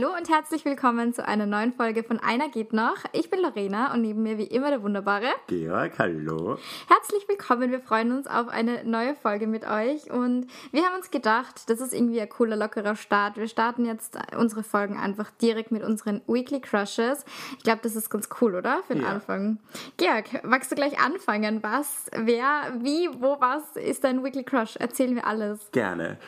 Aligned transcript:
Hallo 0.00 0.14
und 0.16 0.28
herzlich 0.28 0.64
willkommen 0.64 1.12
zu 1.12 1.26
einer 1.26 1.44
neuen 1.44 1.72
Folge 1.72 2.04
von 2.04 2.20
Einer 2.20 2.48
geht 2.50 2.72
noch. 2.72 2.98
Ich 3.10 3.30
bin 3.30 3.40
Lorena 3.40 3.92
und 3.92 4.02
neben 4.02 4.22
mir 4.22 4.38
wie 4.38 4.44
immer 4.44 4.70
der 4.70 4.80
wunderbare 4.84 5.26
Georg. 5.48 5.98
Hallo. 5.98 6.56
Herzlich 6.86 7.26
willkommen. 7.26 7.72
Wir 7.72 7.80
freuen 7.80 8.12
uns 8.12 8.28
auf 8.28 8.46
eine 8.46 8.84
neue 8.84 9.16
Folge 9.16 9.48
mit 9.48 9.66
euch 9.68 10.08
und 10.08 10.46
wir 10.70 10.84
haben 10.84 10.94
uns 10.94 11.10
gedacht, 11.10 11.68
das 11.68 11.80
ist 11.80 11.92
irgendwie 11.92 12.20
ein 12.20 12.28
cooler, 12.28 12.54
lockerer 12.54 12.94
Start. 12.94 13.38
Wir 13.38 13.48
starten 13.48 13.86
jetzt 13.86 14.16
unsere 14.36 14.62
Folgen 14.62 14.96
einfach 14.96 15.32
direkt 15.42 15.72
mit 15.72 15.82
unseren 15.82 16.22
Weekly 16.28 16.60
Crushes. 16.60 17.24
Ich 17.56 17.64
glaube, 17.64 17.80
das 17.82 17.96
ist 17.96 18.08
ganz 18.08 18.28
cool, 18.40 18.54
oder? 18.54 18.84
Für 18.86 18.94
den 18.94 19.02
Ja. 19.02 19.08
Anfang. 19.08 19.58
Georg, 19.96 20.44
magst 20.44 20.70
du 20.70 20.76
gleich 20.76 21.00
anfangen? 21.00 21.60
Was, 21.64 22.06
wer, 22.14 22.72
wie, 22.82 23.08
wo, 23.18 23.40
was 23.40 23.74
ist 23.74 24.04
dein 24.04 24.22
Weekly 24.22 24.44
Crush? 24.44 24.76
Erzähl 24.76 25.10
mir 25.10 25.26
alles. 25.26 25.72
Gerne. 25.72 26.18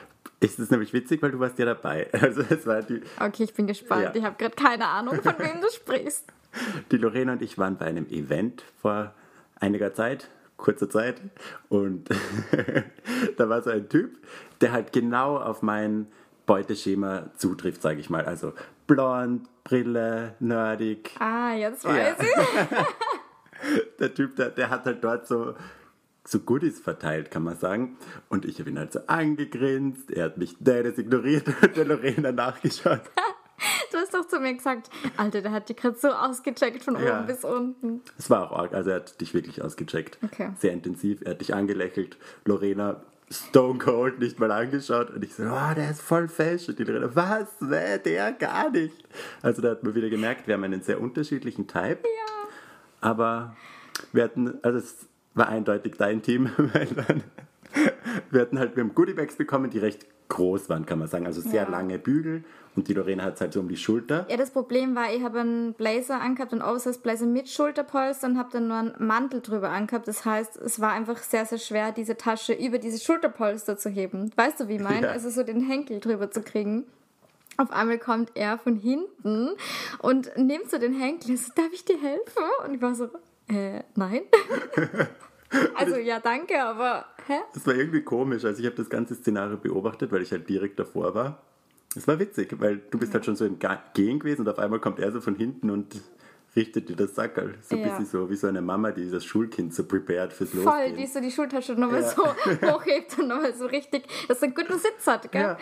Es 0.41 0.59
ist 0.59 0.71
nämlich 0.71 0.93
witzig, 0.93 1.21
weil 1.23 1.31
du 1.33 1.39
warst 1.41 1.59
ja 1.59 1.65
dabei. 1.67 2.09
Also 2.21 2.43
es 2.49 2.67
war 2.67 2.83
die, 2.83 3.01
Okay, 3.19 3.45
ich 3.45 3.55
bin 3.55 3.67
gespannt. 3.67 4.03
Ja. 4.05 4.13
Ich 4.15 4.25
habe 4.25 4.37
gerade 4.39 4.55
keine 4.57 4.87
Ahnung, 4.87 5.21
von 5.23 5.35
wem 5.39 5.61
du 5.61 5.69
sprichst. 5.71 6.25
die 6.91 6.97
Lorena 6.97 7.33
und 7.33 7.43
ich 7.43 7.59
waren 7.59 7.77
bei 7.77 7.87
einem 7.87 8.07
Event 8.09 8.65
vor 8.81 9.15
einiger 9.61 9.95
Zeit, 9.95 10.29
kurzer 10.57 10.89
Zeit. 10.91 11.21
Und 11.69 12.09
da 13.37 13.49
war 13.49 13.63
so 13.63 13.71
ein 13.71 13.89
Typ, 13.89 14.17
der 14.61 14.73
halt 14.73 14.93
genau 14.93 15.37
auf 15.39 15.63
mein 15.63 16.07
Beuteschema 16.47 17.31
zutrifft, 17.37 17.83
sage 17.83 18.01
ich 18.01 18.11
mal. 18.11 18.25
Also 18.25 18.53
blond, 18.87 19.47
Brille, 19.63 20.35
nerdig. 20.41 21.11
Ah, 21.21 21.53
jetzt 21.55 21.85
Ja. 21.85 21.91
weiß 21.91 22.17
ich. 22.21 23.97
der 24.01 24.15
Typ, 24.15 24.37
der, 24.37 24.49
der 24.51 24.71
hat 24.71 24.85
halt 24.87 25.05
dort 25.05 25.29
so, 25.29 25.55
so 26.31 26.39
Goodies 26.39 26.81
verteilt, 26.81 27.31
kann 27.31 27.43
man 27.43 27.57
sagen. 27.57 27.97
Und 28.29 28.45
ich 28.45 28.59
habe 28.61 28.71
ihn 28.71 28.79
halt 28.79 28.93
so 28.93 29.01
angegrinst. 29.07 30.11
Er 30.11 30.27
hat 30.27 30.39
mich 30.39 30.57
das 30.61 30.99
ignoriert 30.99 31.47
und 31.63 31.77
der 31.77 31.85
Lorena 31.85 32.33
nachgeschaut. 32.33 33.03
Du 33.93 33.99
hast 33.99 34.15
doch 34.15 34.27
zu 34.27 34.39
mir 34.39 34.55
gesagt, 34.55 34.89
Alter, 35.19 35.43
der 35.43 35.51
hat 35.51 35.69
die 35.69 35.75
gerade 35.77 35.99
so 35.99 36.09
ausgecheckt 36.09 36.83
von 36.83 36.95
Ja. 36.95 37.19
oben 37.19 37.27
bis 37.27 37.45
unten. 37.45 38.01
Es 38.17 38.31
war 38.31 38.51
auch 38.51 38.57
arg. 38.59 38.73
Also 38.73 38.89
er 38.91 38.97
hat 38.97 39.21
dich 39.21 39.35
wirklich 39.35 39.61
ausgecheckt. 39.61 40.17
Okay. 40.23 40.51
Sehr 40.59 40.73
intensiv. 40.73 41.21
Er 41.23 41.33
hat 41.33 41.41
dich 41.43 41.53
angelächelt. 41.53 42.17
Lorena 42.47 43.03
stone 43.31 43.79
cold 43.79 44.19
nicht 44.19 44.39
mal 44.39 44.51
angeschaut. 44.51 45.11
Und 45.11 45.25
ich 45.25 45.35
so, 45.35 45.43
oh, 45.43 45.75
der 45.77 45.91
ist 45.91 46.01
voll. 46.01 46.29
Und 46.69 46.79
die 46.79 46.85
Lorena, 46.85 47.15
was? 47.15 47.49
Nee, 47.61 47.99
der 47.99 48.33
gar 48.33 48.71
nicht. 48.71 49.05
Also 49.43 49.61
da 49.61 49.71
hat 49.73 49.83
man 49.83 49.95
wieder 49.95 50.09
gemerkt, 50.09 50.47
wir 50.47 50.55
haben 50.55 50.65
einen 50.65 50.83
sehr 50.83 51.01
unterschiedlichen 51.01 51.67
Type. 51.67 51.99
Ja. 52.05 52.49
Aber 53.03 53.57
wir 54.13 54.25
hatten, 54.25 54.59
also 54.63 54.79
es 54.79 55.07
war 55.35 55.49
eindeutig 55.49 55.95
dein 55.97 56.23
Team, 56.23 56.51
weil 56.57 56.87
dann, 56.87 57.23
wir 58.31 58.41
hatten 58.43 58.59
halt, 58.59 58.77
wir 58.77 58.83
haben 58.83 58.95
Goodiebags 58.95 59.37
bekommen, 59.37 59.71
die 59.71 59.79
recht 59.79 60.07
groß 60.29 60.69
waren, 60.69 60.87
kann 60.87 60.99
man 60.99 61.09
sagen. 61.09 61.27
Also 61.27 61.41
sehr 61.41 61.65
Ja. 61.65 61.69
lange 61.69 61.99
Bügel 61.99 62.45
und 62.77 62.87
die 62.87 62.95
Lorena 62.95 63.25
hat 63.25 63.35
es 63.35 63.41
halt 63.41 63.53
so 63.53 63.59
um 63.61 63.69
die 63.69 63.77
Schulter. 63.77 64.27
Ja, 64.31 64.37
das 64.37 64.51
Problem 64.53 64.95
war, 64.95 65.13
ich 65.13 65.23
habe 65.25 65.41
einen 65.41 65.75
Blazer 65.75 66.21
angehabt, 66.21 66.53
einen 66.53 66.63
Oversize 66.63 67.01
Blazer 67.01 67.27
mit 67.27 67.49
Schulterpolster 67.49 68.29
und 68.29 68.39
habe 68.39 68.49
dann 68.53 68.69
nur 68.69 68.77
einen 68.77 68.95
Mantel 68.99 69.41
drüber 69.41 69.71
angehabt. 69.71 70.07
Das 70.07 70.25
heißt, 70.25 70.57
es 70.57 70.81
war 70.81 70.93
einfach 70.93 71.19
sehr, 71.19 71.47
sehr 71.47 71.59
schwer, 71.59 71.91
diese 71.91 72.17
Tasche 72.17 72.53
über 72.53 72.79
diese 72.79 73.03
Schulterpolster 73.05 73.77
zu 73.77 73.89
heben. 73.91 74.31
Weißt 74.37 74.61
du, 74.61 74.69
wie 74.69 74.77
ich 74.77 74.83
meine? 74.83 75.09
Ja. 75.09 75.13
Also 75.13 75.31
so 75.31 75.43
den 75.43 75.61
Henkel 75.61 75.99
drüber 75.99 76.31
zu 76.31 76.43
kriegen. 76.43 76.85
Auf 77.57 77.73
einmal 77.73 77.99
kommt 77.99 78.31
er 78.37 78.57
von 78.57 78.77
hinten 78.77 79.51
und 79.99 80.31
nimmt 80.37 80.71
so 80.71 80.79
den 80.79 80.95
Henkel. 80.95 81.37
So, 81.37 81.51
darf 81.57 81.71
ich 81.73 81.85
dir 81.85 82.01
helfen? 82.01 82.45
Und 82.65 82.75
ich 82.75 82.81
war 82.81 82.95
so, 82.95 83.09
äh, 83.51 83.83
nein. 83.97 84.23
also 85.75 85.97
ja, 85.97 86.21
danke, 86.21 86.63
aber 86.63 87.05
hä? 87.27 87.39
Es 87.55 87.67
war 87.67 87.75
irgendwie 87.75 88.03
komisch. 88.03 88.45
Also 88.45 88.61
ich 88.61 88.67
habe 88.67 88.77
das 88.77 88.89
ganze 88.89 89.15
Szenario 89.15 89.57
beobachtet, 89.57 90.13
weil 90.13 90.23
ich 90.23 90.31
halt 90.33 90.49
direkt 90.49 90.79
davor 90.79 91.15
war. 91.15 91.43
Es 91.97 92.07
war 92.07 92.19
witzig, 92.21 92.55
weil 92.61 92.79
du 92.91 92.99
bist 92.99 93.13
halt 93.15 93.25
schon 93.25 93.35
so 93.37 93.45
im 93.45 93.59
Gehen 93.95 94.21
gewesen 94.21 94.43
und 94.43 94.49
auf 94.49 94.59
einmal 94.59 94.79
kommt 94.79 95.01
er 95.01 95.11
so 95.11 95.21
von 95.21 95.35
hinten 95.35 95.71
und 95.71 96.01
richtet 96.55 96.89
dir 96.89 96.97
das 96.97 97.15
Sackerl. 97.17 97.55
So 97.63 97.75
ein 97.77 97.83
Ja. 97.83 97.89
bisschen 97.89 98.07
so 98.07 98.31
wie 98.31 98.37
so 98.37 98.47
eine 98.47 98.63
Mama, 98.63 98.93
die 98.93 99.11
das 99.11 99.25
Schulkind 99.25 99.75
so 99.75 99.85
prepared 99.85 100.33
fürs 100.33 100.51
Voll, 100.51 100.63
Losgehen. 100.65 100.97
die 100.97 101.07
so 101.07 101.21
die 101.21 101.31
Schultasche 101.31 101.73
nochmal 101.75 102.03
Ja. 102.03 102.09
so 102.09 102.25
hochhebt 102.73 103.19
und 103.19 103.29
nochmal 103.29 103.55
so 103.55 103.67
richtig, 103.67 104.05
dass 104.29 104.39
er 104.39 104.45
einen 104.45 104.55
guten 104.55 104.79
Sitz 104.79 105.07
hat, 105.07 105.31
gell? 105.33 105.57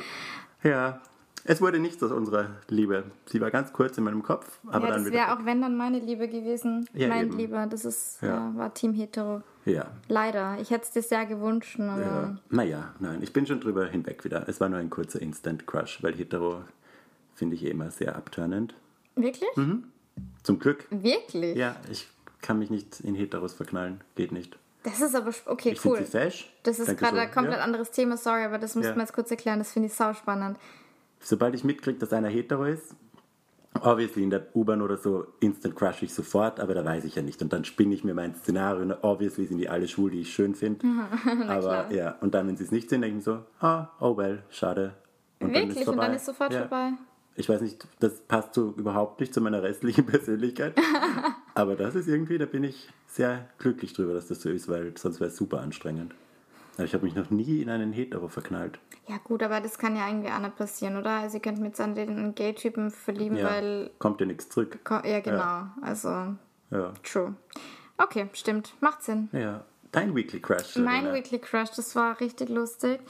Ja. 0.62 0.70
ja. 0.70 1.02
Es 1.50 1.62
wurde 1.62 1.78
nichts 1.78 2.02
aus 2.02 2.12
unserer 2.12 2.50
Liebe. 2.68 3.04
Sie 3.24 3.40
war 3.40 3.50
ganz 3.50 3.72
kurz 3.72 3.96
in 3.96 4.04
meinem 4.04 4.22
Kopf, 4.22 4.58
aber 4.66 4.84
ja, 4.86 4.92
dann 4.92 5.04
das 5.04 5.12
wieder. 5.12 5.20
wäre 5.26 5.32
auch 5.38 5.44
wenn 5.46 5.62
dann 5.62 5.78
meine 5.78 5.98
Liebe 5.98 6.28
gewesen. 6.28 6.86
Ja, 6.92 7.08
mein 7.08 7.28
eben. 7.28 7.38
Lieber, 7.38 7.66
das 7.66 7.86
ist, 7.86 8.18
Ja. 8.20 8.28
ja. 8.28 8.52
war 8.54 8.74
Team 8.74 8.92
Hetero. 8.92 9.40
Ja. 9.64 9.86
Leider, 10.08 10.58
ich 10.60 10.70
hätte 10.70 10.84
es 10.84 10.90
dir 10.90 11.00
sehr 11.02 11.24
gewünscht, 11.24 11.80
aber 11.80 12.00
Ja. 12.02 12.38
Naja, 12.50 12.94
nein, 13.00 13.22
ich 13.22 13.32
bin 13.32 13.46
schon 13.46 13.60
drüber 13.60 13.86
hinweg 13.86 14.24
wieder. 14.24 14.46
Es 14.46 14.60
war 14.60 14.68
nur 14.68 14.78
ein 14.78 14.90
kurzer 14.90 15.22
Instant-Crush, 15.22 16.02
weil 16.02 16.14
hetero 16.14 16.64
finde 17.34 17.54
ich 17.56 17.64
eh 17.64 17.70
immer 17.70 17.90
sehr 17.90 18.14
abturnend. 18.14 18.74
wirklich? 19.16 19.48
Zum 20.42 20.58
Glück. 20.58 20.86
Wirklich? 20.90 21.56
Ja, 21.56 21.76
ich 21.90 22.08
kann 22.42 22.58
mich 22.58 22.68
nicht 22.68 23.00
in 23.00 23.14
Heteros 23.14 23.54
verknallen. 23.54 24.02
Geht 24.16 24.32
nicht. 24.32 24.58
Das 24.82 25.00
ist 25.00 25.14
aber, 25.14 25.32
okay, 25.46 25.70
Ich 25.70 25.84
cool. 25.84 25.96
sie 25.98 26.04
fesch. 26.04 26.52
Das 26.62 26.78
ist 26.78 26.96
gerade 26.98 27.16
so. 27.16 27.22
ein 27.22 27.30
komplett 27.30 27.56
Ja. 27.58 27.64
anderes 27.64 27.90
Thema, 27.90 28.16
sorry, 28.18 28.44
aber 28.44 28.58
das 28.58 28.74
müssen 28.74 28.90
Ja. 28.90 28.94
wir 28.96 29.00
jetzt 29.02 29.12
kurz 29.14 29.30
erklären, 29.30 29.58
das 29.58 29.72
finde 29.72 29.86
ich 29.88 29.94
sau 29.94 30.12
spannend. 30.12 30.58
Sobald 31.20 31.54
ich 31.54 31.64
mitkriege, 31.64 31.98
dass 31.98 32.12
einer 32.12 32.28
hetero 32.28 32.64
ist, 32.64 32.94
obviously 33.82 34.22
in 34.22 34.30
der 34.30 34.46
U-Bahn 34.54 34.82
oder 34.82 34.96
so, 34.96 35.26
instant 35.40 35.76
crush 35.76 36.02
ich 36.02 36.14
sofort, 36.14 36.60
aber 36.60 36.74
da 36.74 36.84
weiß 36.84 37.04
ich 37.04 37.14
ja 37.16 37.22
nicht. 37.22 37.42
Und 37.42 37.52
dann 37.52 37.64
spinne 37.64 37.94
ich 37.94 38.04
mir 38.04 38.14
mein 38.14 38.34
Szenario. 38.34 38.82
und 38.82 38.92
Obviously 39.02 39.46
sind 39.46 39.58
die 39.58 39.68
alle 39.68 39.88
schwul, 39.88 40.10
die 40.10 40.20
ich 40.20 40.32
schön 40.32 40.54
finde. 40.54 40.84
aber 41.48 41.60
klar. 41.60 41.92
ja, 41.92 42.16
und 42.20 42.34
dann, 42.34 42.48
wenn 42.48 42.56
sie 42.56 42.64
es 42.64 42.72
nicht 42.72 42.88
sind, 42.90 43.02
denke 43.02 43.18
ich 43.18 43.26
mir 43.26 43.32
so, 43.32 43.66
ah, 43.66 43.88
oh 44.00 44.16
well, 44.16 44.42
schade. 44.50 44.94
Und 45.40 45.54
dann 45.54 45.68
Wirklich? 45.68 45.86
Und 45.86 45.96
dann 45.96 46.14
ist 46.14 46.26
sofort 46.26 46.52
ja. 46.52 46.60
vorbei? 46.60 46.92
Ich 47.36 47.48
weiß 47.48 47.60
nicht, 47.60 47.86
das 48.00 48.20
passt 48.22 48.54
so 48.54 48.74
überhaupt 48.76 49.20
nicht 49.20 49.32
zu 49.32 49.40
meiner 49.40 49.62
restlichen 49.62 50.04
Persönlichkeit. 50.06 50.74
aber 51.54 51.76
das 51.76 51.94
ist 51.94 52.08
irgendwie, 52.08 52.38
da 52.38 52.46
bin 52.46 52.64
ich 52.64 52.88
sehr 53.06 53.48
glücklich 53.58 53.92
drüber, 53.92 54.14
dass 54.14 54.26
das 54.26 54.42
so 54.42 54.50
ist, 54.50 54.68
weil 54.68 54.96
sonst 54.96 55.20
wäre 55.20 55.30
es 55.30 55.36
super 55.36 55.60
anstrengend. 55.60 56.14
Ich 56.78 56.94
habe 56.94 57.04
mich 57.04 57.14
noch 57.14 57.30
nie 57.30 57.60
in 57.62 57.70
einen 57.70 57.92
Hetero 57.92 58.28
verknallt. 58.28 58.78
Ja 59.08 59.16
gut, 59.24 59.42
aber 59.42 59.60
das 59.60 59.78
kann 59.78 59.96
ja 59.96 60.06
irgendwie 60.08 60.30
auch 60.30 60.38
nicht 60.38 60.56
passieren, 60.56 60.96
oder? 60.96 61.10
Also 61.10 61.36
ihr 61.38 61.42
könnt 61.42 61.58
mit 61.60 61.76
so 61.76 61.82
an 61.82 61.94
den 61.94 62.34
Gay-Typen 62.34 62.90
verlieben, 62.90 63.36
Ja, 63.36 63.46
weil... 63.50 63.90
kommt 63.98 64.20
ja 64.20 64.26
nichts 64.26 64.48
zurück. 64.48 64.78
Ja, 65.04 65.20
genau. 65.20 65.66
Also, 65.82 66.08
Ja. 66.70 66.92
true. 67.02 67.34
Okay, 67.96 68.28
stimmt. 68.32 68.74
Macht 68.80 69.02
Sinn. 69.02 69.28
ja. 69.32 69.64
Dein 69.90 70.14
Weekly 70.14 70.38
Crush. 70.40 70.76
Mein 70.76 71.04
Lorena. 71.04 71.14
Weekly 71.14 71.38
Crush, 71.38 71.70
das 71.74 71.96
war 71.96 72.20
richtig 72.20 72.50
lustig. 72.50 73.00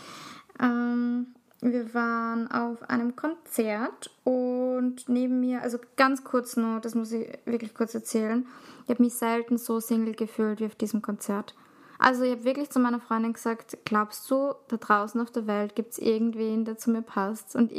Ähm, 0.60 1.26
wir 1.60 1.92
waren 1.92 2.48
auf 2.52 2.88
einem 2.88 3.16
Konzert 3.16 4.10
und 4.22 5.08
neben 5.08 5.40
mir, 5.40 5.60
also 5.62 5.78
ganz 5.96 6.22
kurz 6.22 6.56
nur, 6.56 6.78
das 6.80 6.94
muss 6.94 7.10
ich 7.10 7.28
wirklich 7.46 7.74
kurz 7.74 7.94
erzählen, 7.96 8.46
ich 8.84 8.90
habe 8.90 9.02
mich 9.02 9.14
selten 9.14 9.58
so 9.58 9.80
single 9.80 10.14
gefühlt 10.14 10.60
wie 10.60 10.66
auf 10.66 10.76
diesem 10.76 11.02
Konzert. 11.02 11.56
Also 11.98 12.22
ich 12.22 12.30
habe 12.30 12.44
wirklich 12.44 12.70
zu 12.70 12.78
meiner 12.78 13.00
Freundin 13.00 13.32
gesagt, 13.32 13.76
glaubst 13.84 14.30
du, 14.30 14.54
da 14.68 14.76
draußen 14.76 15.20
auf 15.20 15.32
der 15.32 15.48
Welt 15.48 15.74
gibt 15.74 15.92
es 15.92 15.98
irgendwen, 15.98 16.64
der 16.64 16.78
zu 16.78 16.90
mir 16.90 17.02
passt? 17.02 17.56
Und 17.56 17.72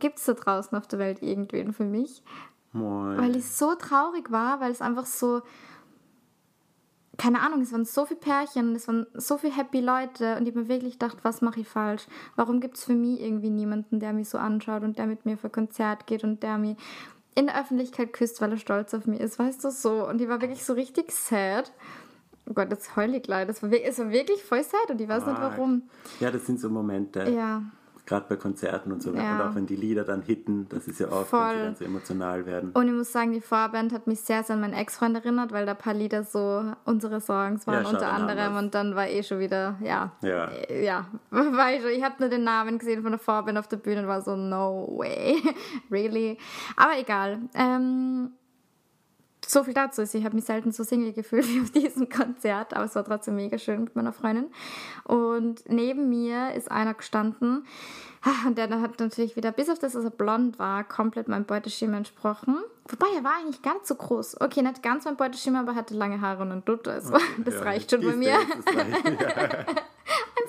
gibt 0.00 0.18
es 0.18 0.24
da 0.24 0.32
draußen 0.32 0.76
auf 0.76 0.88
der 0.88 0.98
Welt 0.98 1.22
irgendwen 1.22 1.72
für 1.72 1.84
mich? 1.84 2.24
Moin. 2.72 3.16
Weil 3.16 3.36
ich 3.36 3.48
so 3.48 3.76
traurig 3.76 4.32
war, 4.32 4.60
weil 4.60 4.72
es 4.72 4.80
einfach 4.80 5.06
so, 5.06 5.42
keine 7.16 7.40
Ahnung, 7.42 7.60
es 7.60 7.70
waren 7.70 7.84
so 7.84 8.04
viele 8.04 8.18
Pärchen 8.18 8.74
es 8.74 8.88
waren 8.88 9.06
so 9.14 9.38
viele 9.38 9.54
happy 9.54 9.80
Leute 9.80 10.36
und 10.36 10.48
ich 10.48 10.52
habe 10.52 10.62
mir 10.62 10.68
wirklich 10.68 10.94
gedacht, 10.94 11.18
was 11.22 11.40
mache 11.40 11.60
ich 11.60 11.68
falsch? 11.68 12.08
Warum 12.34 12.58
gibt 12.58 12.76
es 12.76 12.84
für 12.84 12.94
mich 12.94 13.20
irgendwie 13.20 13.50
niemanden, 13.50 14.00
der 14.00 14.12
mich 14.12 14.28
so 14.28 14.38
anschaut 14.38 14.82
und 14.82 14.98
der 14.98 15.06
mit 15.06 15.24
mir 15.24 15.38
für 15.38 15.48
Konzert 15.50 16.08
geht 16.08 16.24
und 16.24 16.42
der 16.42 16.58
mich 16.58 16.76
in 17.36 17.46
der 17.46 17.60
Öffentlichkeit 17.60 18.12
küsst, 18.12 18.40
weil 18.40 18.50
er 18.50 18.58
stolz 18.58 18.92
auf 18.94 19.06
mich 19.06 19.20
ist, 19.20 19.38
weißt 19.38 19.62
du 19.62 19.70
so? 19.70 20.08
Und 20.08 20.20
ich 20.20 20.28
war 20.28 20.40
wirklich 20.40 20.64
so 20.64 20.72
richtig 20.72 21.12
sad. 21.12 21.70
Oh 22.46 22.52
Gott, 22.54 22.70
jetzt 22.70 22.94
heul 22.96 23.14
ich 23.14 23.22
gleich. 23.22 23.46
Das 23.46 23.62
war, 23.62 23.70
wirklich- 23.70 23.88
es 23.90 23.98
war 23.98 24.10
wirklich 24.10 24.42
voll 24.44 24.62
sad 24.62 24.90
und 24.90 25.00
ich 25.00 25.08
weiß 25.08 25.26
nicht 25.26 25.38
Arg. 25.38 25.52
warum. 25.56 25.82
Ja, 26.20 26.30
das 26.30 26.44
sind 26.46 26.60
so 26.60 26.68
Momente. 26.68 27.28
Ja, 27.30 27.62
Gerade 28.06 28.26
bei 28.28 28.36
Konzerten 28.36 28.92
und 28.92 29.02
so. 29.02 29.14
Ja. 29.14 29.34
Und 29.36 29.40
auch 29.40 29.54
wenn 29.54 29.64
die 29.64 29.76
Lieder 29.76 30.04
dann 30.04 30.20
hitten, 30.20 30.66
das 30.68 30.86
ist 30.88 31.00
ja 31.00 31.06
oft, 31.10 31.32
wenn 31.32 31.40
Voll. 31.40 31.54
sie 31.56 31.62
dann 31.62 31.74
so 31.76 31.84
emotional 31.86 32.44
werden. 32.44 32.70
Und 32.74 32.86
ich 32.86 32.92
muss 32.92 33.10
sagen, 33.10 33.32
die 33.32 33.40
Vorband 33.40 33.94
hat 33.94 34.06
mich 34.06 34.20
sehr, 34.20 34.42
sehr 34.42 34.56
an 34.56 34.60
meinen 34.60 34.74
Ex-Freund 34.74 35.16
erinnert, 35.16 35.52
weil 35.52 35.64
da 35.64 35.72
ein 35.72 35.78
paar 35.78 35.94
Lieder 35.94 36.22
so 36.22 36.64
unsere 36.84 37.22
Songs 37.22 37.66
waren 37.66 37.82
Ja, 37.82 37.88
unter 37.88 38.12
anderem 38.12 38.52
wir's. 38.52 38.62
und 38.62 38.74
dann 38.74 38.94
war 38.94 39.08
eh 39.08 39.22
schon 39.22 39.38
wieder, 39.38 39.76
ja. 39.80 40.12
Ja. 40.20 40.48
Äh, 40.68 40.84
Ja, 40.84 41.06
war 41.30 41.72
ich 41.72 41.80
schon. 41.80 41.92
Ich 41.92 42.04
habe 42.04 42.16
nur 42.18 42.28
den 42.28 42.44
Namen 42.44 42.76
gesehen 42.78 43.00
von 43.00 43.12
der 43.12 43.18
Vorband 43.18 43.56
auf 43.56 43.68
der 43.68 43.78
Bühne 43.78 44.02
und 44.02 44.06
war 44.08 44.20
so, 44.20 44.36
no 44.36 44.86
way, 44.98 45.36
really. 45.90 46.36
Aber 46.76 46.98
egal. 46.98 47.38
Ähm, 47.54 48.32
so 49.50 49.64
viel 49.64 49.74
dazu. 49.74 50.00
Also 50.02 50.18
Ich 50.18 50.24
habe 50.24 50.34
mich 50.34 50.44
selten 50.44 50.72
so 50.72 50.84
single 50.84 51.12
gefühlt 51.12 51.46
wie 51.48 51.60
auf 51.60 51.70
diesem 51.70 52.08
Konzert, 52.08 52.74
aber 52.74 52.84
es 52.84 52.94
war 52.94 53.04
trotzdem 53.04 53.36
mega 53.36 53.58
schön 53.58 53.84
mit 53.84 53.96
meiner 53.96 54.12
Freundin. 54.12 54.46
Und 55.04 55.62
neben 55.68 56.08
mir 56.08 56.52
ist 56.54 56.70
einer 56.70 56.94
gestanden 56.94 57.66
und 58.46 58.56
der 58.58 58.68
hat 58.80 58.98
natürlich 59.00 59.36
wieder, 59.36 59.52
bis 59.52 59.68
auf 59.68 59.78
das, 59.78 59.92
dass 59.92 60.04
er 60.04 60.10
blond 60.10 60.58
war, 60.58 60.84
komplett 60.84 61.28
meinem 61.28 61.44
Beuteschema 61.44 61.96
entsprochen. 61.98 62.56
Wobei, 62.88 63.06
er 63.16 63.24
war 63.24 63.32
eigentlich 63.40 63.62
gar 63.62 63.74
nicht 63.74 63.86
so 63.86 63.94
groß. 63.94 64.40
Okay, 64.40 64.62
nicht 64.62 64.82
ganz 64.82 65.04
mein 65.04 65.16
Beuteschema, 65.16 65.60
aber 65.60 65.74
hatte 65.74 65.94
lange 65.94 66.20
Haare 66.20 66.42
und 66.42 66.52
einen 66.52 66.64
Dutt. 66.64 66.86
Also 66.88 67.12
das 67.44 67.54
Ja, 67.54 67.60
reicht 67.62 67.90
schon 67.90 68.00
bei 68.00 68.08
ist 68.08 68.16
mir. 68.16 68.26
der, 68.26 68.38
das 68.62 68.74
reicht. 68.76 69.66
Ja. 69.66 69.82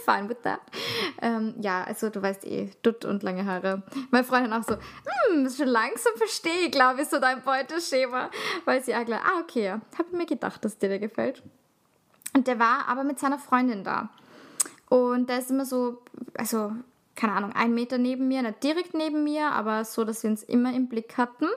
Fine 0.05 0.29
with 0.29 0.37
that. 0.43 0.61
Ähm, 1.21 1.55
ja, 1.59 1.83
also 1.83 2.09
du 2.09 2.21
weißt 2.21 2.45
eh, 2.45 2.69
Dutt 2.83 3.05
und 3.05 3.23
lange 3.23 3.45
Haare. 3.45 3.83
Meine 4.11 4.23
Freundin 4.23 4.53
auch 4.53 4.63
so, 4.63 4.75
hm, 4.75 5.49
schon 5.49 5.67
langsam 5.67 6.13
verstehe 6.15 6.67
ich, 6.67 6.71
glaube 6.71 7.01
ich, 7.01 7.09
so 7.09 7.19
dein 7.19 7.41
Beuteschema. 7.41 8.29
Weil 8.65 8.83
sie 8.83 8.95
auch 8.95 9.05
gleich, 9.05 9.21
ah, 9.21 9.41
okay, 9.41 9.71
habe 9.71 10.15
mir 10.15 10.25
gedacht, 10.25 10.63
dass 10.63 10.77
dir 10.77 10.89
der 10.89 10.99
gefällt. 10.99 11.43
Und 12.33 12.47
der 12.47 12.59
war 12.59 12.87
aber 12.87 13.03
mit 13.03 13.19
seiner 13.19 13.39
Freundin 13.39 13.83
da. 13.83 14.09
Und 14.89 15.29
der 15.29 15.39
ist 15.39 15.51
immer 15.51 15.65
so, 15.65 16.03
also, 16.37 16.73
keine 17.15 17.33
Ahnung, 17.33 17.53
ein 17.53 17.73
Meter 17.73 17.97
neben 17.97 18.27
mir, 18.27 18.41
nicht 18.41 18.63
direkt 18.63 18.93
neben 18.93 19.23
mir, 19.23 19.51
aber 19.51 19.85
so, 19.85 20.03
dass 20.03 20.23
wir 20.23 20.29
uns 20.29 20.43
immer 20.43 20.73
im 20.73 20.87
Blick 20.87 21.17
hatten. 21.17 21.47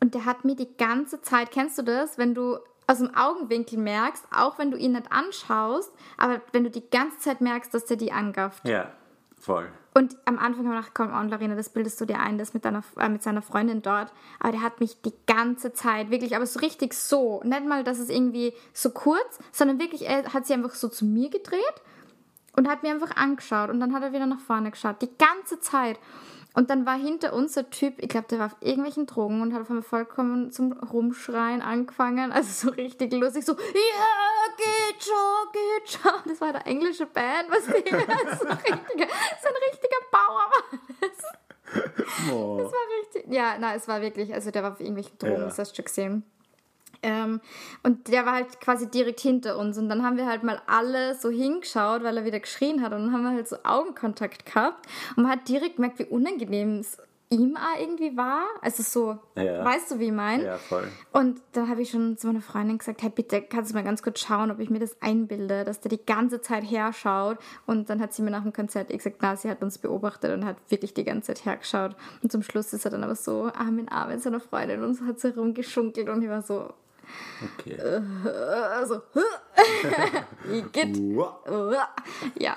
Und 0.00 0.14
der 0.14 0.24
hat 0.24 0.44
mir 0.44 0.54
die 0.54 0.76
ganze 0.76 1.20
Zeit, 1.22 1.50
kennst 1.50 1.78
du 1.78 1.82
das, 1.82 2.18
wenn 2.18 2.34
du 2.34 2.58
aus 2.88 2.98
dem 2.98 3.14
Augenwinkel 3.14 3.78
merkst, 3.78 4.24
auch 4.34 4.58
wenn 4.58 4.70
du 4.70 4.78
ihn 4.78 4.92
nicht 4.92 5.12
anschaust, 5.12 5.92
aber 6.16 6.40
wenn 6.52 6.64
du 6.64 6.70
die 6.70 6.88
ganze 6.90 7.18
Zeit 7.18 7.40
merkst, 7.40 7.72
dass 7.72 7.84
der 7.84 7.98
die 7.98 8.10
angafft. 8.10 8.66
Ja, 8.66 8.90
voll. 9.38 9.68
Und 9.94 10.16
am 10.24 10.38
Anfang 10.38 10.66
habe 10.66 10.78
ich 10.78 10.86
gedacht, 10.86 10.94
komm, 10.94 11.08
oh, 11.08 11.28
Larina, 11.28 11.54
das 11.54 11.68
bildest 11.68 12.00
du 12.00 12.06
dir 12.06 12.20
ein, 12.20 12.38
das 12.38 12.54
mit, 12.54 12.64
deiner, 12.64 12.82
äh, 12.98 13.08
mit 13.08 13.22
seiner 13.22 13.42
Freundin 13.42 13.82
dort. 13.82 14.12
Aber 14.40 14.52
der 14.52 14.62
hat 14.62 14.80
mich 14.80 15.02
die 15.02 15.12
ganze 15.26 15.72
Zeit, 15.72 16.10
wirklich, 16.10 16.34
aber 16.34 16.46
so 16.46 16.60
richtig 16.60 16.94
so. 16.94 17.42
Nicht 17.44 17.66
mal, 17.66 17.84
dass 17.84 17.98
es 17.98 18.08
irgendwie 18.08 18.54
so 18.72 18.90
kurz, 18.90 19.38
sondern 19.52 19.78
wirklich, 19.78 20.08
er 20.08 20.32
hat 20.32 20.46
sie 20.46 20.54
einfach 20.54 20.74
so 20.74 20.88
zu 20.88 21.04
mir 21.04 21.28
gedreht 21.30 21.82
und 22.56 22.68
hat 22.68 22.82
mir 22.82 22.90
einfach 22.90 23.16
angeschaut. 23.16 23.70
Und 23.70 23.80
dann 23.80 23.92
hat 23.92 24.02
er 24.02 24.12
wieder 24.12 24.26
nach 24.26 24.40
vorne 24.40 24.70
geschaut, 24.70 25.02
die 25.02 25.10
ganze 25.18 25.60
Zeit. 25.60 25.98
Und 26.58 26.70
dann 26.70 26.86
war 26.86 26.98
hinter 26.98 27.34
uns 27.34 27.52
der 27.52 27.70
Typ, 27.70 28.02
ich 28.02 28.08
glaube, 28.08 28.26
der 28.28 28.40
war 28.40 28.46
auf 28.46 28.56
irgendwelchen 28.58 29.06
Drogen 29.06 29.42
und 29.42 29.54
hat 29.54 29.60
auf 29.60 29.70
einmal 29.70 29.84
vollkommen 29.84 30.50
zum 30.50 30.72
Rumschreien 30.72 31.62
angefangen. 31.62 32.32
Also 32.32 32.66
so 32.66 32.74
richtig 32.74 33.12
lustig, 33.12 33.44
so, 33.44 33.52
ja, 33.52 33.60
yeah, 33.60 34.56
geht 34.56 35.04
schon, 35.04 35.52
geht 35.52 35.88
schon. 35.88 36.20
Das 36.26 36.40
war 36.40 36.52
der 36.52 36.66
englische 36.66 37.06
Band, 37.06 37.48
was 37.48 37.64
die, 37.64 37.70
so, 37.90 37.96
ein 37.96 38.58
richtiger, 38.58 39.06
so 39.40 39.48
ein 39.48 39.54
richtiger 39.70 40.02
Bauer 40.10 40.50
war 40.50 40.64
das. 41.00 42.32
Oh. 42.32 42.58
Das 42.60 42.72
war 42.72 42.80
richtig, 43.02 43.32
ja, 43.32 43.56
na, 43.60 43.76
es 43.76 43.86
war 43.86 44.00
wirklich, 44.00 44.34
also 44.34 44.50
der 44.50 44.64
war 44.64 44.72
auf 44.72 44.80
irgendwelchen 44.80 45.16
Drogen, 45.16 45.34
ja. 45.34 45.44
das 45.44 45.60
hast 45.60 45.70
du 45.70 45.76
schon 45.76 45.84
gesehen. 45.84 46.24
Ähm, 47.02 47.40
und 47.82 48.08
der 48.08 48.26
war 48.26 48.34
halt 48.34 48.60
quasi 48.60 48.90
direkt 48.90 49.20
hinter 49.20 49.58
uns. 49.58 49.78
Und 49.78 49.88
dann 49.88 50.02
haben 50.02 50.16
wir 50.16 50.26
halt 50.26 50.42
mal 50.42 50.60
alle 50.66 51.14
so 51.14 51.30
hingeschaut, 51.30 52.02
weil 52.02 52.16
er 52.16 52.24
wieder 52.24 52.40
geschrien 52.40 52.82
hat. 52.82 52.92
Und 52.92 53.06
dann 53.06 53.12
haben 53.12 53.22
wir 53.22 53.32
halt 53.32 53.48
so 53.48 53.56
Augenkontakt 53.64 54.46
gehabt. 54.46 54.86
Und 55.16 55.24
man 55.24 55.32
hat 55.32 55.48
direkt 55.48 55.76
gemerkt, 55.76 55.98
wie 55.98 56.04
unangenehm 56.04 56.78
es 56.80 56.98
ihm 57.30 57.56
auch 57.56 57.80
irgendwie 57.80 58.16
war. 58.16 58.44
Also 58.62 58.82
so, 58.82 59.18
ja. 59.36 59.64
weißt 59.64 59.90
du, 59.90 59.98
wie 59.98 60.06
ich 60.06 60.12
meine? 60.12 60.44
Ja, 60.44 60.56
voll. 60.56 60.88
Und 61.12 61.40
dann 61.52 61.68
habe 61.68 61.82
ich 61.82 61.90
schon 61.90 62.16
zu 62.16 62.26
meiner 62.26 62.40
Freundin 62.40 62.78
gesagt, 62.78 63.02
hey, 63.02 63.10
bitte 63.10 63.42
kannst 63.42 63.70
du 63.70 63.74
mal 63.74 63.84
ganz 63.84 64.02
kurz 64.02 64.20
schauen, 64.20 64.50
ob 64.50 64.60
ich 64.60 64.70
mir 64.70 64.78
das 64.78 65.00
einbilde, 65.02 65.64
dass 65.64 65.80
der 65.80 65.90
die 65.90 66.04
ganze 66.04 66.40
Zeit 66.40 66.64
herschaut. 66.64 67.38
Und 67.66 67.90
dann 67.90 68.00
hat 68.00 68.14
sie 68.14 68.22
mir 68.22 68.30
nach 68.30 68.42
dem 68.42 68.52
Konzert 68.52 68.88
gesagt, 68.88 69.16
na, 69.20 69.36
sie 69.36 69.50
hat 69.50 69.62
uns 69.62 69.78
beobachtet 69.78 70.32
und 70.32 70.44
hat 70.44 70.56
wirklich 70.68 70.94
die 70.94 71.04
ganze 71.04 71.34
Zeit 71.34 71.44
hergeschaut. 71.44 71.96
Und 72.22 72.32
zum 72.32 72.42
Schluss 72.42 72.72
ist 72.72 72.84
er 72.84 72.90
dann 72.90 73.04
aber 73.04 73.14
so 73.14 73.50
arm 73.54 73.78
in 73.78 73.88
Arm 73.88 74.08
mit 74.08 74.22
seiner 74.22 74.40
Freundin 74.40 74.82
und 74.82 74.94
so 74.94 75.04
hat 75.04 75.20
sie 75.20 75.34
rumgeschunkelt 75.34 76.08
und 76.08 76.22
ich 76.22 76.28
war 76.28 76.42
so, 76.42 76.72
Okay. 77.58 77.78
Also, 78.74 79.02
Igitt. 80.52 80.96
ja. 82.38 82.56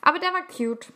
Aber 0.00 0.18
der 0.18 0.32
war 0.32 0.42
cute. 0.46 0.92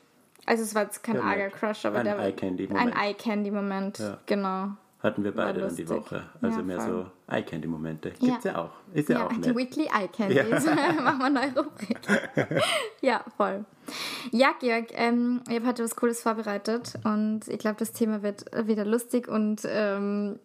Also 0.47 0.63
es 0.63 0.75
war 0.75 0.85
jetzt 0.85 1.03
kein 1.03 1.21
arger 1.21 1.51
Crush, 1.51 1.85
aber 1.87 1.99
ein 1.99 2.05
der 2.05 2.17
war 2.17 2.25
Eye-Candy-Moment. 2.25 2.97
ein 2.97 3.09
Eye-Candy-Moment. 3.09 3.99
Ja. 3.99 4.19
Genau. 4.27 4.69
Hatten 5.03 5.25
wir 5.25 5.33
beide 5.33 5.61
dann 5.61 5.77
die 5.77 5.89
Woche. 5.89 6.23
Also 6.41 6.59
ja, 6.59 6.65
mehr 6.65 6.81
voll. 6.81 7.07
so 7.29 7.35
Eye-Candy-Momente. 7.35 8.11
Gibt's 8.11 8.45
ja. 8.45 8.53
ja. 8.53 8.59
auch. 8.59 8.71
Ist 8.95 9.09
ja, 9.09 9.27
auch 9.27 9.33
nett. 9.33 9.45
Die 9.45 9.57
Weekly 9.57 9.85
Eye-Candies. 9.87 10.67
Machen 11.03 11.19
wir 11.19 11.25
eine 11.27 11.41
neue 11.41 11.65
Rubrik. 11.65 11.99
ja, 13.03 13.25
voll. 13.37 13.65
Ja, 14.31 14.53
Georg, 14.59 14.87
ähm, 14.93 15.43
ich 15.49 15.57
habe 15.57 15.67
heute 15.67 15.85
was 15.85 15.97
Cooles 15.97 16.23
vorbereitet 16.23 16.95
und 17.05 17.43
ich 17.49 17.59
glaube, 17.59 17.77
das 17.79 17.93
Thema 17.93 18.23
wird 18.23 18.45
wieder 18.67 18.85
lustig 18.85 19.29
und 19.29 19.63
ähm, 19.65 20.39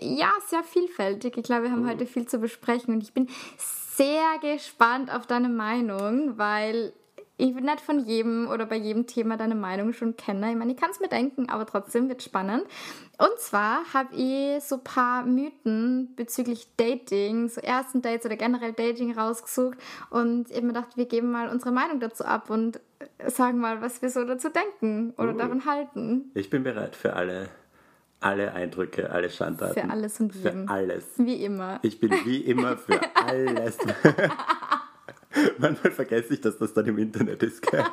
ja, 0.00 0.30
sehr 0.46 0.62
vielfältig. 0.62 1.36
Ich 1.36 1.44
glaube, 1.44 1.64
wir 1.64 1.70
haben 1.70 1.84
oh. 1.84 1.88
heute 1.88 2.06
viel 2.06 2.26
zu 2.26 2.38
besprechen 2.38 2.94
und 2.94 3.02
ich 3.02 3.12
bin 3.12 3.28
sehr 3.56 4.38
gespannt 4.40 5.12
auf 5.12 5.26
deine 5.26 5.48
Meinung, 5.48 6.38
weil 6.38 6.92
ich 7.38 7.54
nicht 7.54 7.80
von 7.80 8.00
jedem 8.00 8.48
oder 8.48 8.66
bei 8.66 8.76
jedem 8.76 9.06
Thema 9.06 9.36
deine 9.36 9.54
Meinung 9.54 9.92
schon 9.92 10.16
kenne. 10.16 10.50
Ich 10.50 10.56
meine, 10.56 10.72
ich 10.72 10.76
kann 10.76 10.90
es 10.90 10.98
mir 10.98 11.08
denken, 11.08 11.48
aber 11.48 11.66
trotzdem 11.66 12.08
wird 12.08 12.22
spannend. 12.22 12.64
Und 13.16 13.38
zwar 13.38 13.82
habe 13.94 14.14
ich 14.14 14.62
so 14.62 14.76
ein 14.76 14.84
paar 14.84 15.24
Mythen 15.24 16.14
bezüglich 16.16 16.68
Dating, 16.76 17.48
so 17.48 17.60
ersten 17.60 18.02
Dates 18.02 18.26
oder 18.26 18.36
generell 18.36 18.72
Dating 18.72 19.16
rausgesucht 19.16 19.78
und 20.10 20.50
eben 20.50 20.68
gedacht, 20.68 20.96
wir 20.96 21.06
geben 21.06 21.30
mal 21.30 21.48
unsere 21.48 21.70
Meinung 21.70 22.00
dazu 22.00 22.24
ab 22.24 22.50
und 22.50 22.80
sagen 23.26 23.58
mal, 23.58 23.80
was 23.80 24.02
wir 24.02 24.10
so 24.10 24.24
dazu 24.24 24.48
denken 24.48 25.14
oder 25.16 25.34
uh, 25.34 25.38
davon 25.38 25.64
halten. 25.64 26.32
Ich 26.34 26.50
bin 26.50 26.64
bereit 26.64 26.96
für 26.96 27.14
alle 27.14 27.48
alle 28.20 28.52
Eindrücke, 28.52 29.10
alle 29.10 29.30
Schandtaten. 29.30 29.74
Für 29.74 29.90
alles 29.90 30.20
und 30.20 30.34
jeden. 30.34 30.66
Für 30.66 30.72
alles. 30.72 31.04
Wie 31.16 31.44
immer. 31.44 31.78
Ich 31.82 32.00
bin 32.00 32.10
wie 32.24 32.38
immer 32.38 32.76
für 32.76 33.00
alles. 33.14 33.78
Manchmal 35.58 35.92
vergesse 35.92 36.34
ich, 36.34 36.40
dass 36.40 36.58
das 36.58 36.72
dann 36.74 36.86
im 36.86 36.98
Internet 36.98 37.42
ist. 37.42 37.62
Gell? 37.62 37.84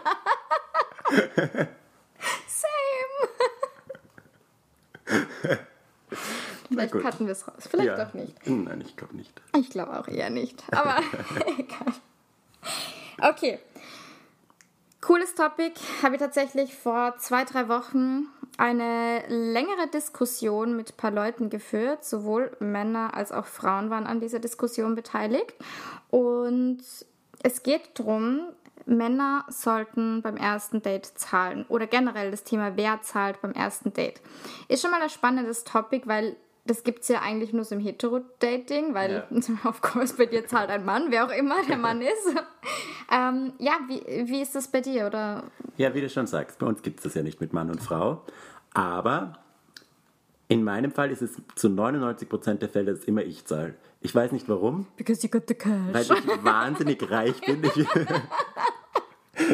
Same. 2.48 3.30
Vielleicht 6.70 6.94
cutten 6.94 7.28
wir 7.28 7.34
es 7.34 7.48
raus. 7.48 7.68
Vielleicht 7.70 7.98
ja. 7.98 8.08
auch 8.08 8.14
nicht. 8.14 8.48
Nein, 8.48 8.82
ich 8.86 8.96
glaube 8.96 9.16
nicht. 9.16 9.32
Ich 9.56 9.70
glaube 9.70 10.00
auch 10.00 10.08
eher 10.08 10.32
nicht. 10.32 10.64
Aber 10.72 10.98
egal. 11.58 11.94
Okay. 13.22 13.60
Cooles 15.06 15.36
Topic. 15.36 15.74
Habe 16.02 16.16
ich 16.16 16.20
tatsächlich 16.20 16.74
vor 16.74 17.16
zwei, 17.20 17.44
drei 17.44 17.70
Wochen 17.70 18.26
eine 18.58 19.24
längere 19.28 19.86
Diskussion 19.94 20.76
mit 20.76 20.94
ein 20.94 20.98
paar 20.98 21.12
Leuten 21.12 21.52
geführt. 21.52 22.04
Sowohl 22.04 22.58
Männer 22.60 23.14
als 23.14 23.32
auch 23.32 23.46
Frauen 23.46 23.92
waren 23.92 24.08
an 24.08 24.20
dieser 24.20 24.40
Diskussion 24.40 24.96
beteiligt. 24.96 25.54
Und 26.10 26.80
es 27.44 27.62
geht 27.62 28.00
darum, 28.00 28.48
Männer 28.88 29.46
sollten 29.48 30.24
beim 30.24 30.38
ersten 30.38 30.82
Date 30.82 31.06
zahlen 31.06 31.68
oder 31.70 31.86
generell 31.86 32.32
das 32.32 32.44
Thema, 32.44 32.76
wer 32.76 33.04
zahlt 33.04 33.40
beim 33.44 33.52
ersten 33.52 33.94
Date. 33.94 34.22
Ist 34.70 34.82
schon 34.82 34.90
mal 34.90 35.04
ein 35.04 35.10
spannendes 35.12 35.66
Topic, 35.66 36.08
weil 36.08 36.36
das 36.66 36.84
gibt 36.84 37.04
es 37.04 37.08
ja 37.10 37.22
eigentlich 37.22 37.54
nur 37.54 37.64
so 37.64 37.76
im 37.76 37.82
Hetero-Dating, 37.82 38.94
weil 38.94 39.26
ja. 39.30 39.50
of 39.70 39.82
course 39.82 40.16
bei 40.18 40.26
dir 40.26 40.48
zahlt 40.48 40.70
ein 40.70 40.84
Mann, 40.84 41.08
wer 41.10 41.26
auch 41.26 41.32
immer 41.32 41.64
der 41.68 41.78
Mann 41.78 42.02
ist. 42.02 42.36
ähm, 43.12 43.54
ja, 43.60 43.74
wie, 43.88 44.02
wie 44.28 44.42
ist 44.42 44.56
das 44.56 44.68
bei 44.68 44.82
dir? 44.82 45.06
Oder? 45.08 45.44
Ja, 45.78 45.94
wie 45.94 46.02
du 46.02 46.10
schon 46.10 46.28
sagst, 46.28 46.60
bei 46.60 46.66
uns 46.66 46.82
gibt 46.82 47.00
es 47.00 47.04
das 47.04 47.14
ja 47.14 47.22
nicht 47.22 47.40
mit 47.40 47.54
Mann 47.54 47.70
und 47.70 47.82
Frau. 47.82 48.24
Aber 48.74 49.38
in 50.48 50.64
meinem 50.64 50.92
Fall 50.92 51.12
ist 51.12 51.22
es 51.22 51.42
zu 51.56 51.68
99% 51.68 52.56
der 52.56 52.70
Fälle, 52.70 52.94
dass 52.94 53.06
immer 53.06 53.24
ich 53.24 53.46
zahle. 53.46 53.76
Ich 54.02 54.14
weiß 54.14 54.32
nicht 54.32 54.50
warum. 54.50 54.88
Because 54.98 55.24
you 55.24 55.30
got 55.30 55.44
the 55.48 55.56
cash. 55.56 55.72
Weil 55.92 56.02
ich 56.04 56.10
wahnsinnig 56.44 57.10
reich 57.10 57.40
bin. 57.42 57.64
Ich, 57.64 57.88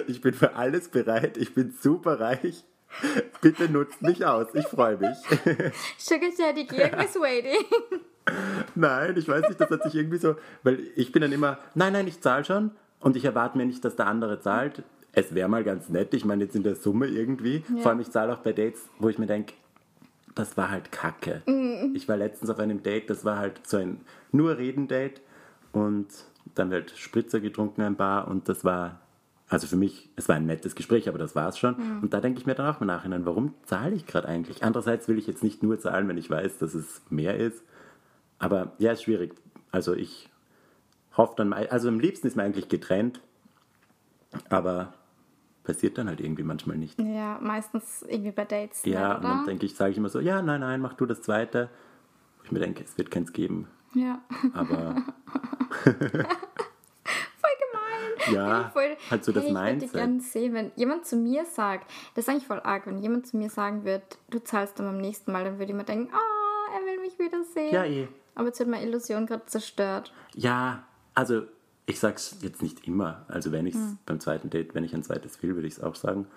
ich 0.08 0.22
bin 0.22 0.34
für 0.34 0.56
alles 0.56 0.90
bereit. 0.90 1.38
Ich 1.38 1.54
bin 1.54 1.74
super 1.80 2.20
reich. 2.20 2.64
Bitte 3.42 3.70
nutzt 3.70 4.02
mich 4.02 4.26
aus, 4.26 4.48
ich 4.54 4.68
freue 4.68 4.98
mich. 4.98 5.18
Sugar 5.98 6.30
Daddy 6.38 6.66
Georg 6.66 7.04
is 7.04 7.16
waiting. 7.16 7.66
Nein, 8.76 9.16
ich 9.18 9.28
weiß 9.28 9.48
nicht, 9.48 9.60
das 9.60 9.70
hat 9.70 9.84
sich 9.84 9.96
irgendwie 9.96 10.18
so, 10.18 10.36
weil 10.64 10.80
ich 10.96 11.12
bin 11.12 11.22
dann 11.22 11.32
immer, 11.32 11.58
nein, 11.74 11.94
nein, 11.94 12.08
ich 12.08 12.22
zahle 12.22 12.46
schon 12.46 12.72
und 13.00 13.16
ich 13.16 13.26
erwarte 13.26 13.58
mir 13.58 13.66
nicht, 13.66 13.84
dass 13.84 13.96
der 13.96 14.08
andere 14.08 14.40
zahlt. 14.40 14.84
Es 15.12 15.34
wäre 15.34 15.50
mal 15.50 15.64
ganz 15.64 15.90
nett, 15.90 16.14
ich 16.14 16.24
meine 16.24 16.44
jetzt 16.44 16.56
in 16.56 16.64
der 16.64 16.76
Summe 16.76 17.08
irgendwie. 17.08 17.64
Ja. 17.76 17.82
Vor 17.82 17.92
allem, 17.92 18.00
ich 18.00 18.12
zahle 18.12 18.32
auch 18.32 18.40
bei 18.40 18.54
Dates, 18.54 18.88
wo 19.00 19.10
ich 19.10 19.18
mir 19.18 19.26
denke, 19.26 19.54
das 20.36 20.56
war 20.56 20.70
halt 20.70 20.92
kacke. 20.92 21.42
Mhm. 21.46 21.94
Ich 21.96 22.08
war 22.08 22.16
letztens 22.16 22.50
auf 22.50 22.60
einem 22.60 22.84
Date, 22.84 23.10
das 23.10 23.26
war 23.26 23.38
halt 23.38 23.60
so 23.68 23.78
ein 23.78 24.02
nur 24.32 24.58
Reden-Date 24.58 25.22
und 25.74 26.08
dann 26.56 26.70
wird 26.70 26.92
Spritzer 26.92 27.40
getrunken 27.40 27.82
ein 27.82 27.96
Bar 27.96 28.28
und 28.28 28.48
das 28.48 28.64
war 28.64 29.00
also 29.52 29.68
für 29.68 29.76
mich, 29.76 30.10
es 30.16 30.30
war 30.30 30.38
ein 30.38 30.46
nettes 30.46 30.76
Gespräch, 30.76 31.10
aber 31.10 31.18
das 31.18 31.36
war 31.36 31.50
es 31.50 31.58
schon. 31.58 31.76
Mhm. 31.76 32.04
Und 32.04 32.14
da 32.14 32.22
denke 32.22 32.40
ich 32.40 32.46
mir 32.46 32.56
dann 32.56 32.74
auch 32.74 32.80
im 32.80 32.88
Nachhinein, 32.88 33.26
warum 33.26 33.54
zahle 33.66 33.94
ich 33.94 34.06
gerade 34.06 34.28
eigentlich? 34.28 34.64
Andererseits 34.64 35.10
will 35.10 35.18
ich 35.18 35.28
jetzt 35.28 35.44
nicht 35.44 35.62
nur 35.62 35.78
zahlen, 35.78 36.08
wenn 36.08 36.18
ich 36.18 36.30
weiß, 36.30 36.58
dass 36.60 36.74
es 36.74 37.02
mehr 37.10 37.36
ist. 37.36 37.62
Aber 38.40 38.72
ja, 38.78 38.94
ist 38.94 39.04
schwierig. 39.04 39.36
Also 39.70 39.94
ich 39.94 40.30
hoffe 41.18 41.34
dann 41.36 41.50
mal, 41.50 41.68
also 41.68 41.90
am 41.90 42.00
liebsten 42.00 42.28
ist 42.28 42.38
man 42.38 42.46
eigentlich 42.46 42.70
getrennt, 42.70 43.20
aber 44.48 44.94
passiert 45.66 45.98
dann 45.98 46.08
halt 46.08 46.22
irgendwie 46.22 46.44
manchmal 46.44 46.78
nicht. 46.78 46.98
Ja, 47.02 47.38
meistens 47.42 48.06
irgendwie 48.08 48.32
bei 48.32 48.46
Dates. 48.46 48.86
Ja, 48.86 49.10
nicht, 49.10 49.18
und 49.18 49.24
dann 49.24 49.46
denke 49.46 49.66
ich, 49.66 49.76
sage 49.76 49.92
ich 49.92 49.98
immer 49.98 50.10
so, 50.10 50.22
ja, 50.22 50.42
nein, 50.42 50.62
nein, 50.62 50.80
mach 50.80 50.94
du 50.94 51.06
das 51.06 51.22
zweite. 51.22 51.70
Ich 52.46 52.54
mir 52.54 52.60
denke, 52.60 52.86
es 52.86 52.98
wird 52.98 53.12
keins 53.12 53.34
geben. 53.34 53.68
Ja. 53.94 54.22
Aber 54.54 54.96
Ja, 58.32 58.70
voll, 58.74 58.98
halt 59.10 59.24
so 59.24 59.32
das 59.32 59.46
hey, 59.46 59.54
Mindset. 59.54 59.84
Ich 59.84 59.94
würde 59.94 60.06
gerne 60.06 60.22
sehen, 60.22 60.54
wenn 60.54 60.72
jemand 60.76 61.06
zu 61.06 61.16
mir 61.16 61.46
sagt, 61.46 61.90
das 62.16 62.26
ist 62.26 62.30
eigentlich 62.30 62.48
voll 62.48 62.60
arg, 62.60 62.88
wenn 62.88 63.00
jemand 63.00 63.28
zu 63.28 63.38
mir 63.38 63.50
sagen 63.50 63.84
wird, 63.86 64.04
du 64.30 64.40
zahlst 64.44 64.80
dann 64.80 64.86
beim 64.86 64.98
nächsten 64.98 65.32
Mal, 65.32 65.44
dann 65.44 65.60
würde 65.60 65.72
ich 65.72 65.78
mir 65.78 65.84
denken, 65.84 66.10
oh, 66.14 66.78
er 66.78 66.86
will 66.86 67.02
mich 67.02 67.18
wieder 67.20 67.44
sehen. 67.44 67.74
Ja, 67.74 67.86
eh. 67.86 68.08
Aber 68.36 68.48
jetzt 68.48 68.60
wird 68.60 68.70
meine 68.70 68.86
Illusion 68.86 69.26
gerade 69.26 69.46
zerstört. 69.46 70.14
Ja, 70.36 70.84
also 71.14 71.44
ich 71.86 72.00
sag's 72.00 72.38
jetzt 72.42 72.62
nicht 72.62 72.88
immer. 72.88 73.26
Also 73.28 73.52
wenn 73.52 73.66
ich 73.66 73.76
es 73.76 73.96
beim 74.06 74.20
zweiten 74.20 74.50
Date, 74.50 74.74
wenn 74.74 74.84
ich 74.84 74.94
ein 74.94 75.04
zweites 75.04 75.42
will, 75.44 75.56
würde 75.56 75.68
ich 75.68 75.74
es 75.74 75.84
auch 75.84 75.96
sagen. 75.96 76.28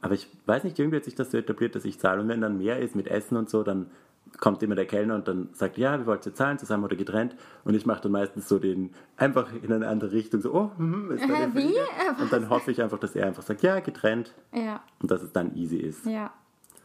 Aber 0.00 0.14
ich 0.14 0.28
weiß 0.46 0.64
nicht, 0.64 0.78
irgendwie 0.78 0.96
hat 0.96 1.04
sich 1.04 1.14
das 1.14 1.30
so 1.30 1.38
etabliert, 1.38 1.74
dass 1.74 1.84
ich 1.84 1.98
zahle. 1.98 2.22
Und 2.22 2.28
wenn 2.28 2.40
dann 2.40 2.58
mehr 2.58 2.80
ist 2.80 2.94
mit 2.94 3.08
Essen 3.08 3.36
und 3.36 3.50
so, 3.50 3.62
dann 3.62 3.90
kommt 4.38 4.62
immer 4.62 4.74
der 4.74 4.86
Kellner 4.86 5.14
und 5.14 5.28
dann 5.28 5.48
sagt, 5.52 5.78
ja, 5.78 5.98
wir 5.98 6.06
wollten 6.06 6.34
zahlen, 6.34 6.58
zusammen 6.58 6.84
oder 6.84 6.96
getrennt. 6.96 7.36
Und 7.64 7.74
ich 7.74 7.86
mache 7.86 8.02
dann 8.02 8.12
meistens 8.12 8.48
so 8.48 8.58
den, 8.58 8.92
einfach 9.16 9.52
in 9.52 9.72
eine 9.72 9.88
andere 9.88 10.12
Richtung, 10.12 10.40
so, 10.40 10.52
oh, 10.52 10.70
hm, 10.76 11.12
ist 11.12 11.22
Äh, 11.22 11.54
wie? 11.54 11.74
Und 12.20 12.32
dann 12.32 12.50
hoffe 12.50 12.70
ich 12.70 12.82
einfach, 12.82 12.98
dass 12.98 13.14
er 13.16 13.26
einfach 13.26 13.42
sagt, 13.42 13.62
ja, 13.62 13.80
getrennt. 13.80 14.34
Ja, 14.52 14.82
Und 15.00 15.10
dass 15.10 15.22
es 15.22 15.32
dann 15.32 15.54
easy 15.54 15.78
ist. 15.78 16.06
ja. 16.06 16.32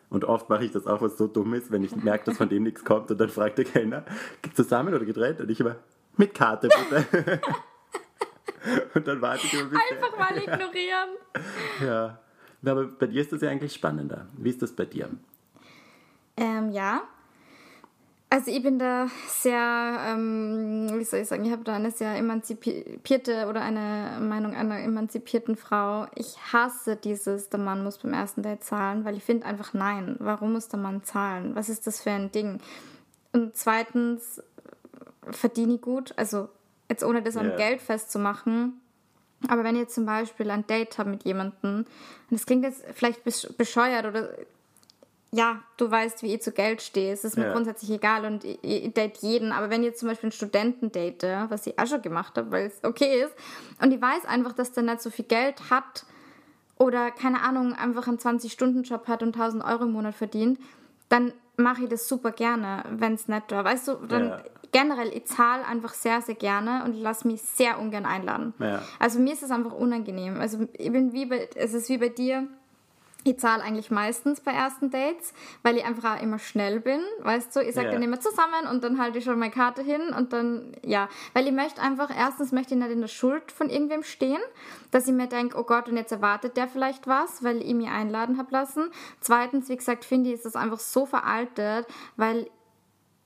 Und 0.10 0.25
oft 0.25 0.50
mache 0.50 0.65
ich 0.65 0.71
das 0.74 0.88
auch, 0.88 1.01
was 1.01 1.17
so 1.17 1.25
dumm 1.25 1.53
ist, 1.53 1.71
wenn 1.71 1.86
ich 1.86 1.95
merke, 1.95 2.25
dass 2.25 2.38
von 2.38 2.50
dem 2.50 2.63
nichts 2.63 2.83
kommt 2.83 3.10
und 3.10 3.17
dann 3.17 3.29
fragt 3.29 3.57
der 3.57 3.63
Kellner, 3.63 4.03
zusammen 4.53 4.93
oder 4.93 5.05
getrennt? 5.05 5.39
Und 5.39 5.50
ich 5.50 5.57
immer, 5.62 5.77
mit 6.17 6.33
Karte 6.33 6.67
bitte. 6.67 7.39
und 8.93 9.07
dann 9.07 9.21
warte 9.21 9.45
ich 9.45 9.53
immer 9.53 9.69
bis 9.69 9.79
Einfach 9.89 10.17
mal 10.19 10.38
ignorieren. 10.38 11.10
Ja. 11.81 12.19
Aber 12.63 12.88
bei 12.88 13.07
dir 13.07 13.21
ist 13.21 13.31
das 13.31 13.41
ja 13.41 13.50
eigentlich 13.50 13.74
spannender. 13.74 14.27
Wie 14.38 14.50
ist 14.50 14.62
das 14.62 14.74
bei 14.74 14.83
dir? 14.86 15.10
Ähm, 16.38 16.71
ja. 16.71 17.03
Also 18.33 18.50
ich 18.50 18.63
bin 18.63 18.79
da 18.79 19.07
sehr, 19.27 19.97
ähm, 20.07 20.89
wie 20.93 21.03
soll 21.03 21.19
ich 21.19 21.27
sagen, 21.27 21.43
ich 21.43 21.51
habe 21.51 21.65
da 21.65 21.75
eine 21.75 21.91
sehr 21.91 22.15
emanzipierte 22.15 23.45
oder 23.50 23.61
eine 23.61 24.19
Meinung 24.21 24.55
einer 24.55 24.79
emanzipierten 24.79 25.57
Frau. 25.57 26.07
Ich 26.15 26.38
hasse 26.53 26.95
dieses, 26.95 27.50
der 27.50 27.59
Mann 27.59 27.83
muss 27.83 27.97
beim 27.97 28.13
ersten 28.13 28.41
Date 28.41 28.63
zahlen, 28.63 29.03
weil 29.03 29.17
ich 29.17 29.23
finde 29.25 29.45
einfach 29.45 29.73
nein. 29.73 30.15
Warum 30.19 30.53
muss 30.53 30.69
der 30.69 30.79
Mann 30.79 31.03
zahlen? 31.03 31.55
Was 31.55 31.67
ist 31.67 31.85
das 31.88 32.00
für 32.00 32.11
ein 32.11 32.31
Ding? 32.31 32.61
Und 33.33 33.57
zweitens 33.57 34.41
verdiene 35.29 35.73
ich 35.73 35.81
gut, 35.81 36.13
also 36.15 36.47
jetzt 36.89 37.03
ohne 37.03 37.21
das 37.21 37.35
am. 37.35 37.57
Geld 37.57 37.81
festzumachen, 37.81 38.79
aber 39.50 39.65
wenn 39.65 39.75
ihr 39.75 39.89
zum 39.89 40.05
Beispiel 40.05 40.50
ein 40.51 40.65
Date 40.67 40.97
habt 40.97 41.09
mit 41.09 41.25
jemandem, 41.25 41.79
und 41.79 41.88
das 42.29 42.45
klingt 42.45 42.63
jetzt 42.63 42.85
vielleicht 42.93 43.25
besch- 43.27 43.51
bescheuert 43.57 44.05
oder 44.05 44.29
ja, 45.33 45.61
du 45.77 45.89
weißt, 45.89 46.23
wie 46.23 46.33
ich 46.35 46.41
zu 46.41 46.51
Geld 46.51 46.81
stehe. 46.81 47.13
Es 47.13 47.23
ist 47.23 47.38
mir 47.38 47.45
Ja. 47.45 47.53
grundsätzlich 47.53 47.89
egal 47.91 48.25
und 48.25 48.43
ich, 48.43 48.93
date 48.93 49.17
jeden. 49.19 49.51
Aber 49.53 49.69
wenn 49.69 49.81
ihr 49.83 49.93
zum 49.95 50.09
Beispiel 50.09 50.27
einen 50.27 50.31
Studenten 50.33 50.91
date, 50.91 51.23
was 51.47 51.65
ich 51.67 51.79
auch 51.79 51.88
schon 51.88 52.01
gemacht 52.01 52.38
habe, 52.38 52.51
weil 52.51 52.65
es 52.67 52.83
okay 52.83 53.23
ist, 53.23 53.33
und 53.81 53.93
ich 53.93 54.01
weiß 54.01 54.25
einfach, 54.25 54.53
dass 54.53 54.73
der 54.73 54.83
nicht 54.83 55.01
so 55.01 55.09
viel 55.09 55.25
Geld 55.25 55.69
hat 55.69 56.05
oder, 56.77 57.11
keine 57.11 57.41
Ahnung, 57.43 57.73
einfach 57.73 58.07
einen 58.07 58.17
20-Stunden-Job 58.17 59.07
hat 59.07 59.23
und 59.23 59.35
1000 59.35 59.63
Euro 59.63 59.83
im 59.83 59.93
Monat 59.93 60.15
verdient, 60.15 60.59
dann 61.09 61.31
mache 61.55 61.83
ich 61.83 61.89
das 61.89 62.07
super 62.07 62.31
gerne, 62.31 62.83
wenn 62.89 63.13
es 63.13 63.27
nicht 63.27 63.51
war. 63.51 63.63
Weißt 63.63 63.88
du, 63.88 63.95
dann 64.07 64.29
Ja. 64.29 64.43
generell, 64.71 65.15
ich 65.15 65.25
zahle 65.25 65.65
einfach 65.65 65.93
sehr, 65.93 66.21
sehr 66.21 66.35
gerne 66.35 66.83
und 66.85 66.93
lasse 66.95 67.27
mich 67.27 67.41
sehr 67.41 67.79
ungern 67.79 68.05
einladen. 68.05 68.53
Ja. 68.59 68.81
Also 69.00 69.19
mir 69.19 69.33
ist 69.33 69.43
es 69.43 69.51
einfach 69.51 69.73
unangenehm. 69.73 70.39
Also 70.41 70.67
ich 70.73 70.91
bin 70.91 71.13
wie 71.13 71.25
bei, 71.25 71.50
es 71.55 71.73
ist 71.73 71.88
wie 71.89 71.97
bei 72.00 72.09
dir. 72.09 72.47
Ich 73.23 73.37
zahle 73.39 73.61
eigentlich 73.61 73.91
meistens 73.91 74.41
bei 74.41 74.51
ersten 74.51 74.89
Dates, 74.89 75.33
weil 75.61 75.77
ich 75.77 75.85
einfach 75.85 76.15
auch 76.17 76.21
immer 76.23 76.39
schnell 76.39 76.79
bin, 76.79 77.01
weißt 77.19 77.55
du? 77.55 77.59
Ich 77.61 77.75
sage 77.75 77.87
Ja. 77.87 77.93
dann 77.93 78.01
immer 78.01 78.19
zusammen 78.19 78.67
und 78.71 78.83
dann 78.83 78.99
halte 78.99 79.19
ich 79.19 79.25
schon 79.25 79.37
meine 79.37 79.51
Karte 79.51 79.83
hin 79.83 80.01
und 80.17 80.33
dann, 80.33 80.75
ja. 80.83 81.07
Weil 81.33 81.45
ich 81.45 81.53
möchte 81.53 81.81
einfach, 81.81 82.09
erstens 82.15 82.51
möchte 82.51 82.73
ich 82.73 82.79
nicht 82.79 82.89
in 82.91 83.01
der 83.01 83.07
Schuld 83.07 83.51
von 83.51 83.69
irgendwem 83.69 84.01
stehen, 84.01 84.41
dass 84.89 85.07
ich 85.07 85.13
mir 85.13 85.27
denke, 85.27 85.55
oh 85.59 85.63
Gott, 85.63 85.87
und 85.87 85.97
jetzt 85.97 86.11
erwartet 86.11 86.57
der 86.57 86.67
vielleicht 86.67 87.05
was, 87.07 87.43
weil 87.43 87.61
ich 87.61 87.75
mir 87.75 87.91
einladen 87.91 88.39
habe 88.39 88.51
lassen. 88.51 88.89
Zweitens, 89.19 89.69
wie 89.69 89.77
gesagt, 89.77 90.03
finde 90.03 90.29
ich, 90.29 90.35
ist 90.37 90.45
das 90.45 90.55
einfach 90.55 90.79
so 90.79 91.05
veraltet, 91.05 91.85
weil 92.15 92.49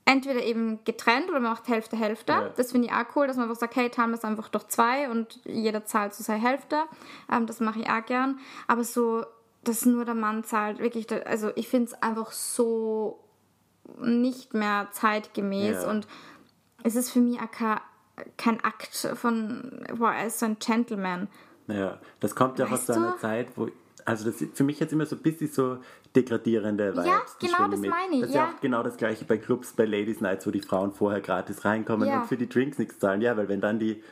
entweder 0.07 0.43
eben 0.43 0.83
getrennt 0.83 1.29
oder 1.29 1.39
man 1.39 1.53
macht 1.53 1.67
Hälfte, 1.67 1.95
Hälfte. 1.97 2.31
Ja. 2.33 2.49
Das 2.55 2.71
finde 2.71 2.87
ich 2.87 2.93
auch 2.93 3.05
cool, 3.15 3.27
dass 3.27 3.37
man 3.37 3.45
einfach 3.49 3.59
sagt, 3.59 3.75
hey, 3.75 3.89
teilen 3.89 4.11
wir 4.11 4.17
es 4.17 4.23
einfach 4.23 4.49
durch 4.49 4.67
zwei 4.67 5.09
und 5.09 5.39
jeder 5.45 5.85
zahlt 5.85 6.13
zu 6.13 6.21
seiner 6.21 6.41
Hälfte. 6.43 6.83
Ähm, 7.31 7.47
das 7.47 7.59
mache 7.59 7.79
ich 7.79 7.89
auch 7.89 8.05
gern. 8.05 8.39
Aber 8.67 8.83
so, 8.83 9.25
dass 9.67 9.85
nur 9.85 10.05
der 10.05 10.15
Mann 10.15 10.43
zahlt, 10.43 10.79
wirklich, 10.79 11.07
also 11.27 11.51
ich 11.55 11.67
finde 11.67 11.91
es 11.91 12.01
einfach 12.01 12.31
so 12.31 13.19
nicht 13.99 14.53
mehr 14.53 14.87
zeitgemäß 14.91 15.83
Ja. 15.83 15.89
und 15.89 16.07
es 16.83 16.95
ist 16.95 17.11
für 17.11 17.19
mich 17.19 17.39
auch 17.39 17.51
kein, 18.37 18.59
Akt 18.63 18.95
von, 19.15 19.85
boah, 19.97 20.11
er 20.13 20.27
ist 20.27 20.39
so 20.39 20.45
ein 20.45 20.57
Gentleman. 20.59 21.27
Ja, 21.67 21.99
das 22.19 22.35
kommt 22.35 22.59
ja 22.59 22.65
auch 22.65 22.71
aus 22.71 22.87
Weißt 22.87 22.87
so 22.87 22.93
einer? 22.93 23.17
Zeit, 23.17 23.47
wo. 23.55 23.69
Also, 24.07 24.25
das 24.29 24.39
ist 24.39 24.55
für 24.55 24.63
mich 24.63 24.79
jetzt 24.79 24.93
immer 24.93 25.07
so 25.07 25.15
ein 25.15 25.21
bisschen 25.23 25.47
so 25.51 25.79
degradierende 26.15 26.93
Vibes. 26.93 27.05
Ja, 27.07 27.21
genau 27.39 27.67
das 27.69 27.79
mit. 27.79 27.89
meine 27.89 28.13
ich, 28.13 28.19
Das 28.21 28.29
ist 28.29 28.35
ja 28.35 28.45
ja. 28.45 28.51
auch 28.55 28.61
genau 28.61 28.83
das 28.83 28.97
gleiche 28.97 29.25
bei 29.25 29.39
Clubs, 29.39 29.73
bei 29.73 29.85
Ladies 29.85 30.21
Nights, 30.21 30.45
wo 30.45 30.51
die 30.51 30.61
Frauen 30.61 30.91
vorher 30.91 31.21
gratis 31.21 31.65
reinkommen 31.65 32.07
Ja. 32.07 32.21
und 32.21 32.27
für 32.27 32.37
die 32.37 32.47
Drinks 32.47 32.77
nichts 32.77 32.99
zahlen. 32.99 33.21
Ja, 33.21 33.35
weil 33.35 33.49
wenn 33.49 33.61
dann 33.61 33.79
die 33.79 34.03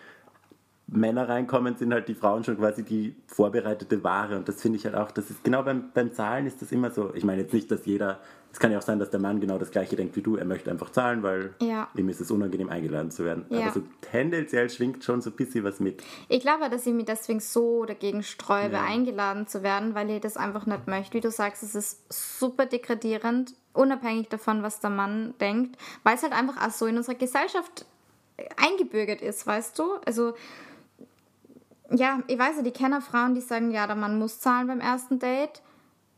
Männer 0.96 1.28
reinkommen, 1.28 1.76
sind 1.76 1.94
halt 1.94 2.08
die 2.08 2.14
Frauen 2.16 2.44
schon 2.44 2.58
quasi 2.58 2.84
die 2.84 3.16
vorbereitete 3.28 4.04
Ware. 4.04 4.38
Und 4.38 4.48
das 4.48 4.62
finde 4.62 4.78
ich 4.78 4.86
halt 4.86 4.96
auch, 4.96 5.12
das 5.12 5.30
ist 5.30 5.44
genau 5.44 5.64
beim, 5.64 5.92
beim 5.94 6.14
Zahlen 6.14 6.46
ist 6.46 6.62
das 6.62 6.72
immer 6.72 6.92
so. 6.92 7.12
Ich 7.16 7.24
meine 7.24 7.42
jetzt 7.42 7.54
nicht, 7.54 7.70
dass 7.72 7.86
jeder, 7.86 8.20
es 8.52 8.60
kann 8.60 8.72
ja 8.72 8.78
auch 8.78 8.84
sein, 8.84 9.00
dass 9.00 9.10
der 9.10 9.20
Mann 9.20 9.40
genau 9.40 9.58
das 9.58 9.72
gleiche 9.72 9.96
denkt 9.96 10.16
wie 10.16 10.22
du, 10.22 10.36
er 10.36 10.46
möchte 10.46 10.70
einfach 10.70 10.92
zahlen, 10.92 11.24
weil 11.24 11.54
Ja. 11.62 11.88
ihm 11.96 12.10
ist 12.10 12.22
es 12.22 12.30
unangenehm 12.32 12.70
eingeladen 12.70 13.12
zu 13.12 13.26
werden. 13.26 13.46
Ja. 13.50 13.62
Aber 13.62 13.72
so 13.72 13.82
tendenziell 14.02 14.70
schwingt 14.70 15.04
schon 15.04 15.22
so 15.22 15.30
ein 15.32 15.36
bisschen 15.36 15.64
was 15.64 15.80
mit. 15.80 16.04
Ich 16.30 16.42
glaube, 16.42 16.70
dass 16.70 16.86
ich 16.86 16.94
mich 16.94 17.06
deswegen 17.06 17.40
so 17.40 17.86
dagegen 17.86 18.22
sträube, 18.24 18.76
Ja. 18.76 18.84
eingeladen 18.84 19.48
zu 19.48 19.64
werden, 19.64 19.96
weil 19.96 20.10
ich 20.12 20.22
das 20.22 20.38
einfach 20.38 20.66
nicht 20.66 20.88
möchte. 20.88 21.14
Wie 21.16 21.22
du 21.22 21.32
sagst, 21.32 21.64
es 21.64 21.74
ist 21.76 22.14
super 22.14 22.66
degradierend, 22.68 23.54
unabhängig 23.74 24.30
davon, 24.30 24.62
was 24.62 24.80
der 24.80 24.92
Mann 24.92 25.34
denkt, 25.42 25.78
weil 26.04 26.16
es 26.16 26.22
halt 26.24 26.34
einfach 26.34 26.66
auch 26.66 26.72
so 26.72 26.86
in 26.86 26.98
unserer 26.98 27.16
Gesellschaft 27.16 27.86
eingebürgert 28.58 29.22
ist, 29.22 29.46
weißt 29.46 29.78
du? 29.78 29.84
Also, 30.06 30.34
ja, 31.92 32.20
ich 32.28 32.38
weiß 32.40 32.58
ja, 32.58 32.62
die 32.64 32.72
kennen 32.72 33.02
Frauen, 33.02 33.36
die 33.36 33.42
sagen, 33.42 33.72
ja, 33.72 33.88
der 33.88 33.96
Mann 33.96 34.18
muss 34.20 34.40
zahlen 34.40 34.68
beim 34.68 34.80
ersten 34.80 35.20
Date, 35.20 35.62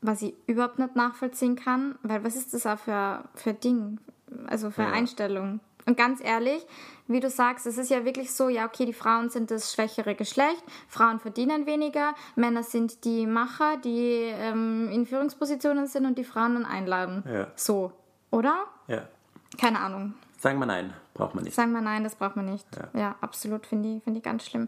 was 0.01 0.22
ich 0.22 0.36
überhaupt 0.48 0.79
nicht 0.79 0.95
nachvollziehen 0.95 1.55
kann, 1.55 1.95
weil 2.03 2.24
was 2.24 2.36
ist 2.36 2.53
das 2.53 2.65
auch 2.65 2.77
für, 2.79 3.24
für 3.34 3.53
Ding? 3.53 4.00
Also 4.48 4.69
für 4.72 4.84
Ja. 4.84 4.91
Einstellung. 4.91 5.60
Und 5.88 5.98
ganz 5.98 6.19
ehrlich, 6.24 6.65
wie 7.07 7.19
du 7.19 7.29
sagst, 7.29 7.67
es 7.67 7.77
ist 7.77 7.91
ja 7.91 8.05
wirklich 8.05 8.34
so, 8.34 8.50
ja, 8.50 8.65
okay, 8.65 8.86
die 8.86 8.93
Frauen 8.93 9.29
sind 9.29 9.51
das 9.51 9.72
schwächere 9.72 10.15
Geschlecht, 10.15 10.63
Frauen 10.88 11.19
verdienen 11.19 11.67
weniger, 11.67 12.15
Männer 12.36 12.63
sind 12.63 13.05
die 13.05 13.27
Macher, 13.27 13.77
die 13.77 14.31
ähm, 14.34 14.89
in 14.91 15.05
Führungspositionen 15.05 15.86
sind 15.86 16.05
und 16.07 16.17
die 16.17 16.24
Frauen 16.24 16.55
dann 16.55 16.65
einladen. 16.65 17.24
Ja. 17.31 17.48
So, 17.55 17.91
oder? 18.31 18.65
Ja. 18.88 19.07
Keine 19.60 19.79
Ahnung. 19.79 20.15
Sagen 20.38 20.60
wir 20.60 20.65
nein, 20.65 20.94
braucht 21.13 21.34
man 21.34 21.44
nicht. 21.46 21.56
Sagen 21.56 21.72
wir 21.72 21.82
nein, 21.82 22.04
das 22.04 22.15
braucht 22.15 22.36
man 22.36 22.46
nicht. 22.46 22.65
Ja. 22.94 23.00
Ja, 23.00 23.15
absolut, 23.22 23.65
finde 23.65 23.96
ich, 23.96 24.04
finde 24.04 24.18
ich 24.20 24.24
ganz 24.24 24.46
schlimm. 24.46 24.68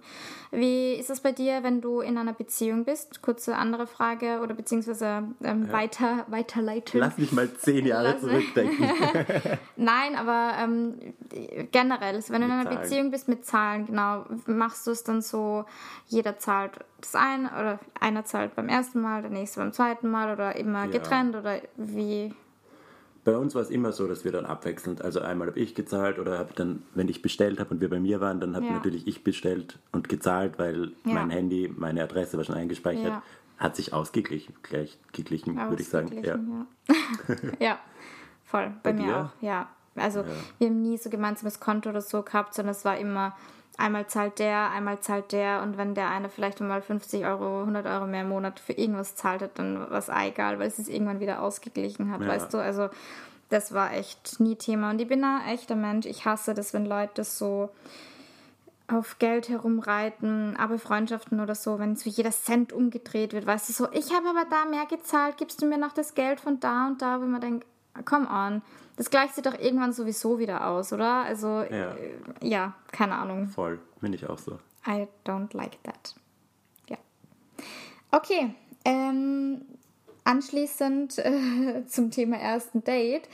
Wie 0.52 0.94
ist 0.94 1.10
es 1.10 1.20
bei 1.20 1.32
dir, 1.34 1.62
wenn 1.62 1.82
du 1.82 2.00
in 2.00 2.18
einer 2.18 2.34
Beziehung 2.34 2.86
bist? 2.86 3.22
Kurze 3.22 3.56
andere 3.58 3.86
Frage 3.86 4.40
oder 4.42 4.56
beziehungsweise 4.56 5.24
ähm, 5.44 5.72
weiter, 5.72 6.26
weiterleiten. 6.30 7.00
Lass 7.00 7.18
mich 7.18 7.32
mal 7.32 7.54
zehn 7.54 7.86
Jahre 7.86 8.14
Lass- 8.14 8.22
zurückdenken. 8.22 8.90
Nein, 9.76 10.16
aber 10.16 10.54
ähm, 10.60 10.96
generell, 11.72 12.16
also 12.16 12.34
wenn 12.34 12.42
du 12.42 12.48
in 12.48 12.58
Mit 12.58 12.68
einer 12.68 12.70
Zahlen. 12.76 12.82
Beziehung 12.82 13.12
bist 13.12 13.28
mit 13.28 13.46
Zahlen, 13.46 13.86
genau, 13.86 14.26
machst 14.48 14.88
du 14.88 14.92
es 14.92 15.04
dann 15.04 15.22
so, 15.22 15.66
jeder 16.08 16.38
zahlt 16.40 16.80
das 17.02 17.14
eine 17.14 17.50
oder 17.52 17.80
einer 18.00 18.26
zahlt 18.26 18.56
beim 18.56 18.70
ersten 18.70 19.02
Mal, 19.02 19.22
der 19.22 19.32
nächste 19.32 19.60
beim 19.60 19.74
zweiten 19.74 20.10
Mal 20.10 20.34
oder 20.34 20.56
immer 20.56 20.86
Ja. 20.86 20.92
getrennt 20.92 21.36
oder 21.36 21.60
wie? 21.76 22.34
Bei 23.28 23.36
uns 23.38 23.56
war 23.56 23.62
es 23.62 23.70
immer 23.70 23.92
so, 23.92 24.08
dass 24.08 24.24
wir 24.24 24.32
dann 24.32 24.46
abwechselnd, 24.46 25.02
also 25.02 25.20
einmal 25.20 25.50
habe 25.50 25.60
ich 25.60 25.76
gezahlt 25.76 26.18
oder 26.18 26.40
habe 26.40 26.54
dann, 26.56 26.84
wenn 26.96 27.10
ich 27.10 27.22
bestellt 27.22 27.60
habe 27.60 27.72
und 27.72 27.82
wir 27.82 27.90
bei 27.90 28.00
mir 28.00 28.22
waren, 28.22 28.40
dann 28.40 28.56
habe 28.56 28.68
Ja. 28.68 28.72
natürlich 28.72 29.06
ich 29.06 29.22
bestellt 29.26 29.80
und 29.92 30.08
gezahlt, 30.08 30.58
weil 30.58 30.94
Ja. 31.04 31.16
mein 31.16 31.30
Handy, 31.30 31.70
meine 31.76 32.02
Adresse 32.04 32.38
war 32.38 32.46
schon 32.46 32.56
eingespeichert, 32.56 33.12
Ja. 33.12 33.24
hat 33.58 33.76
sich 33.76 33.92
ausgeglichen, 33.92 34.56
gleich 34.64 34.98
geglichen, 35.12 35.58
würde 35.58 35.82
ich 35.82 35.90
sagen. 35.90 36.24
Ja. 36.24 36.40
Ja, 37.60 37.80
voll. 38.46 38.72
Bei, 38.82 38.94
Bei 38.94 38.94
mir 38.94 39.08
dir? 39.08 39.18
auch, 39.18 39.44
ja. 39.44 39.70
Also 39.96 40.24
wir 40.60 40.68
haben 40.70 40.82
nie 40.82 40.98
so 40.98 41.10
gemeinsames 41.10 41.60
Konto 41.60 41.90
oder 41.90 42.00
so 42.00 42.22
gehabt, 42.22 42.54
sondern 42.54 42.72
es 42.76 42.86
war 42.86 42.98
immer 42.98 43.36
einmal 43.78 44.08
zahlt 44.08 44.40
der, 44.40 44.72
einmal 44.72 45.00
zahlt 45.00 45.32
der 45.32 45.62
und 45.62 45.78
wenn 45.78 45.94
der 45.96 46.10
eine 46.10 46.30
vielleicht 46.30 46.60
mal 46.62 46.82
50 46.82 47.26
Euro, 47.26 47.60
100 47.62 47.86
Euro 47.86 48.08
mehr 48.08 48.22
im 48.22 48.30
Monat 48.30 48.60
für 48.60 48.74
irgendwas 48.74 49.16
zahlt 49.16 49.42
hat, 49.42 49.60
dann 49.60 49.80
war 49.80 50.00
es 50.00 50.10
auch 50.10 50.22
egal, 50.22 50.60
weil 50.60 50.68
es 50.68 50.78
sich 50.78 50.92
irgendwann 50.92 51.20
wieder 51.20 51.42
ausgeglichen 51.42 52.12
hat, 52.12 52.22
Ja. 52.22 52.28
weißt 52.28 52.54
du? 52.54 52.58
Also 52.58 52.90
das 53.50 53.74
war 53.74 53.94
echt 53.94 54.40
nie 54.40 54.56
Thema 54.56 54.90
und 54.90 55.00
ich 55.00 55.08
bin 55.08 55.24
ein 55.24 55.48
echter 55.48 55.76
Mensch. 55.76 56.06
Ich 56.06 56.26
hasse 56.26 56.54
das, 56.54 56.74
wenn 56.74 56.86
Leute 56.86 57.24
so 57.24 57.70
auf 58.90 59.20
Geld 59.20 59.50
herumreiten, 59.50 60.56
aber 60.58 60.80
Freundschaften 60.80 61.40
oder 61.42 61.56
so, 61.56 61.78
wenn 61.78 61.96
so 61.98 62.10
jeder 62.10 62.32
Cent 62.32 62.72
umgedreht 62.72 63.34
wird, 63.34 63.46
weißt 63.46 63.70
du, 63.70 63.74
so, 63.74 63.88
ich 63.92 64.14
habe 64.14 64.30
aber 64.30 64.46
da 64.50 64.66
mehr 64.66 64.86
gezahlt, 64.86 65.38
gibst 65.38 65.62
du 65.62 65.66
mir 65.66 65.78
noch 65.78 65.92
das 65.92 66.16
Geld 66.16 66.40
von 66.40 66.60
da 66.60 66.88
und 66.88 67.02
da, 67.02 67.20
wo 67.22 67.26
man 67.26 67.42
denkt, 67.42 67.66
come 68.06 68.28
on, 68.30 68.62
das 68.98 69.10
gleicht 69.10 69.36
sich 69.36 69.44
doch 69.44 69.58
irgendwann 69.58 69.94
sowieso 69.94 70.38
wieder 70.40 70.68
aus, 70.68 70.92
oder? 70.92 71.24
Also, 71.24 71.48
Ja. 71.48 71.94
äh, 71.94 72.12
ja 72.42 72.74
keine 72.92 73.16
Ahnung. 73.16 73.48
Voll, 73.48 73.80
finde 74.00 74.18
ich 74.18 74.28
auch 74.30 74.38
so. 74.38 74.60
I 74.86 75.08
don't 75.26 75.56
like 75.56 75.82
that. 75.84 76.16
Ja. 76.90 76.98
Okay, 78.12 78.54
ähm, 78.86 79.62
anschließend 80.24 81.18
äh, 81.20 81.86
zum 81.88 82.12
Thema 82.12 82.38
ersten 82.38 82.84
Date. 82.84 83.28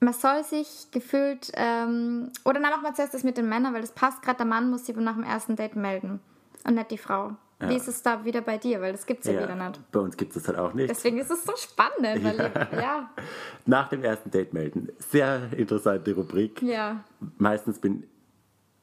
man 0.00 0.12
soll 0.14 0.42
sich 0.44 0.88
gefühlt, 0.90 1.52
ähm, 1.54 2.30
oder 2.44 2.60
dann 2.60 2.70
machen 2.70 2.82
wir 2.82 2.92
zuerst 2.94 3.14
das 3.14 3.22
mit 3.22 3.36
den 3.36 3.48
Männern, 3.48 3.72
weil 3.72 3.80
das 3.82 3.92
passt 3.92 4.20
gerade, 4.22 4.38
der 4.38 4.46
Mann 4.46 4.68
muss 4.70 4.86
sich 4.86 4.96
nach 4.96 5.14
dem 5.14 5.22
ersten 5.22 5.54
Date 5.56 5.76
melden 5.76 6.20
und 6.64 6.74
nicht 6.74 6.90
die 6.90 6.98
Frau. 6.98 7.32
Ja. 7.62 7.68
Wie 7.70 7.76
ist 7.76 7.88
es 7.88 8.02
da 8.02 8.24
wieder 8.24 8.40
bei 8.42 8.58
dir? 8.58 8.80
Weil 8.80 8.92
das 8.92 9.06
gibt 9.06 9.20
es 9.20 9.26
ja, 9.26 9.40
Ja, 9.40 9.42
wieder 9.44 9.54
nicht. 9.68 9.80
bei 9.92 10.00
uns 10.00 10.16
gibt 10.16 10.36
es 10.36 10.42
das 10.42 10.48
halt 10.48 10.58
auch 10.58 10.74
nicht. 10.74 10.90
Deswegen 10.90 11.18
ist 11.18 11.30
es 11.30 11.44
so 11.44 11.52
spannend, 11.56 12.24
weil 12.24 12.36
ja. 12.72 12.80
ja, 12.80 13.10
Nach 13.66 13.88
dem 13.88 14.02
ersten 14.04 14.30
Date 14.30 14.52
melden. 14.52 14.88
Sehr 14.98 15.48
interessante 15.56 16.14
Rubrik. 16.14 16.60
ja, 16.62 17.04
Meistens 17.38 17.78
bin 17.78 18.04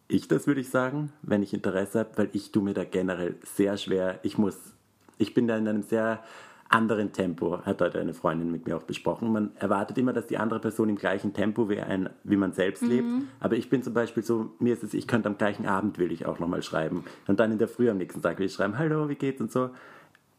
ich 0.07 0.27
das, 0.27 0.47
würde 0.47 0.61
ich 0.61 0.69
sagen, 0.69 1.11
wenn 1.21 1.43
ich 1.43 1.53
Interesse 1.53 1.99
habe, 1.99 2.09
weil 2.15 2.29
ich 2.33 2.51
tue 2.51 2.63
mir 2.63 2.73
da 2.73 2.83
generell 2.83 3.35
sehr 3.43 3.77
schwer. 3.77 4.19
Ich 4.23 4.37
muss, 4.37 4.55
ich 5.17 5.33
bin 5.33 5.47
da 5.47 5.55
in 5.57 5.67
einem 5.67 5.83
sehr 5.83 6.23
anderen 6.69 7.11
Tempo, 7.11 7.65
hat 7.65 7.81
heute 7.81 7.99
eine 7.99 8.13
Freundin 8.13 8.51
mit 8.51 8.67
mir 8.67 8.77
auch 8.77 8.83
besprochen. 8.83 9.31
Man 9.33 9.51
erwartet 9.55 9.97
immer, 9.97 10.13
dass 10.13 10.27
die 10.27 10.37
andere 10.37 10.59
Person 10.59 10.87
im 10.89 10.95
gleichen 10.95 11.33
Tempo 11.33 11.67
wie, 11.67 11.79
ein, 11.79 12.09
wie 12.23 12.37
man 12.37 12.53
selbst 12.53 12.83
lebt. 12.83 13.07
Aber 13.39 13.55
ich 13.55 13.69
bin 13.69 13.81
zum 13.81 13.93
Beispiel 13.93 14.23
so, 14.23 14.51
mir 14.59 14.73
ist 14.73 14.83
es, 14.83 14.93
ich 14.93 15.07
könnte 15.07 15.27
am 15.27 15.37
gleichen 15.37 15.65
Abend 15.65 15.97
will 15.97 16.11
ich 16.11 16.27
auch 16.27 16.39
nochmal 16.39 16.61
schreiben. 16.61 17.03
Und 17.27 17.39
dann 17.39 17.51
in 17.51 17.57
der 17.57 17.67
Früh 17.67 17.89
am 17.89 17.97
nächsten 17.97 18.21
Tag 18.21 18.37
will 18.37 18.45
ich 18.45 18.53
schreiben, 18.53 18.77
hallo, 18.77 19.09
wie 19.09 19.15
geht's 19.15 19.41
und 19.41 19.51
so. 19.51 19.71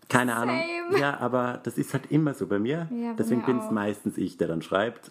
Keine 0.09 0.37
Ahnung. 0.37 0.57
Same. 0.91 1.01
Ja, 1.01 1.19
aber 1.19 1.61
das 1.63 1.79
ist 1.79 1.93
halt 1.95 2.11
immer 2.11 2.35
so 2.35 2.47
bei 2.47 2.59
mir. 2.59 2.89
Ja, 2.91 3.11
bei 3.11 3.15
Deswegen 3.19 3.45
bin 3.45 3.59
es 3.59 3.71
meistens 3.71 4.17
ich, 4.17 4.37
der 4.37 4.49
dann 4.49 4.63
schreibt. 4.63 5.11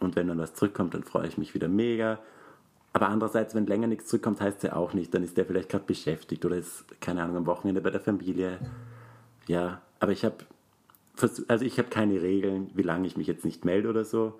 Und 0.00 0.16
wenn 0.16 0.28
dann 0.28 0.38
was 0.38 0.54
zurückkommt, 0.54 0.94
dann 0.94 1.04
freue 1.04 1.28
ich 1.28 1.38
mich 1.38 1.54
wieder 1.54 1.68
mega. 1.68 2.18
Aber 2.92 3.08
andererseits, 3.08 3.54
wenn 3.54 3.66
länger 3.66 3.88
nichts 3.88 4.06
zurückkommt, 4.06 4.40
heißt 4.40 4.58
es 4.58 4.62
ja 4.70 4.76
auch 4.76 4.94
nicht. 4.94 5.12
Dann 5.14 5.24
ist 5.24 5.36
der 5.36 5.46
vielleicht 5.46 5.68
gerade 5.68 5.84
beschäftigt 5.84 6.44
oder 6.44 6.56
ist, 6.56 6.84
keine 7.00 7.22
Ahnung, 7.22 7.38
am 7.38 7.46
Wochenende 7.46 7.80
bei 7.80 7.90
der 7.90 8.00
Familie. 8.00 8.58
Ja, 9.48 9.80
aber 10.04 10.12
ich 10.12 10.22
habe, 10.22 10.36
also 11.48 11.64
ich 11.64 11.78
habe 11.78 11.88
keine 11.88 12.20
Regeln, 12.20 12.70
wie 12.74 12.82
lange 12.82 13.06
ich 13.06 13.16
mich 13.16 13.26
jetzt 13.26 13.42
nicht 13.42 13.64
melde 13.64 13.88
oder 13.88 14.04
so. 14.04 14.38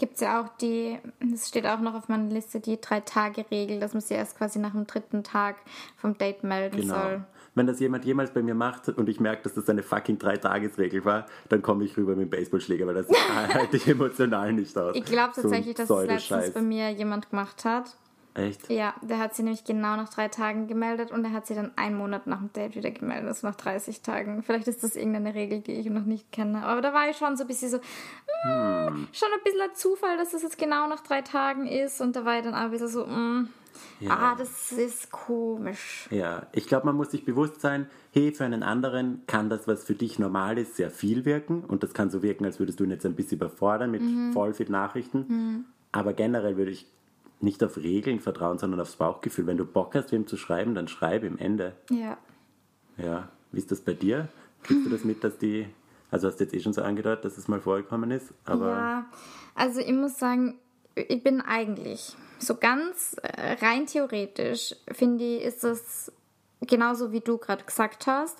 gibt 0.00 0.14
es 0.14 0.20
ja 0.22 0.40
auch 0.42 0.48
die, 0.58 0.98
das 1.20 1.46
steht 1.46 1.66
auch 1.66 1.78
noch 1.78 1.94
auf 1.94 2.08
meiner 2.08 2.28
Liste, 2.32 2.58
die 2.58 2.80
Drei-Tage-Regel, 2.80 3.78
dass 3.78 3.92
man 3.94 4.00
sich 4.00 4.16
erst 4.16 4.36
quasi 4.36 4.58
nach 4.58 4.72
dem 4.72 4.88
dritten 4.88 5.22
Tag 5.22 5.54
vom 5.96 6.18
Date 6.18 6.42
melden 6.42 6.80
Genau. 6.80 6.94
soll. 6.94 7.24
Wenn 7.54 7.68
das 7.68 7.78
jemand 7.78 8.04
jemals 8.04 8.32
bei 8.34 8.42
mir 8.42 8.56
macht 8.56 8.88
und 8.88 9.08
ich 9.08 9.20
merke, 9.20 9.44
dass 9.44 9.54
das 9.54 9.68
eine 9.70 9.84
fucking 9.84 10.18
Drei-Tages-Regel 10.18 11.04
war, 11.04 11.26
dann 11.48 11.62
komme 11.62 11.84
ich 11.84 11.96
rüber 11.96 12.16
mit 12.16 12.22
dem 12.26 12.30
Baseballschläger, 12.30 12.88
weil 12.88 12.94
das 12.94 13.06
halte 13.54 13.76
ich 13.76 13.86
emotional 13.86 14.52
nicht 14.52 14.76
aus. 14.76 14.96
Ich 14.96 15.04
glaube 15.04 15.32
So 15.36 15.42
tatsächlich, 15.42 15.76
dass 15.76 15.88
es 15.88 16.06
letztens 16.06 16.50
bei 16.54 16.60
mir 16.62 16.90
jemand 16.90 17.30
gemacht 17.30 17.64
hat. 17.64 17.96
Echt? 18.36 18.68
Ja, 18.68 18.94
der 19.00 19.18
hat 19.18 19.34
sie 19.34 19.42
nämlich 19.42 19.64
genau 19.64 19.96
nach 19.96 20.10
drei 20.10 20.28
Tagen 20.28 20.66
gemeldet 20.66 21.10
und 21.10 21.24
er 21.24 21.32
hat 21.32 21.46
sie 21.46 21.54
dann 21.54 21.72
einen 21.76 21.96
Monat 21.96 22.26
nach 22.26 22.38
dem 22.38 22.52
Date 22.52 22.76
wieder 22.76 22.90
gemeldet, 22.90 23.28
also 23.28 23.46
nach 23.46 23.54
30 23.54 24.02
Tagen. 24.02 24.42
Vielleicht 24.42 24.68
ist 24.68 24.82
das 24.82 24.94
irgendeine 24.94 25.34
Regel, 25.34 25.60
die 25.60 25.72
ich 25.72 25.88
noch 25.88 26.04
nicht 26.04 26.30
kenne. 26.32 26.62
Aber 26.66 26.82
da 26.82 26.92
war 26.92 27.08
ich 27.08 27.16
schon 27.16 27.36
so 27.38 27.44
ein 27.44 27.46
bisschen 27.46 27.70
so, 27.70 27.78
mm, 27.78 29.08
schon 29.12 29.28
ein 29.32 29.42
bisschen 29.42 29.60
ein 29.62 29.74
Zufall, 29.74 30.18
dass 30.18 30.32
das 30.32 30.42
jetzt 30.42 30.58
genau 30.58 30.86
nach 30.86 31.00
drei 31.00 31.22
Tagen 31.22 31.66
ist. 31.66 32.02
Und 32.02 32.14
da 32.14 32.26
war 32.26 32.36
ich 32.36 32.44
dann 32.44 32.54
auch 32.54 32.72
wieder 32.72 32.88
so, 32.88 33.06
mm, 33.06 33.48
ah, 34.06 34.34
das 34.34 34.70
ist 34.70 35.10
komisch. 35.10 36.06
Ja, 36.10 36.46
ich 36.52 36.66
glaube, 36.66 36.84
man 36.84 36.96
muss 36.96 37.12
sich 37.12 37.24
bewusst 37.24 37.62
sein, 37.62 37.88
hey, 38.12 38.32
für 38.32 38.44
einen 38.44 38.62
anderen 38.62 39.22
kann 39.26 39.48
das, 39.48 39.66
was 39.66 39.84
für 39.84 39.94
dich 39.94 40.18
normal 40.18 40.58
ist, 40.58 40.76
sehr 40.76 40.90
viel 40.90 41.24
wirken. 41.24 41.64
Und 41.64 41.82
das 41.82 41.94
kann 41.94 42.10
so 42.10 42.22
wirken, 42.22 42.44
als 42.44 42.58
würdest 42.58 42.80
du 42.80 42.84
ihn 42.84 42.90
jetzt 42.90 43.06
ein 43.06 43.14
bisschen 43.14 43.38
überfordern 43.38 43.90
mit 43.90 44.02
voll 44.34 44.52
viel 44.52 44.68
Nachrichten. 44.68 45.64
Aber 45.90 46.12
generell 46.12 46.58
würde 46.58 46.72
ich 46.72 46.86
nicht 47.40 47.62
auf 47.62 47.76
Regeln 47.76 48.20
vertrauen, 48.20 48.58
sondern 48.58 48.80
aufs 48.80 48.96
Bauchgefühl. 48.96 49.46
Wenn 49.46 49.58
du 49.58 49.64
Bock 49.64 49.94
hast, 49.94 50.12
wem 50.12 50.26
zu 50.26 50.36
schreiben, 50.36 50.74
dann 50.74 50.88
schreib 50.88 51.22
im 51.22 51.38
Ende. 51.38 51.74
Ja. 51.90 52.16
Ja, 52.96 53.28
wie 53.52 53.58
ist 53.58 53.70
das 53.70 53.80
bei 53.80 53.92
dir? 53.92 54.28
Kriegst 54.62 54.86
du 54.86 54.90
das 54.90 55.04
mit, 55.04 55.22
dass 55.22 55.36
die, 55.38 55.66
also 56.10 56.28
hast 56.28 56.38
du 56.38 56.44
jetzt 56.44 56.54
eh 56.54 56.60
schon 56.60 56.72
so 56.72 56.82
angedeutet, 56.82 57.24
dass 57.24 57.38
es 57.38 57.46
mal 57.46 57.60
vorgekommen 57.60 58.10
ist, 58.10 58.32
aber 58.44 58.70
Ja, 58.70 59.06
also 59.54 59.80
ich 59.80 59.92
muss 59.92 60.18
sagen, 60.18 60.58
ich 60.94 61.22
bin 61.22 61.42
eigentlich 61.42 62.16
so 62.38 62.56
ganz 62.56 63.16
äh, 63.22 63.52
rein 63.64 63.86
theoretisch, 63.86 64.74
finde 64.90 65.24
ich, 65.24 65.42
ist 65.42 65.62
das 65.62 66.10
genauso 66.62 67.12
wie 67.12 67.20
du 67.20 67.38
gerade 67.38 67.64
gesagt 67.64 68.06
hast. 68.06 68.38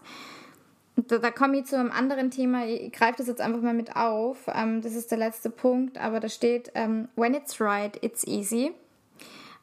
Da, 0.96 1.18
da 1.18 1.30
komme 1.30 1.58
ich 1.58 1.66
zu 1.66 1.78
einem 1.78 1.90
anderen 1.90 2.30
Thema. 2.30 2.66
Ich 2.66 2.90
greife 2.92 3.18
das 3.18 3.26
jetzt 3.26 3.42
einfach 3.42 3.60
mal 3.60 3.74
mit 3.74 3.94
auf. 3.96 4.46
Ähm, 4.48 4.80
das 4.80 4.94
ist 4.94 5.10
der 5.10 5.18
letzte 5.18 5.50
Punkt, 5.50 5.98
aber 5.98 6.20
da 6.20 6.28
steht: 6.30 6.72
ähm, 6.74 7.08
When 7.16 7.34
it's 7.34 7.60
right, 7.60 8.02
it's 8.02 8.26
easy. 8.26 8.72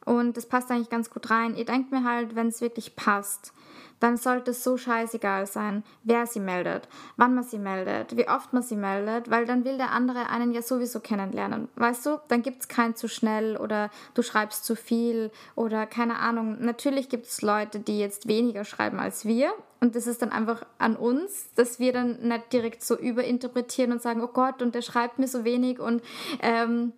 Und 0.05 0.37
das 0.37 0.45
passt 0.45 0.69
eigentlich 0.71 0.89
ganz 0.89 1.09
gut 1.09 1.29
rein. 1.29 1.55
Ihr 1.55 1.65
denkt 1.65 1.91
mir 1.91 2.03
halt, 2.03 2.35
wenn 2.35 2.47
es 2.47 2.61
wirklich 2.61 2.95
passt, 2.95 3.53
dann 4.03 4.17
sollte 4.17 4.51
es 4.51 4.65
so 4.65 4.75
scheißegal 4.75 5.45
sein, 5.45 5.81
wer 6.03 6.27
sie 6.27 6.41
meldet, 6.41 6.89
wann 7.15 7.33
man 7.33 7.45
sie 7.45 7.57
meldet, 7.57 8.17
wie 8.17 8.27
oft 8.27 8.51
man 8.51 8.61
sie 8.61 8.75
meldet, 8.75 9.31
weil 9.31 9.45
dann 9.45 9.63
will 9.63 9.77
der 9.77 9.91
andere 9.91 10.29
einen 10.29 10.51
ja 10.51 10.61
sowieso 10.61 10.99
kennenlernen. 10.99 11.69
Weißt 11.75 12.05
du, 12.05 12.19
dann 12.27 12.41
gibt 12.41 12.61
es 12.61 12.67
kein 12.67 12.97
zu 12.97 13.07
schnell 13.07 13.55
oder 13.55 13.89
du 14.13 14.21
schreibst 14.21 14.65
zu 14.65 14.75
viel 14.75 15.31
oder 15.55 15.85
keine 15.85 16.19
Ahnung. 16.19 16.57
Natürlich 16.59 17.07
gibt 17.07 17.27
es 17.27 17.41
Leute, 17.41 17.79
die 17.79 17.97
jetzt 17.97 18.27
weniger 18.27 18.65
schreiben 18.65 18.99
als 18.99 19.23
wir. 19.23 19.53
Und 19.79 19.95
das 19.95 20.05
ist 20.05 20.21
dann 20.21 20.33
einfach 20.33 20.65
an 20.79 20.97
uns, 20.97 21.53
dass 21.55 21.79
wir 21.79 21.93
dann 21.93 22.27
nicht 22.27 22.51
direkt 22.51 22.83
so 22.83 22.97
überinterpretieren 22.97 23.93
und 23.93 24.01
sagen, 24.01 24.21
oh 24.21 24.27
Gott, 24.27 24.61
und 24.61 24.75
der 24.75 24.81
schreibt 24.81 25.17
mir 25.17 25.27
so 25.27 25.45
wenig 25.45 25.79
und 25.79 26.01
ähm, 26.41 26.91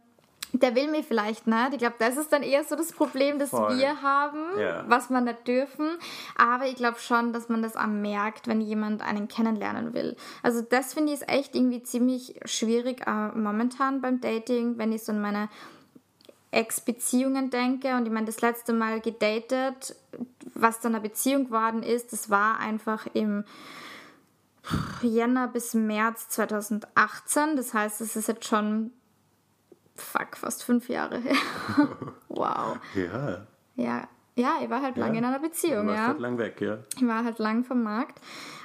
der 0.53 0.75
will 0.75 0.89
mir 0.89 1.03
vielleicht 1.03 1.47
nicht. 1.47 1.73
Ich 1.73 1.79
glaube, 1.79 1.95
das 1.99 2.17
ist 2.17 2.31
dann 2.31 2.43
eher 2.43 2.63
so 2.63 2.75
das 2.75 2.91
Problem, 2.93 3.39
das 3.39 3.49
Voll. 3.49 3.77
wir 3.77 4.01
haben, 4.01 4.57
Ja. 4.59 4.83
was 4.87 5.09
wir 5.09 5.19
nicht 5.21 5.47
dürfen. 5.47 5.89
Aber 6.37 6.65
ich 6.65 6.75
glaube 6.75 6.99
schon, 6.99 7.33
dass 7.33 7.49
man 7.49 7.61
das 7.61 7.75
auch 7.75 7.87
merkt, 7.87 8.47
wenn 8.47 8.61
jemand 8.61 9.01
einen 9.01 9.27
kennenlernen 9.27 9.93
will. 9.93 10.15
Also 10.43 10.61
das 10.61 10.93
finde 10.93 11.11
ich 11.13 11.21
ist 11.21 11.29
echt 11.29 11.55
irgendwie 11.55 11.83
ziemlich 11.83 12.39
schwierig 12.45 13.05
äh, 13.07 13.29
momentan 13.29 14.01
beim 14.01 14.21
Dating, 14.21 14.77
wenn 14.77 14.91
ich 14.91 15.03
so 15.03 15.11
an 15.11 15.21
meine 15.21 15.49
Ex-Beziehungen 16.51 17.49
denke. 17.49 17.95
Und 17.95 18.05
ich 18.05 18.11
meine, 18.11 18.25
das 18.25 18.41
letzte 18.41 18.73
Mal 18.73 19.01
gedatet, 19.01 19.95
was 20.53 20.79
dann 20.79 20.95
eine 20.95 21.01
Beziehung 21.01 21.45
geworden 21.45 21.83
ist, 21.83 22.13
das 22.13 22.29
war 22.29 22.59
einfach 22.59 23.07
im 23.13 23.43
Jänner 25.01 25.47
bis 25.47 25.73
März 25.73 26.29
2018. 26.29 27.55
Das 27.55 27.73
heißt, 27.73 28.01
es 28.01 28.15
ist 28.15 28.27
jetzt 28.27 28.45
schon, 28.45 28.91
fuck, 29.95 30.37
fast 30.37 30.63
fünf 30.63 30.89
Jahre 30.89 31.19
her. 31.19 31.35
wow. 32.29 32.77
ja, 32.95 33.45
Ja, 33.75 34.07
ja, 34.35 34.57
ich 34.61 34.69
war 34.69 34.81
halt 34.81 34.97
lange 34.97 35.17
in 35.17 35.25
einer 35.25 35.39
du 35.39 35.47
Beziehung, 35.47 35.87
warst 35.87 35.99
ja. 35.99 36.07
halt 36.07 36.19
lang 36.19 36.37
weg, 36.37 36.59
ja. 36.59 36.79
Ich 36.95 37.07
war 37.07 37.23
halt 37.23 37.39
lang 37.39 37.63
vom 37.63 37.83
Markt 37.83 38.19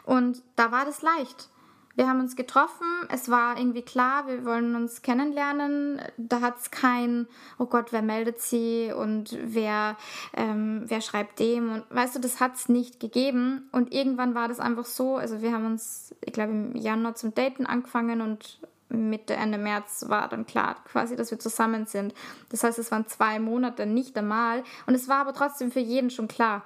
und 0.05 0.43
da 0.57 0.73
war 0.73 0.85
das 0.85 1.03
leicht. 1.03 1.49
Wir 1.97 2.09
haben 2.09 2.21
uns 2.21 2.37
getroffen, 2.37 2.87
es 3.11 3.31
war 3.31 3.59
irgendwie 3.59 3.83
klar, 3.83 4.27
wir 4.27 4.45
wollen 4.45 4.75
uns 4.75 5.03
kennenlernen. 5.03 6.01
Da 6.17 6.41
hat 6.41 6.59
es 6.59 6.71
kein, 6.71 7.27
oh 7.59 7.67
Gott, 7.67 7.93
wer 7.93 8.01
meldet 8.01 8.41
sie 8.41 8.93
und 8.97 9.37
wer, 9.43 9.97
ähm, 10.33 10.85
wer 10.87 11.01
schreibt 11.01 11.41
dem 11.41 11.73
und 11.73 11.85
weißt 11.91 12.15
du, 12.15 12.21
das 12.21 12.41
hat 12.41 12.55
es 12.55 12.69
nicht 12.69 13.01
gegeben. 13.01 13.69
Und 13.73 13.93
irgendwann 13.93 14.35
war 14.35 14.49
das 14.49 14.61
einfach 14.61 14.87
so, 14.87 15.17
also 15.17 15.43
wir 15.43 15.53
haben 15.53 15.67
uns, 15.67 16.15
ich 16.25 16.33
glaube, 16.33 16.53
im 16.53 16.77
Januar 16.77 17.17
zum 17.17 17.35
Daten 17.35 17.67
angefangen 17.67 18.21
und 18.21 18.61
Mitte, 18.91 19.35
Ende 19.35 19.59
März 19.59 20.05
war 20.09 20.29
dann 20.29 20.47
klar, 20.47 20.77
quasi, 20.85 21.17
dass 21.17 21.31
wir 21.31 21.39
zusammen 21.39 21.87
sind. 21.87 22.15
Das 22.51 22.65
heißt, 22.65 22.79
es 22.79 22.91
waren 22.91 23.07
zwei 23.07 23.39
Monate 23.39 23.87
nicht 23.87 24.17
einmal 24.19 24.63
und 24.87 24.95
es 24.95 25.09
war 25.09 25.19
aber 25.19 25.33
trotzdem 25.33 25.71
für 25.71 25.81
jeden 25.81 26.11
schon 26.11 26.29
klar. 26.29 26.65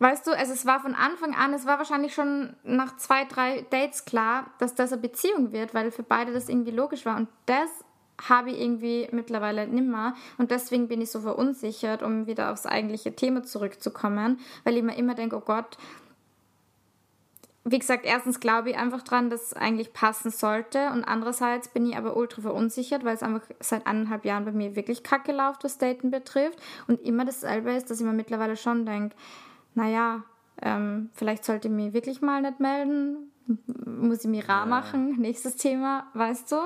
Weißt 0.00 0.26
du, 0.26 0.32
also 0.32 0.52
es 0.52 0.66
war 0.66 0.80
von 0.80 0.94
Anfang 0.94 1.34
an, 1.34 1.54
es 1.54 1.66
war 1.66 1.78
wahrscheinlich 1.78 2.14
schon 2.14 2.54
nach 2.64 2.96
zwei, 2.96 3.24
drei 3.24 3.64
Dates 3.70 4.04
klar, 4.04 4.50
dass 4.58 4.74
das 4.74 4.92
eine 4.92 5.00
Beziehung 5.00 5.52
wird, 5.52 5.72
weil 5.72 5.90
für 5.90 6.02
beide 6.02 6.32
das 6.32 6.48
irgendwie 6.48 6.72
logisch 6.72 7.06
war. 7.06 7.16
Und 7.16 7.28
das 7.46 7.70
habe 8.28 8.50
ich 8.50 8.60
irgendwie 8.60 9.08
mittlerweile 9.12 9.66
nimmer. 9.66 10.14
Und 10.38 10.50
deswegen 10.50 10.88
bin 10.88 11.00
ich 11.00 11.10
so 11.10 11.20
verunsichert, 11.20 12.02
um 12.02 12.26
wieder 12.26 12.52
aufs 12.52 12.66
eigentliche 12.66 13.14
Thema 13.14 13.44
zurückzukommen, 13.44 14.40
weil 14.64 14.76
ich 14.76 14.82
mir 14.82 14.96
immer 14.96 15.14
denke, 15.14 15.36
oh 15.36 15.42
Gott, 15.44 15.78
wie 17.64 17.78
gesagt, 17.78 18.04
erstens 18.04 18.40
glaube 18.40 18.70
ich 18.70 18.76
einfach 18.76 19.02
dran, 19.02 19.30
dass 19.30 19.42
es 19.42 19.52
eigentlich 19.54 19.94
passen 19.94 20.30
sollte. 20.30 20.90
Und 20.90 21.04
andererseits 21.04 21.68
bin 21.68 21.86
ich 21.86 21.96
aber 21.96 22.16
ultra 22.16 22.42
verunsichert, 22.42 23.04
weil 23.04 23.14
es 23.14 23.22
einfach 23.22 23.42
seit 23.60 23.86
eineinhalb 23.86 24.26
Jahren 24.26 24.44
bei 24.44 24.52
mir 24.52 24.76
wirklich 24.76 25.02
kacke 25.02 25.32
läuft, 25.32 25.64
was 25.64 25.78
Daten 25.78 26.10
betrifft. 26.10 26.58
Und 26.88 27.00
immer 27.00 27.24
dasselbe 27.24 27.72
ist, 27.72 27.90
dass 27.90 28.00
ich 28.00 28.06
mir 28.06 28.12
mittlerweile 28.12 28.56
schon 28.56 28.84
denke, 28.84 29.16
naja, 29.74 30.24
ähm, 30.60 31.08
vielleicht 31.14 31.44
sollte 31.44 31.68
ich 31.68 31.74
mich 31.74 31.94
wirklich 31.94 32.20
mal 32.20 32.42
nicht 32.42 32.60
melden. 32.60 33.30
Muss 33.86 34.24
ich 34.24 34.30
mich 34.30 34.46
rar 34.46 34.66
machen? 34.66 35.16
Nächstes 35.18 35.56
Thema, 35.56 36.06
weißt 36.12 36.52
du? 36.52 36.56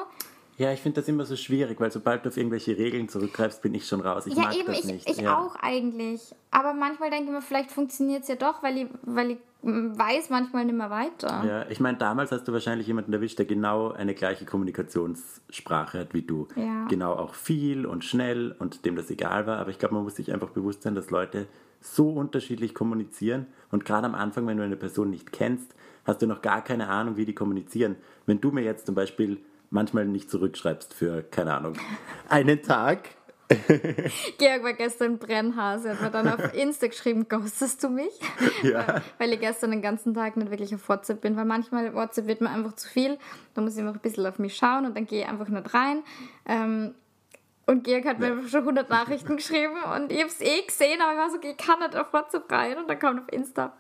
Ja, 0.59 0.73
ich 0.73 0.81
finde 0.81 1.01
das 1.01 1.09
immer 1.09 1.25
so 1.25 1.37
schwierig, 1.37 1.81
weil 1.81 1.93
sobald 1.93 2.25
du 2.25 2.31
auf 2.31 2.37
irgendwelche 2.37 2.77
Regeln 2.77 3.09
zurückgreifst, 3.09 3.63
bin 3.63 3.75
ich 3.75 3.87
schon 3.87 4.01
raus. 4.01 4.27
Ich 4.27 4.35
ja, 4.35 4.43
mag 4.43 4.57
eben, 4.57 4.67
das 4.67 4.81
ich, 4.81 4.85
nicht. 4.85 5.09
ich 5.09 5.19
ja. 5.19 5.39
auch 5.39 5.55
eigentlich. 5.55 6.35
Aber 6.51 6.75
manchmal 6.75 7.11
denke 7.11 7.27
ich 7.27 7.31
mir, 7.31 7.43
vielleicht 7.43 7.71
funktioniert 7.71 8.23
es 8.23 8.29
ja 8.29 8.35
doch, 8.35 8.61
weil 8.65 8.79
ich, 8.79 8.87
weil 9.03 9.31
ich 9.31 9.39
weiß 9.63 10.31
manchmal 10.31 10.65
nicht 10.65 10.77
mehr 10.77 10.91
weiter. 10.91 11.45
Ja, 11.45 11.67
ich 11.69 11.81
meine, 11.81 11.99
damals 11.99 12.31
hast 12.31 12.47
du 12.47 12.53
wahrscheinlich 12.53 12.87
jemanden 12.87 13.13
erwischt, 13.13 13.39
der 13.39 13.47
genau 13.47 13.91
eine 13.91 14.15
gleiche 14.15 14.45
Kommunikationssprache 14.45 15.99
hat 15.99 16.15
wie 16.15 16.23
du. 16.23 16.47
Ja. 16.55 16.87
Genau 16.87 17.15
auch 17.15 17.35
viel 17.35 17.85
und 17.85 18.05
schnell 18.05 18.55
und 18.59 18.85
dem 18.85 18.95
das 18.95 19.11
egal 19.11 19.47
war. 19.47 19.59
Aber 19.59 19.71
ich 19.71 19.79
glaube, 19.79 19.95
man 19.95 20.05
muss 20.05 20.17
sich 20.17 20.33
einfach 20.33 20.51
bewusst 20.51 20.83
sein, 20.83 20.95
dass 20.95 21.11
Leute 21.11 21.47
so 21.81 22.11
unterschiedlich 22.11 22.75
kommunizieren. 22.75 23.47
Und 23.71 23.85
gerade 23.85 24.07
am 24.07 24.15
Anfang, 24.15 24.47
wenn 24.47 24.59
du 24.59 24.63
eine 24.63 24.77
Person 24.77 25.11
nicht 25.11 25.33
kennst, 25.33 25.75
hast 26.05 26.23
du 26.23 26.27
noch 26.27 26.43
gar 26.43 26.63
keine 26.63 26.89
Ahnung, 26.89 27.17
wie 27.17 27.25
die 27.25 27.35
kommunizieren. 27.35 27.97
Wenn 28.27 28.41
du 28.41 28.51
mir 28.51 28.63
jetzt 28.63 28.87
zum 28.87 28.95
Beispiel 28.95 29.39
manchmal 29.71 30.07
nicht 30.07 30.31
zurückschreibst 30.31 30.95
für, 30.95 31.23
keine 31.23 31.55
Ahnung, 31.55 31.75
einen 32.29 32.63
Tag. 32.63 33.11
Georg 34.39 34.63
war 34.63 34.75
gestern 34.75 35.19
Brennhase, 35.19 35.91
hat 35.91 36.03
mir 36.03 36.11
dann 36.11 36.29
auf 36.29 36.55
Insta 36.55 36.87
geschrieben, 36.87 37.27
ghostest 37.29 37.83
du 37.83 37.89
mich? 37.89 38.13
Ja. 38.63 39.01
Weil 39.19 39.33
ich 39.33 39.41
gestern 39.41 39.71
den 39.71 39.81
ganzen 39.81 40.13
Tag 40.13 40.37
nicht 40.37 40.51
wirklich 40.51 40.75
auf 40.75 40.87
WhatsApp 40.89 41.23
bin, 41.23 41.37
weil 41.37 41.47
manchmal 41.47 41.95
WhatsApp 41.95 42.27
wird 42.27 42.43
mir 42.43 42.51
einfach 42.51 42.75
zu 42.75 42.89
viel, 42.89 43.19
da 43.55 43.63
muss 43.63 43.75
ich 43.75 43.81
einfach 43.81 43.95
ein 43.95 44.01
bisschen 44.01 44.27
auf 44.27 44.39
mich 44.39 44.57
schauen 44.57 44.85
und 44.85 44.97
dann 44.97 45.07
gehe 45.07 45.23
ich 45.23 45.29
einfach 45.29 45.49
nicht 45.49 45.73
rein. 45.73 46.03
Ähm, 46.47 46.95
und 47.67 47.85
Georg 47.85 48.05
hat 48.07 48.19
mir 48.19 48.27
einfach 48.27 48.49
schon 48.49 48.61
100 48.61 48.91
Nachrichten 48.91 49.37
geschrieben 49.37 49.77
und 49.95 50.13
ich 50.13 50.19
habe 50.19 50.29
es 50.29 50.41
eh 50.41 50.63
gesehen, 50.63 51.01
aber 51.01 51.13
ich 51.13 51.19
war 51.19 51.31
so, 51.31 51.39
ich 51.41 51.57
kann 51.57 51.79
nicht 51.81 51.97
auf 51.97 52.13
WhatsApp 52.13 52.51
rein 52.53 52.77
und 52.77 52.89
dann 52.89 52.99
kommt 52.99 53.21
auf 53.21 53.33
Insta, 53.33 53.73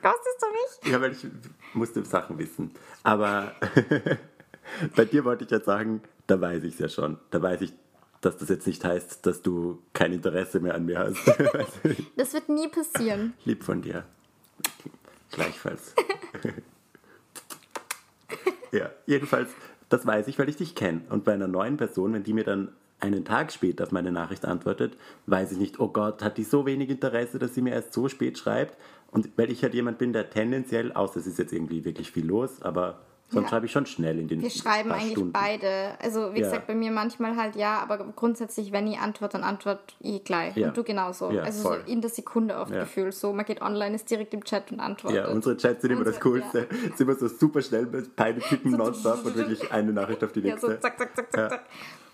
ghostest 0.00 0.42
du 0.42 0.46
mich? 0.46 0.92
Ja, 0.92 1.00
weil 1.00 1.12
ich 1.12 1.26
musste 1.74 2.04
Sachen 2.04 2.38
wissen. 2.38 2.72
Aber 3.02 3.52
bei 4.96 5.04
dir 5.04 5.24
wollte 5.24 5.44
ich 5.44 5.50
jetzt 5.50 5.66
sagen, 5.66 6.02
da 6.28 6.40
weiß 6.40 6.62
ich 6.62 6.74
es 6.74 6.78
ja 6.78 6.88
schon. 6.88 7.18
Da 7.30 7.42
weiß 7.42 7.62
ich, 7.62 7.72
dass 8.20 8.36
das 8.36 8.48
jetzt 8.48 8.66
nicht 8.66 8.84
heißt, 8.84 9.24
dass 9.26 9.42
du 9.42 9.78
kein 9.92 10.12
Interesse 10.12 10.60
mehr 10.60 10.74
an 10.74 10.84
mir 10.84 10.98
hast. 10.98 11.18
Das 12.16 12.34
wird 12.34 12.48
nie 12.48 12.68
passieren. 12.68 13.34
Lieb 13.44 13.62
von 13.62 13.80
dir. 13.80 14.04
Gleichfalls. 15.30 15.94
ja, 18.72 18.90
jedenfalls, 19.06 19.50
das 19.88 20.06
weiß 20.06 20.28
ich, 20.28 20.38
weil 20.38 20.48
ich 20.48 20.56
dich 20.56 20.74
kenne. 20.74 21.02
Und 21.10 21.24
bei 21.24 21.32
einer 21.32 21.48
neuen 21.48 21.76
Person, 21.76 22.12
wenn 22.12 22.24
die 22.24 22.32
mir 22.32 22.44
dann 22.44 22.72
einen 23.00 23.24
Tag 23.24 23.52
später 23.52 23.84
auf 23.84 23.92
meine 23.92 24.10
Nachricht 24.10 24.44
antwortet, 24.44 24.96
weiß 25.26 25.52
ich 25.52 25.58
nicht, 25.58 25.78
oh 25.78 25.88
Gott, 25.88 26.22
hat 26.22 26.38
die 26.38 26.44
so 26.44 26.66
wenig 26.66 26.90
Interesse, 26.90 27.38
dass 27.38 27.54
sie 27.54 27.62
mir 27.62 27.72
erst 27.72 27.92
so 27.92 28.08
spät 28.08 28.38
schreibt. 28.38 28.76
Und 29.10 29.30
weil 29.36 29.50
ich 29.50 29.62
halt 29.62 29.74
jemand 29.74 29.98
bin, 29.98 30.12
der 30.12 30.30
tendenziell, 30.30 30.92
außer 30.92 31.20
es 31.20 31.26
ist 31.26 31.38
jetzt 31.38 31.52
irgendwie 31.52 31.84
wirklich 31.84 32.10
viel 32.10 32.26
los, 32.26 32.62
aber 32.62 33.00
sonst 33.30 33.44
Ja. 33.44 33.48
schreibe 33.50 33.66
ich 33.66 33.72
schon 33.72 33.86
schnell 33.86 34.18
in 34.18 34.28
den 34.28 34.40
Wir 34.40 34.50
schreiben 34.50 34.90
eigentlich 34.92 35.12
Stunden. 35.12 35.32
beide. 35.32 35.92
Also 36.02 36.32
wie 36.34 36.40
Ja. 36.40 36.46
gesagt, 36.46 36.66
bei 36.66 36.74
mir 36.74 36.90
manchmal 36.90 37.36
halt 37.36 37.56
ja, 37.56 37.78
aber 37.80 37.98
grundsätzlich, 38.16 38.72
wenn 38.72 38.86
ich 38.86 38.98
antworte, 38.98 39.32
dann 39.38 39.44
antworte 39.44 39.82
ich 40.00 40.24
gleich. 40.24 40.56
Ja. 40.56 40.68
Und 40.68 40.76
du 40.76 40.82
genauso. 40.84 41.30
Ja, 41.30 41.42
also 41.42 41.62
so 41.70 41.74
in 41.86 42.00
der 42.00 42.10
Sekunde 42.10 42.56
oft 42.56 42.70
Ja. 42.72 42.80
gefühlt. 42.80 43.14
So, 43.14 43.32
man 43.32 43.44
geht 43.44 43.60
online, 43.62 43.94
ist 43.94 44.10
direkt 44.10 44.32
im 44.34 44.44
Chat 44.44 44.72
und 44.72 44.80
antwortet. 44.80 45.18
Ja, 45.24 45.28
unsere 45.30 45.56
Chats 45.56 45.82
sind 45.82 45.90
immer 45.90 46.04
das 46.04 46.16
Unsere- 46.16 46.40
Coolste. 46.40 46.68
Sind 46.96 47.00
immer 47.00 47.14
so 47.14 47.28
super 47.28 47.62
schnell, 47.62 47.86
beide 48.16 48.40
tippen 48.40 48.72
nonstop 48.72 49.24
und 49.24 49.36
wirklich 49.36 49.70
eine 49.72 49.92
Nachricht 49.92 50.24
auf 50.24 50.32
die 50.32 50.40
Ja, 50.40 50.52
nächste. 50.52 50.66
so 50.72 50.76
zack, 50.78 50.98
zack, 50.98 51.16
zack, 51.16 51.32
zack, 51.32 51.40
Ja. 51.40 51.48
zack. 51.50 51.64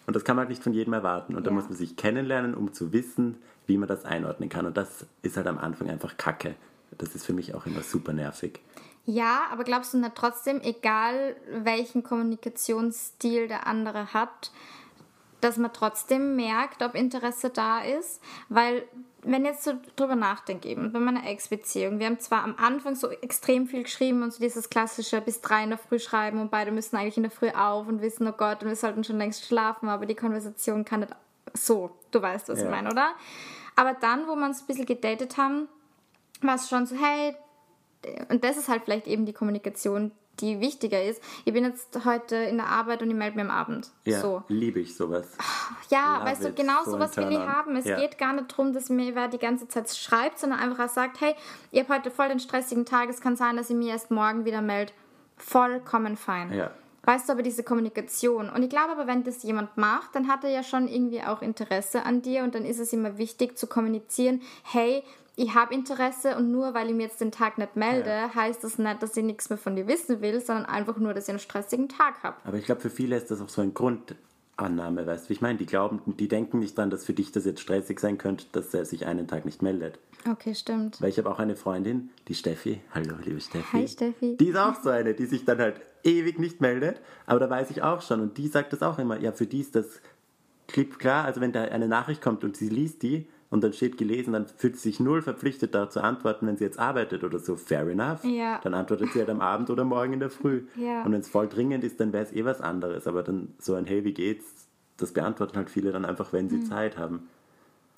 Und 0.07 0.14
das 0.14 0.24
kann 0.24 0.37
man 0.37 0.42
halt 0.42 0.50
nicht 0.50 0.62
von 0.62 0.74
jedem 0.74 0.92
erwarten. 0.92 1.35
Und 1.35 1.46
da 1.46 1.50
Ja. 1.50 1.55
muss 1.55 1.64
man 1.64 1.74
sich 1.77 1.96
kennenlernen, 1.96 2.55
um 2.55 2.72
zu 2.74 2.92
wissen, 2.92 3.37
wie 3.66 3.79
man 3.79 3.88
das 3.88 4.05
einordnen 4.05 4.50
kann. 4.50 4.66
Und 4.66 4.77
das 4.77 5.07
ist 5.22 5.37
halt 5.38 5.46
am 5.46 5.57
Anfang 5.57 5.88
einfach 5.88 6.18
Kacke. 6.18 6.57
Das 6.98 7.14
ist 7.14 7.24
für 7.24 7.33
mich 7.33 7.55
auch 7.55 7.64
immer 7.66 7.81
super 7.83 8.12
nervig. 8.12 8.61
Ja, 9.07 9.43
aber 9.51 9.64
glaubst 9.64 9.93
du 9.93 9.99
nicht 9.99 10.14
trotzdem, 10.14 10.61
egal 10.62 11.37
welchen 11.51 12.03
Kommunikationsstil 12.03 13.49
der 13.49 13.67
andere 13.67 14.14
hat, 14.14 14.51
dass 15.43 15.59
man 15.59 15.75
trotzdem 15.75 16.37
merkt, 16.37 16.83
ob 16.83 16.95
Interesse 16.95 17.51
da 17.51 17.81
ist? 17.81 18.23
Weil, 18.49 18.83
wenn 19.23 19.45
ich 19.45 19.51
jetzt 19.53 19.64
so 19.64 19.75
drüber 19.97 20.17
nachdenke, 20.17 20.69
eben 20.69 20.90
bei 20.90 21.01
meiner 21.01 21.27
Ex-Beziehung, 21.27 21.99
wir 21.99 22.07
haben 22.07 22.19
zwar 22.19 22.45
am 22.45 22.55
Anfang 22.57 22.95
so 22.95 23.11
extrem 23.11 23.67
viel 23.67 23.83
geschrieben 23.83 24.23
und 24.23 24.33
so 24.33 24.40
dieses 24.40 24.71
klassische 24.71 25.21
bis 25.21 25.43
drei 25.43 25.64
in 25.64 25.71
der 25.71 25.79
Früh 25.79 25.99
schreiben 25.99 26.40
und 26.40 26.51
beide 26.51 26.71
müssen 26.71 26.97
eigentlich 26.97 27.19
in 27.19 27.25
der 27.25 27.33
Früh 27.33 27.51
auf 27.51 27.87
und 27.87 28.01
wissen, 28.01 28.27
oh 28.27 28.33
Gott, 28.33 28.62
und 28.62 28.69
wir 28.69 28.77
sollten 28.77 29.05
schon 29.05 29.19
längst 29.19 29.45
schlafen, 29.47 29.90
aber 29.90 30.07
die 30.07 30.14
Konversation 30.14 30.87
kann 30.87 31.01
nicht 31.01 31.12
so. 31.53 31.90
Du 32.11 32.23
weißt, 32.23 32.49
was 32.49 32.61
Ja. 32.61 32.64
ich 32.64 32.71
meine, 32.71 32.90
oder? 32.90 33.12
Aber 33.77 33.93
dann, 33.93 34.27
wo 34.27 34.35
wir 34.35 34.47
uns 34.47 34.62
ein 34.62 34.67
bisschen 34.67 34.87
gedatet 34.87 35.37
haben, 35.37 35.69
war 36.40 36.55
es 36.55 36.69
schon 36.71 36.87
so, 36.87 36.97
hey, 36.97 37.37
und 38.29 38.45
das 38.45 38.57
ist 38.57 38.69
halt 38.69 38.83
vielleicht 38.85 39.07
eben 39.07 39.27
die 39.27 39.33
Kommunikation, 39.33 40.12
die 40.40 40.61
wichtiger 40.61 41.03
ist. 41.03 41.23
Ich 41.45 41.53
bin 41.53 41.64
jetzt 41.64 42.05
heute 42.05 42.35
in 42.35 42.57
der 42.57 42.67
Arbeit 42.67 43.03
und 43.03 43.09
ich 43.11 43.14
melde 43.17 43.37
mir 43.37 43.43
am 43.43 43.51
Abend. 43.51 43.90
Ja, 44.05 44.21
So. 44.21 44.43
liebe 44.49 44.81
ich 44.81 44.97
sowas. 44.97 45.29
Ja, 45.90 46.17
Love 46.19 46.27
weißt 46.31 46.45
du, 46.45 46.53
genau 46.53 46.83
So 46.85 46.93
sowas 46.93 47.17
will 47.17 47.31
ich 47.31 47.38
haben. 47.38 47.77
Es 47.77 47.85
Ja. 47.85 48.01
geht 48.01 48.19
gar 48.19 48.33
nicht 48.33 48.51
darum, 48.51 48.73
dass 48.73 48.88
mir 48.90 49.14
wer 49.14 49.29
die 49.29 49.38
ganze 49.38 49.69
Zeit 49.69 49.88
schreibt, 49.90 50.38
sondern 50.40 50.59
einfach 50.59 50.88
sagt, 50.88 51.21
hey, 51.21 51.35
ihr 51.71 51.83
habt 51.83 51.90
heute 51.90 52.11
voll 52.11 52.29
den 52.29 52.40
stressigen 52.40 52.85
Tag, 52.85 53.09
es 53.11 53.21
kann 53.21 53.37
sein, 53.37 53.57
dass 53.57 53.71
ihr 53.71 53.77
mir 53.77 53.90
erst 53.93 54.11
morgen 54.11 54.45
wieder 54.45 54.61
meldet. 54.61 54.93
Vollkommen 55.37 56.17
fein. 56.17 56.53
Ja. 56.53 56.71
Weißt 57.05 57.29
du, 57.29 57.35
aber 57.35 57.43
diese 57.43 57.62
Kommunikation. 57.62 58.49
Und 58.49 58.62
ich 58.62 58.71
glaube 58.71 58.93
aber, 58.93 59.07
wenn 59.07 59.25
das 59.25 59.43
jemand 59.43 59.77
macht, 59.77 60.14
dann 60.14 60.27
hat 60.27 60.43
er 60.43 60.51
ja 60.51 60.62
schon 60.62 60.88
irgendwie 60.88 61.23
auch 61.23 61.43
Interesse 61.43 62.03
an 62.05 62.23
dir 62.23 62.45
und 62.45 62.55
dann 62.55 62.64
ist 62.64 62.79
es 62.81 62.93
immer 62.95 63.19
wichtig 63.19 63.59
zu 63.59 63.67
kommunizieren, 63.67 64.40
hey, 64.62 65.03
ich 65.37 65.55
habe 65.55 65.75
Interesse 65.75 66.37
und 66.37 66.51
nur 66.53 66.75
weil 66.75 66.88
ich 66.88 66.94
mir 66.94 67.05
jetzt 67.05 67.20
den 67.20 67.33
Tag 67.33 67.59
nicht 67.59 67.77
melde, 67.77 68.35
heißt 68.35 68.62
das 68.62 68.79
nicht, 68.79 69.03
dass 69.03 69.16
ich 69.16 69.25
nichts 69.25 69.49
mehr 69.51 69.59
von 69.59 69.75
dir 69.75 69.87
wissen 69.87 70.20
will, 70.20 70.40
sondern 70.40 70.66
einfach 70.66 70.97
nur, 70.99 71.12
dass 71.14 71.25
ich 71.25 71.31
einen 71.31 71.38
stressigen 71.38 71.88
Tag 71.88 72.23
habe. 72.23 72.37
Aber 72.44 72.57
ich 72.57 72.64
glaube, 72.64 72.81
für 72.81 72.90
viele 72.90 73.16
ist 73.16 73.31
das 73.31 73.40
auch 73.40 73.49
so 73.49 73.61
ein 73.61 73.75
Grundannahme, 73.75 75.07
weißt 75.07 75.25
du, 75.25 75.29
wie 75.31 75.33
ich 75.35 75.40
meine? 75.40 75.59
Die 75.59 75.66
glauben, 75.66 76.01
die 76.07 76.29
denken 76.29 76.61
nicht 76.61 76.79
dran, 76.79 76.90
dass 76.90 77.05
für 77.05 77.14
dich 77.14 77.33
das 77.33 77.44
jetzt 77.44 77.61
stressig 77.61 77.99
sein 77.99 78.16
könnte, 78.16 78.47
dass 78.53 78.73
er 78.75 78.85
sich 78.85 79.07
einen 79.07 79.27
Tag 79.27 79.44
nicht 79.44 79.61
meldet. 79.61 79.99
Okay, 80.31 80.55
stimmt. 80.55 81.03
Weil 81.03 81.11
ich 81.11 81.18
habe 81.18 81.31
auch 81.31 81.38
eine 81.38 81.57
Freundin, 81.57 82.11
die 82.29 82.35
Steffi. 82.35 82.81
Hallo, 82.94 83.16
liebe 83.25 83.40
Steffi. 83.40 83.73
Hi, 83.73 83.88
Steffi. 83.88 84.37
Die 84.37 84.49
ist 84.49 84.57
auch 84.57 84.81
so 84.83 84.90
eine, 84.90 85.14
die 85.14 85.27
sich 85.27 85.44
dann 85.44 85.59
halt 85.59 85.81
ewig 86.05 86.38
nicht 86.38 86.61
meldet. 86.61 87.01
Aber 87.27 87.40
da 87.40 87.51
weiß 87.51 87.70
ich 87.70 87.83
auch 87.83 88.01
schon. 88.01 88.20
Und 88.20 88.38
die 88.38 88.49
sagt 88.49 88.73
das 88.73 88.83
auch 88.83 88.99
immer. 88.99 89.18
Ja, 89.18 89.33
für 89.33 89.47
die 89.47 89.61
ist 89.61 89.75
das 89.75 90.01
klipp 90.68 90.99
klar. 90.99 91.25
Also 91.25 91.40
wenn 91.40 91.53
da 91.53 91.64
eine 91.64 91.88
Nachricht 91.88 92.23
kommt 92.23 92.42
und 92.42 92.57
sie 92.57 92.68
liest 92.70 93.03
die 93.03 93.27
und 93.55 93.62
dann 93.62 93.73
steht 93.73 93.97
gelesen, 93.99 94.33
dann 94.33 94.47
fühlt 94.49 94.75
sie 94.75 94.88
sich 94.88 94.99
null 94.99 95.23
verpflichtet, 95.23 95.77
da 95.77 95.88
zu 95.88 96.03
antworten, 96.03 96.49
wenn 96.49 96.57
sie 96.57 96.64
jetzt 96.64 96.81
arbeitet 96.81 97.23
oder 97.23 97.38
so. 97.38 97.55
Fair 97.55 97.87
enough. 97.87 98.25
Ja. 98.25 98.59
Dann 98.64 98.75
antwortet 98.75 99.12
sie 99.12 99.21
halt 99.21 99.31
am 99.31 99.40
Abend 99.40 99.71
oder 99.71 99.85
morgen 99.85 100.12
in 100.12 100.19
der 100.19 100.29
Früh. 100.29 100.64
Ja. 100.75 101.05
Und 101.05 101.12
wenn 101.12 101.21
es 101.21 101.29
voll 101.29 101.47
dringend 101.47 101.85
ist, 101.85 102.01
dann 102.01 102.12
wäre 102.12 102.25
es 102.25 102.33
eh 102.33 102.45
was 102.45 102.61
anderes. 102.61 103.07
Aber 103.07 103.23
dann 103.23 103.55
so 103.61 103.75
ein 103.75 103.87
Hey, 103.87 104.05
wie 104.05 104.12
geht's? 104.12 104.67
Das 104.97 105.12
beantworten 105.12 105.57
halt 105.57 105.71
viele 105.71 105.93
dann 105.93 106.05
einfach, 106.05 106.33
wenn 106.33 106.49
sie 106.49 106.57
Hm. 106.57 106.67
Zeit 106.67 106.99
haben. 106.99 107.29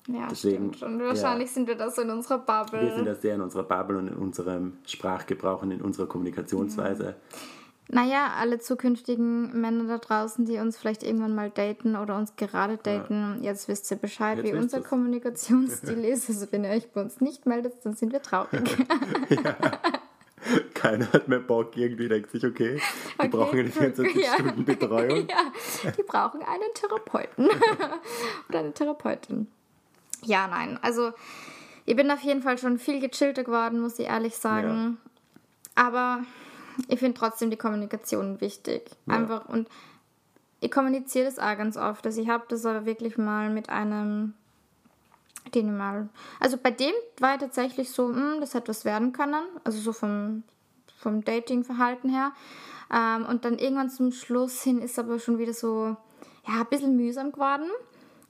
Ja, 0.07 0.27
Deswegen, 0.29 0.75
stimmt. 0.75 0.93
Und 0.93 0.99
wahrscheinlich 1.03 1.47
ja. 1.47 1.53
sind 1.55 1.67
wir 1.67 1.75
da 1.75 1.89
so 1.89 2.03
in 2.03 2.11
unserer 2.11 2.37
Bubble. 2.37 2.79
Wir 2.83 2.93
sind 2.93 3.07
da 3.07 3.15
sehr 3.15 3.33
in 3.33 3.41
unserer 3.41 3.63
Bubble 3.63 3.97
und 3.97 4.09
in 4.09 4.15
unserem 4.15 4.73
Sprachgebrauch 4.85 5.63
und 5.63 5.71
in 5.71 5.81
unserer 5.81 6.05
Kommunikationsweise. 6.05 7.15
Naja, 7.89 8.33
alle 8.37 8.59
zukünftigen 8.59 9.59
Männer 9.61 9.85
da 9.85 9.97
draußen, 9.97 10.43
die 10.45 10.57
uns 10.57 10.77
vielleicht 10.77 11.03
irgendwann 11.03 11.33
mal 11.35 11.49
daten 11.49 11.95
oder 11.95 12.17
uns 12.17 12.35
gerade 12.35 12.75
daten, 12.77 13.39
jetzt 13.41 13.69
wisst 13.69 13.89
ihr 13.91 13.97
Bescheid, 13.97 14.37
Jetzt 14.39 14.47
wie 14.51 14.57
unser 14.57 14.79
ihr's. 14.79 14.87
Kommunikationsstil 14.89 16.03
ist. 16.05 16.27
Also 16.29 16.47
wenn 16.51 16.65
ihr 16.65 16.71
euch 16.71 16.91
bei 16.91 17.01
uns 17.01 17.21
nicht 17.21 17.45
meldet, 17.45 17.73
dann 17.85 17.95
sind 17.95 18.11
wir 18.11 18.21
traurig. 18.21 18.61
Keiner 20.73 21.11
hat 21.11 21.27
mehr 21.27 21.39
Bock, 21.39 21.75
irgendwie 21.75 22.07
denkt 22.07 22.31
sich, 22.31 22.45
okay, 22.45 22.75
die 22.77 23.19
Okay. 23.19 23.27
brauchen 23.29 23.59
eine 23.59 23.69
24 23.69 24.15
Ja. 24.15 24.33
Stunden 24.35 24.63
Betreuung. 24.65 25.27
ja, 25.83 25.91
die 25.91 26.03
brauchen 26.03 26.41
einen 26.41 26.73
Therapeuten 26.73 27.49
oder 28.47 28.59
eine 28.59 28.73
Therapeutin. 28.73 29.47
Ja, 30.23 30.47
nein, 30.47 30.77
also 30.81 31.11
ich 31.85 31.95
bin 31.95 32.09
auf 32.11 32.21
jeden 32.21 32.41
Fall 32.41 32.57
schon 32.57 32.77
viel 32.79 32.99
gechillter 32.99 33.43
geworden, 33.43 33.79
muss 33.79 33.97
ich 33.99 34.07
ehrlich 34.07 34.35
sagen. 34.37 34.97
Aber 35.75 36.21
ich 36.87 36.99
finde 36.99 37.19
trotzdem 37.19 37.49
die 37.49 37.57
Kommunikation 37.57 38.41
wichtig. 38.41 38.89
Ja. 39.05 39.15
Einfach 39.15 39.47
und 39.49 39.67
ich 40.59 40.71
kommuniziere 40.71 41.25
das 41.25 41.39
auch 41.39 41.57
ganz 41.57 41.77
oft. 41.77 42.05
Also 42.05 42.21
ich 42.21 42.29
habe 42.29 42.45
das 42.49 42.65
aber 42.65 42.85
wirklich 42.85 43.17
mal 43.17 43.49
mit 43.49 43.69
einem, 43.69 44.33
den 45.53 45.67
ich 45.67 45.73
mal. 45.73 46.09
Also 46.39 46.57
bei 46.57 46.71
dem 46.71 46.93
war 47.19 47.35
ich 47.35 47.41
tatsächlich 47.41 47.91
so, 47.91 48.09
hm, 48.09 48.37
das 48.39 48.53
hätte 48.53 48.69
was 48.69 48.85
werden 48.85 49.13
können. 49.13 49.43
Also 49.63 49.79
so 49.79 49.93
vom, 49.93 50.43
vom 50.97 51.23
Dating-Verhalten 51.23 52.09
her. 52.09 52.31
Ähm, 52.91 53.25
und 53.25 53.45
dann 53.45 53.59
irgendwann 53.59 53.89
zum 53.89 54.11
Schluss 54.11 54.63
hin 54.63 54.81
ist 54.81 54.97
aber 54.97 55.19
schon 55.19 55.37
wieder 55.37 55.53
so, 55.53 55.95
ja, 56.47 56.61
ein 56.61 56.67
bisschen 56.69 56.95
mühsam 56.95 57.31
geworden. 57.31 57.69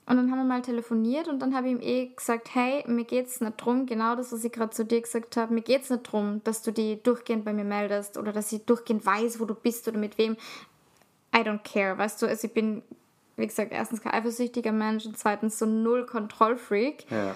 Und 0.08 0.16
dann 0.16 0.30
haben 0.30 0.38
wir 0.38 0.44
mal 0.44 0.62
telefoniert 0.62 1.28
und 1.28 1.40
dann 1.40 1.54
habe 1.54 1.66
ich 1.66 1.74
ihm 1.74 1.82
eh 1.82 2.06
gesagt, 2.06 2.54
hey, 2.54 2.82
mir 2.86 3.04
geht's 3.04 3.42
nicht 3.42 3.58
drum, 3.58 3.84
genau 3.84 4.16
das, 4.16 4.32
was 4.32 4.42
ich 4.42 4.50
gerade 4.50 4.70
zu 4.70 4.86
dir 4.86 5.02
gesagt 5.02 5.36
habe, 5.36 5.52
mir 5.52 5.60
geht's 5.60 5.90
nicht 5.90 6.04
drum, 6.04 6.40
dass 6.44 6.62
du 6.62 6.70
die 6.70 7.02
durchgehend 7.02 7.44
bei 7.44 7.52
mir 7.52 7.64
meldest 7.64 8.16
oder 8.16 8.32
dass 8.32 8.50
ich 8.50 8.64
durchgehend 8.64 9.04
weiß, 9.04 9.38
wo 9.38 9.44
du 9.44 9.54
bist 9.54 9.86
oder 9.86 9.98
mit 9.98 10.16
wem. 10.16 10.38
I 11.36 11.40
don't 11.40 11.62
care, 11.62 11.98
weißt 11.98 12.22
du, 12.22 12.26
also 12.26 12.46
ich 12.46 12.54
bin, 12.54 12.82
wie 13.36 13.46
gesagt, 13.46 13.70
erstens 13.70 14.00
kein 14.00 14.14
eifersüchtiger 14.14 14.72
Mensch 14.72 15.04
und 15.04 15.18
zweitens 15.18 15.58
so 15.58 15.66
null 15.66 16.06
Kontrollfreak. 16.06 17.04
Ja. 17.10 17.34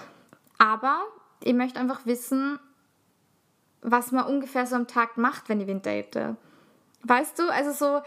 Aber 0.57 1.03
ich 1.43 1.53
möchte 1.53 1.79
einfach 1.79 2.07
wissen, 2.07 2.57
was 3.83 4.11
man 4.11 4.25
ungefähr 4.25 4.65
so 4.65 4.77
am 4.77 4.87
Tag 4.87 5.17
macht, 5.17 5.47
wenn 5.47 5.61
ich 5.61 5.67
wen 5.67 5.83
date. 5.83 6.35
Weißt 7.03 7.37
du, 7.37 7.49
also 7.49 7.71
so, 7.71 8.01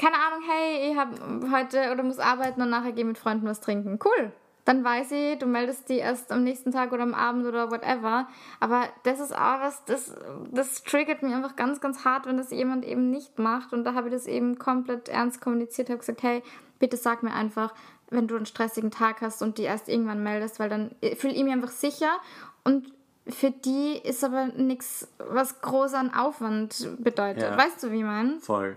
keine 0.00 0.16
Ahnung, 0.16 0.42
hey, 0.48 0.90
ich 0.90 0.96
habe 0.96 1.50
heute 1.52 1.92
oder 1.92 2.02
muss 2.02 2.18
arbeiten 2.18 2.62
und 2.62 2.70
nachher 2.70 2.92
gehe 2.92 3.04
mit 3.04 3.18
Freunden 3.18 3.46
was 3.46 3.60
trinken. 3.60 3.98
Cool. 4.02 4.32
Dann 4.64 4.82
weiß 4.82 5.12
ich, 5.12 5.38
du 5.38 5.46
meldest 5.46 5.88
die 5.88 5.98
erst 5.98 6.32
am 6.32 6.42
nächsten 6.42 6.70
Tag 6.70 6.92
oder 6.92 7.02
am 7.02 7.14
Abend 7.14 7.46
oder 7.46 7.70
whatever. 7.70 8.26
Aber 8.60 8.84
das 9.02 9.20
ist 9.20 9.34
auch 9.34 9.60
was, 9.60 9.84
das, 9.84 10.14
das 10.52 10.84
triggert 10.84 11.22
mich 11.22 11.34
einfach 11.34 11.56
ganz, 11.56 11.80
ganz 11.80 12.04
hart, 12.04 12.26
wenn 12.26 12.36
das 12.36 12.50
jemand 12.50 12.84
eben 12.86 13.10
nicht 13.10 13.38
macht. 13.38 13.72
Und 13.72 13.84
da 13.84 13.94
habe 13.94 14.08
ich 14.08 14.14
das 14.14 14.26
eben 14.26 14.58
komplett 14.58 15.08
ernst 15.08 15.40
kommuniziert, 15.40 15.88
habe 15.90 15.98
gesagt, 15.98 16.22
hey, 16.22 16.42
bitte 16.78 16.96
sag 16.96 17.22
mir 17.22 17.34
einfach, 17.34 17.74
wenn 18.08 18.26
du 18.26 18.36
einen 18.36 18.46
stressigen 18.46 18.90
Tag 18.90 19.20
hast 19.20 19.42
und 19.42 19.58
die 19.58 19.64
erst 19.64 19.88
irgendwann 19.88 20.22
meldest, 20.22 20.60
weil 20.60 20.68
dann 20.68 20.94
fühle 21.16 21.34
ich 21.34 21.44
mich 21.44 21.52
einfach 21.52 21.70
sicher 21.70 22.10
und 22.64 22.92
für 23.26 23.50
die 23.50 23.98
ist 24.02 24.24
aber 24.24 24.46
nichts, 24.46 25.08
was 25.18 25.60
groß 25.60 25.94
an 25.94 26.14
Aufwand 26.14 26.96
bedeutet. 26.98 27.42
Ja. 27.42 27.58
Weißt 27.58 27.82
du, 27.82 27.92
wie 27.92 27.98
ich 27.98 28.04
meine? 28.04 28.40
Voll. 28.40 28.76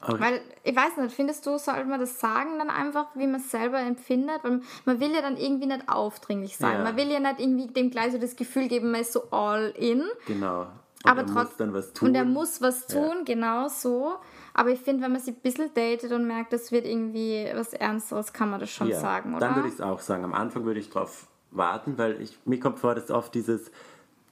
Aber 0.00 0.20
Weil, 0.20 0.40
ich 0.62 0.76
weiß 0.76 0.98
nicht, 0.98 1.14
findest 1.14 1.46
du, 1.46 1.56
sollte 1.58 1.84
man 1.86 1.98
das 1.98 2.20
sagen 2.20 2.58
dann 2.58 2.68
einfach, 2.70 3.06
wie 3.14 3.26
man 3.26 3.40
es 3.40 3.50
selber 3.50 3.78
empfindet? 3.80 4.40
Weil 4.42 4.60
man 4.84 5.00
will 5.00 5.10
ja 5.12 5.22
dann 5.22 5.36
irgendwie 5.36 5.66
nicht 5.66 5.88
aufdringlich 5.88 6.56
sein. 6.56 6.74
Ja. 6.78 6.84
Man 6.84 6.96
will 6.96 7.10
ja 7.10 7.18
nicht 7.18 7.40
irgendwie 7.40 7.66
dem 7.68 7.90
gleich 7.90 8.12
so 8.12 8.18
das 8.18 8.36
Gefühl 8.36 8.68
geben, 8.68 8.90
man 8.90 9.00
ist 9.00 9.12
so 9.12 9.24
all 9.30 9.72
in. 9.76 10.02
genau. 10.26 10.66
Und 11.04 11.10
aber 11.12 11.20
er 11.20 11.26
trotz- 11.26 11.44
muss 11.50 11.56
dann 11.58 11.72
was 11.74 11.92
tun. 11.92 12.08
Und 12.08 12.14
er 12.14 12.24
muss 12.24 12.60
was 12.60 12.86
Ja. 12.88 13.00
tun, 13.00 13.24
genau 13.24 13.68
so. 13.68 14.14
Aber 14.54 14.70
ich 14.70 14.80
finde, 14.80 15.04
wenn 15.04 15.12
man 15.12 15.20
sich 15.20 15.34
ein 15.36 15.40
bisschen 15.40 15.70
datet 15.74 16.10
und 16.12 16.26
merkt, 16.26 16.52
das 16.52 16.72
wird 16.72 16.84
irgendwie 16.86 17.48
was 17.54 17.72
Ernsteres, 17.74 18.32
kann 18.32 18.50
man 18.50 18.60
das 18.60 18.70
schon 18.70 18.88
ja, 18.88 18.98
sagen, 18.98 19.34
oder? 19.34 19.46
Dann 19.46 19.56
würde 19.56 19.68
ich 19.68 19.74
es 19.74 19.80
auch 19.80 20.00
sagen. 20.00 20.24
Am 20.24 20.34
Anfang 20.34 20.64
würde 20.64 20.80
ich 20.80 20.90
darauf 20.90 21.26
warten, 21.52 21.96
weil 21.96 22.20
ich, 22.20 22.36
mir 22.44 22.58
kommt 22.58 22.78
vor, 22.80 22.94
dass 22.94 23.10
oft 23.10 23.34
dieses, 23.34 23.70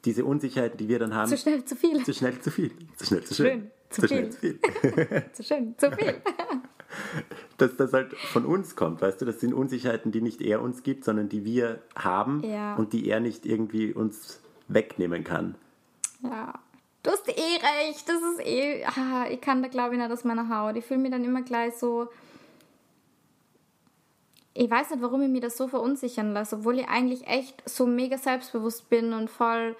diese 0.05 0.24
Unsicherheit, 0.24 0.81
die 0.81 0.88
wir 0.88 0.98
dann 0.98 1.14
haben, 1.14 1.29
zu 1.29 1.37
schnell 1.37 1.64
zu 1.64 1.77
viel. 1.77 2.05
zu 2.05 2.12
schnell 2.12 2.40
zu 2.40 2.50
viel. 2.50 2.72
Zu 2.96 3.07
schnell 3.07 3.24
zu 3.24 3.35
schön. 3.35 3.46
Schön. 3.46 3.70
Zu 3.94 4.02
Zu 4.02 4.09
schnell 4.09 4.30
zu 4.30 4.38
viel. 4.38 4.59
viel. 4.80 5.24
zu 5.33 5.42
schön, 5.42 5.74
zu 5.78 5.90
viel. 5.92 6.14
dass 7.59 7.76
das 7.76 7.92
halt 7.92 8.14
von 8.16 8.44
uns 8.44 8.76
kommt, 8.76 9.02
weißt 9.02 9.20
du, 9.20 9.24
das 9.24 9.40
sind 9.40 9.52
Unsicherheiten, 9.54 10.12
die 10.12 10.20
nicht 10.20 10.40
er 10.40 10.62
uns 10.62 10.83
gibt, 10.83 11.04
sondern 11.04 11.28
die 11.28 11.44
wir 11.44 11.80
haben 11.96 12.42
Ja. 12.44 12.74
und 12.76 12.92
die 12.92 13.09
er 13.09 13.20
nicht 13.20 13.46
irgendwie 13.46 13.92
uns 13.92 14.40
wegnehmen 14.68 15.24
kann. 15.24 15.57
Ja. 16.22 16.54
Du 17.02 17.11
hast 17.11 17.28
eh 17.28 17.33
recht. 17.33 18.09
Das 18.09 18.22
ist 18.22 18.40
eh. 18.46 18.83
Ah, 18.87 19.26
ich 19.28 19.40
kann 19.42 19.62
da, 19.62 19.68
glaube 19.68 19.94
ich, 19.94 20.00
nicht 20.00 20.11
aus 20.11 20.24
meiner 20.24 20.48
Haut. 20.48 20.76
Ich 20.76 20.87
fühle 20.87 21.00
mich 21.00 21.11
dann 21.11 21.22
immer 21.22 21.42
gleich 21.42 21.74
so. 21.74 22.09
Ich 24.54 24.70
weiß 24.70 24.90
nicht, 24.90 25.02
warum 25.02 25.20
ich 25.22 25.28
mich 25.28 25.40
das 25.42 25.57
so 25.57 25.68
verunsichern 25.68 26.33
lasse, 26.33 26.57
obwohl 26.57 26.78
ich 26.78 26.88
eigentlich 26.88 27.26
echt 27.26 27.68
so 27.68 27.87
mega 27.87 28.16
selbstbewusst 28.16 28.88
bin 28.88 29.12
und 29.12 29.28
voll 29.28 29.76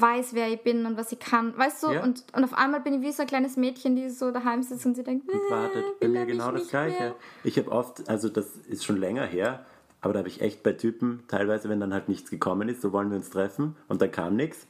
weiß, 0.00 0.34
wer 0.34 0.48
ich 0.48 0.62
bin 0.62 0.86
und 0.86 0.96
was 0.96 1.12
ich 1.12 1.18
kann. 1.18 1.56
Weißt 1.56 1.82
du? 1.82 1.92
Ja. 1.92 2.02
Und, 2.02 2.24
und 2.34 2.44
auf 2.44 2.54
einmal 2.54 2.80
bin 2.80 2.94
ich 2.94 3.00
wie 3.02 3.12
so 3.12 3.22
ein 3.22 3.28
kleines 3.28 3.56
Mädchen, 3.56 3.96
die 3.96 4.08
so 4.10 4.30
daheim 4.30 4.62
sitzt 4.62 4.86
und 4.86 4.94
sie 4.94 5.02
denkt, 5.04 5.28
Und 5.28 5.40
wartet. 5.50 5.84
Bei 6.00 6.08
mir 6.08 6.26
genau 6.26 6.50
das 6.52 6.68
Gleiche. 6.68 6.98
mehr? 7.00 7.14
Ich 7.44 7.58
habe 7.58 7.70
oft, 7.70 8.08
also 8.08 8.28
das 8.28 8.46
ist 8.68 8.84
schon 8.84 8.96
länger 8.98 9.24
her, 9.24 9.64
aber 10.00 10.12
da 10.12 10.18
habe 10.20 10.28
ich 10.28 10.40
echt 10.40 10.62
bei 10.62 10.72
Typen, 10.72 11.22
teilweise, 11.28 11.68
wenn 11.68 11.80
dann 11.80 11.92
halt 11.92 12.08
nichts 12.08 12.30
gekommen 12.30 12.68
ist, 12.68 12.80
so 12.82 12.92
wollen 12.92 13.10
wir 13.10 13.16
uns 13.16 13.30
treffen 13.30 13.76
und 13.88 14.00
dann 14.02 14.10
kam 14.10 14.36
nichts, 14.36 14.66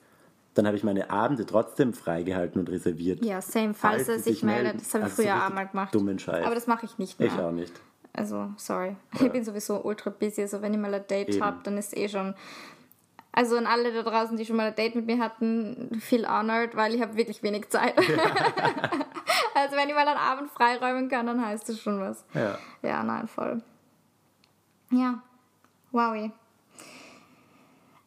dann 0.54 0.66
habe 0.66 0.76
ich 0.76 0.84
meine 0.84 1.10
Abende 1.10 1.44
trotzdem 1.44 1.92
freigehalten 1.92 2.58
und 2.60 2.70
reserviert. 2.70 3.22
Ja, 3.24 3.42
same. 3.42 3.74
Falls, 3.74 4.06
Falls 4.06 4.08
er 4.08 4.18
sich 4.20 4.42
meldet. 4.42 4.80
Das 4.80 4.94
habe 4.94 5.00
ich 5.04 5.10
Also 5.10 5.22
früher 5.22 5.46
auch 5.46 5.52
mal 5.52 5.64
gemacht. 5.66 5.94
dummen 5.94 6.18
Scheiß. 6.18 6.46
Aber 6.46 6.54
das 6.54 6.66
mache 6.66 6.86
ich 6.86 6.96
nicht 6.96 7.20
mehr. 7.20 7.28
Ich 7.28 7.38
auch 7.38 7.52
nicht. 7.52 7.72
Also, 8.14 8.48
sorry. 8.56 8.96
Ich 9.20 9.30
bin 9.30 9.44
sowieso 9.44 9.84
ultra 9.84 10.08
busy. 10.08 10.40
Also, 10.40 10.62
wenn 10.62 10.72
ich 10.72 10.80
mal 10.80 10.94
ein 10.94 11.06
Date 11.06 11.38
habe, 11.42 11.58
dann 11.64 11.76
ist 11.76 11.94
eh 11.94 12.08
schon. 12.08 12.32
Also, 13.37 13.59
an 13.59 13.66
alle 13.66 13.92
da 13.92 14.03
draußen, 14.03 14.35
die 14.38 14.46
schon 14.46 14.57
mal 14.57 14.68
ein 14.68 14.75
Date 14.75 14.94
mit 14.94 15.05
mir 15.05 15.18
hatten, 15.18 16.01
viel 16.01 16.27
honored, 16.27 16.75
weil 16.75 16.94
ich 16.94 17.03
habe 17.03 17.16
wirklich 17.16 17.42
wenig 17.42 17.68
Zeit. 17.68 17.94
also, 19.55 19.77
wenn 19.77 19.90
ich 19.90 19.94
mal 19.94 20.09
einen 20.09 20.16
Abend 20.16 20.51
freiräumen 20.51 21.11
kann, 21.11 21.27
dann 21.27 21.44
heißt 21.44 21.68
das 21.68 21.79
schon 21.79 22.01
was. 22.01 22.25
Ja. 22.33 22.59
Ja, 22.81 23.03
nein, 23.03 23.29
voll. 23.29 23.62
Ja, 24.90 25.22
wowie. 25.92 26.33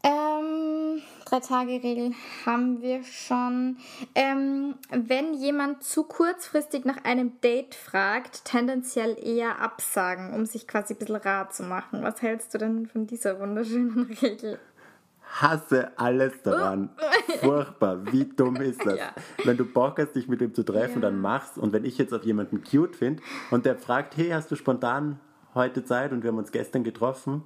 Ähm, 0.02 1.02
drei 1.26 1.42
Tage 1.42 1.84
Regel 1.84 2.14
haben 2.46 2.82
wir 2.82 3.04
schon. 3.04 3.78
Ähm, 4.16 4.76
wenn 4.90 5.36
jemand 5.36 5.84
zu 5.84 6.06
kurzfristig 6.06 6.86
nach 6.86 7.04
einem 7.04 7.40
Date 7.42 7.76
fragt, 7.76 8.46
tendenziell 8.46 9.18
eher 9.22 9.60
absagen, 9.60 10.34
um 10.34 10.46
sich 10.46 10.68
quasi 10.68 10.94
ein 10.94 10.98
bisschen 10.98 11.18
rar 11.18 11.50
zu 11.50 11.64
machen. 11.64 12.02
Was 12.02 12.22
hältst 12.22 12.54
du 12.54 12.58
denn 12.58 12.88
von 12.88 13.08
dieser 13.08 13.40
wunderschönen 13.40 14.04
Regel? 14.22 14.60
Hasse 15.32 15.92
alles 15.98 16.42
daran. 16.44 16.90
Furchtbar. 17.42 18.12
Wie 18.12 18.26
dumm 18.26 18.56
ist 18.58 18.84
das? 18.86 18.98
Ja. 18.98 19.14
Wenn 19.46 19.58
du 19.58 19.66
Bock 19.66 20.00
hast, 20.00 20.14
dich 20.16 20.28
mit 20.28 20.42
ihm 20.42 20.54
zu 20.54 20.64
treffen, 20.64 20.96
Ja. 20.96 21.10
dann 21.10 21.22
mach's. 21.22 21.58
Und 21.58 21.72
wenn 21.72 21.86
ich 21.86 21.98
jetzt 21.98 22.14
auf 22.14 22.24
jemanden 22.24 22.64
cute 22.64 22.96
finde 22.96 23.22
und 23.52 23.66
der 23.66 23.78
fragt, 23.78 24.18
hey, 24.18 24.30
hast 24.30 24.50
du 24.52 24.56
spontan 24.56 25.20
heute 25.54 25.84
Zeit 25.86 26.12
und 26.12 26.24
wir 26.24 26.32
haben 26.32 26.38
uns 26.38 26.52
gestern 26.52 26.84
getroffen, 26.84 27.44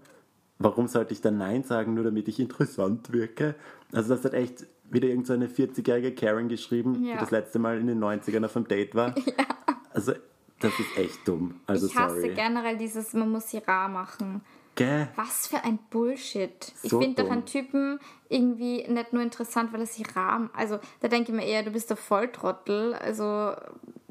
warum 0.60 0.88
sollte 0.88 1.13
ich 1.13 1.22
dann 1.22 1.38
Nein 1.38 1.63
sagen, 1.63 1.93
nur 1.93 2.04
damit 2.06 2.28
ich 2.28 2.39
interessant 2.39 3.12
wirke? 3.12 3.56
Also 3.91 4.15
das 4.15 4.24
hat 4.24 4.34
echt 4.34 4.65
wieder 4.89 5.08
irgendeine 5.10 5.48
so 5.48 5.62
eine 5.62 5.69
40-jährige 5.72 6.13
Karen 6.15 6.48
geschrieben, 6.50 7.04
Ja. 7.04 7.13
die 7.13 7.19
das 7.19 7.32
letzte 7.32 7.60
Mal 7.60 7.80
in 7.80 7.88
den 7.88 8.00
90ern 8.04 8.46
auf 8.46 8.56
einem 8.56 8.67
Date 8.67 8.96
war. 8.96 9.13
Also 9.96 10.13
das 10.60 10.72
ist 10.80 10.98
echt 10.98 11.28
dumm. 11.28 11.60
Also 11.67 11.86
ich 11.86 11.96
hasse 11.96 12.22
sorry. 12.22 12.34
generell 12.34 12.78
dieses, 12.78 13.13
man 13.13 13.30
muss 13.30 13.48
sie 13.52 13.60
rar 13.60 13.88
machen. 13.89 14.41
Gell? 14.75 15.07
Was 15.15 15.47
für 15.47 15.63
ein 15.63 15.77
Bullshit. 15.91 16.73
Ich 16.81 16.89
So 16.89 16.99
finde 16.99 17.23
doch 17.23 17.31
einen 17.31 17.45
Typen 17.45 17.99
irgendwie 18.29 18.83
nicht 18.88 19.13
nur 19.13 19.21
interessant, 19.21 19.71
weil 19.71 19.81
er 19.81 19.86
sich 19.86 20.15
rahm. 20.15 20.49
Also 20.55 20.79
da 21.01 21.07
denke 21.07 21.31
ich 21.31 21.38
mir 21.38 21.45
eher, 21.45 21.62
du 21.63 21.71
bist 21.71 21.89
der 21.89 21.97
Volltrottel. 21.97 22.95
Also 22.95 23.53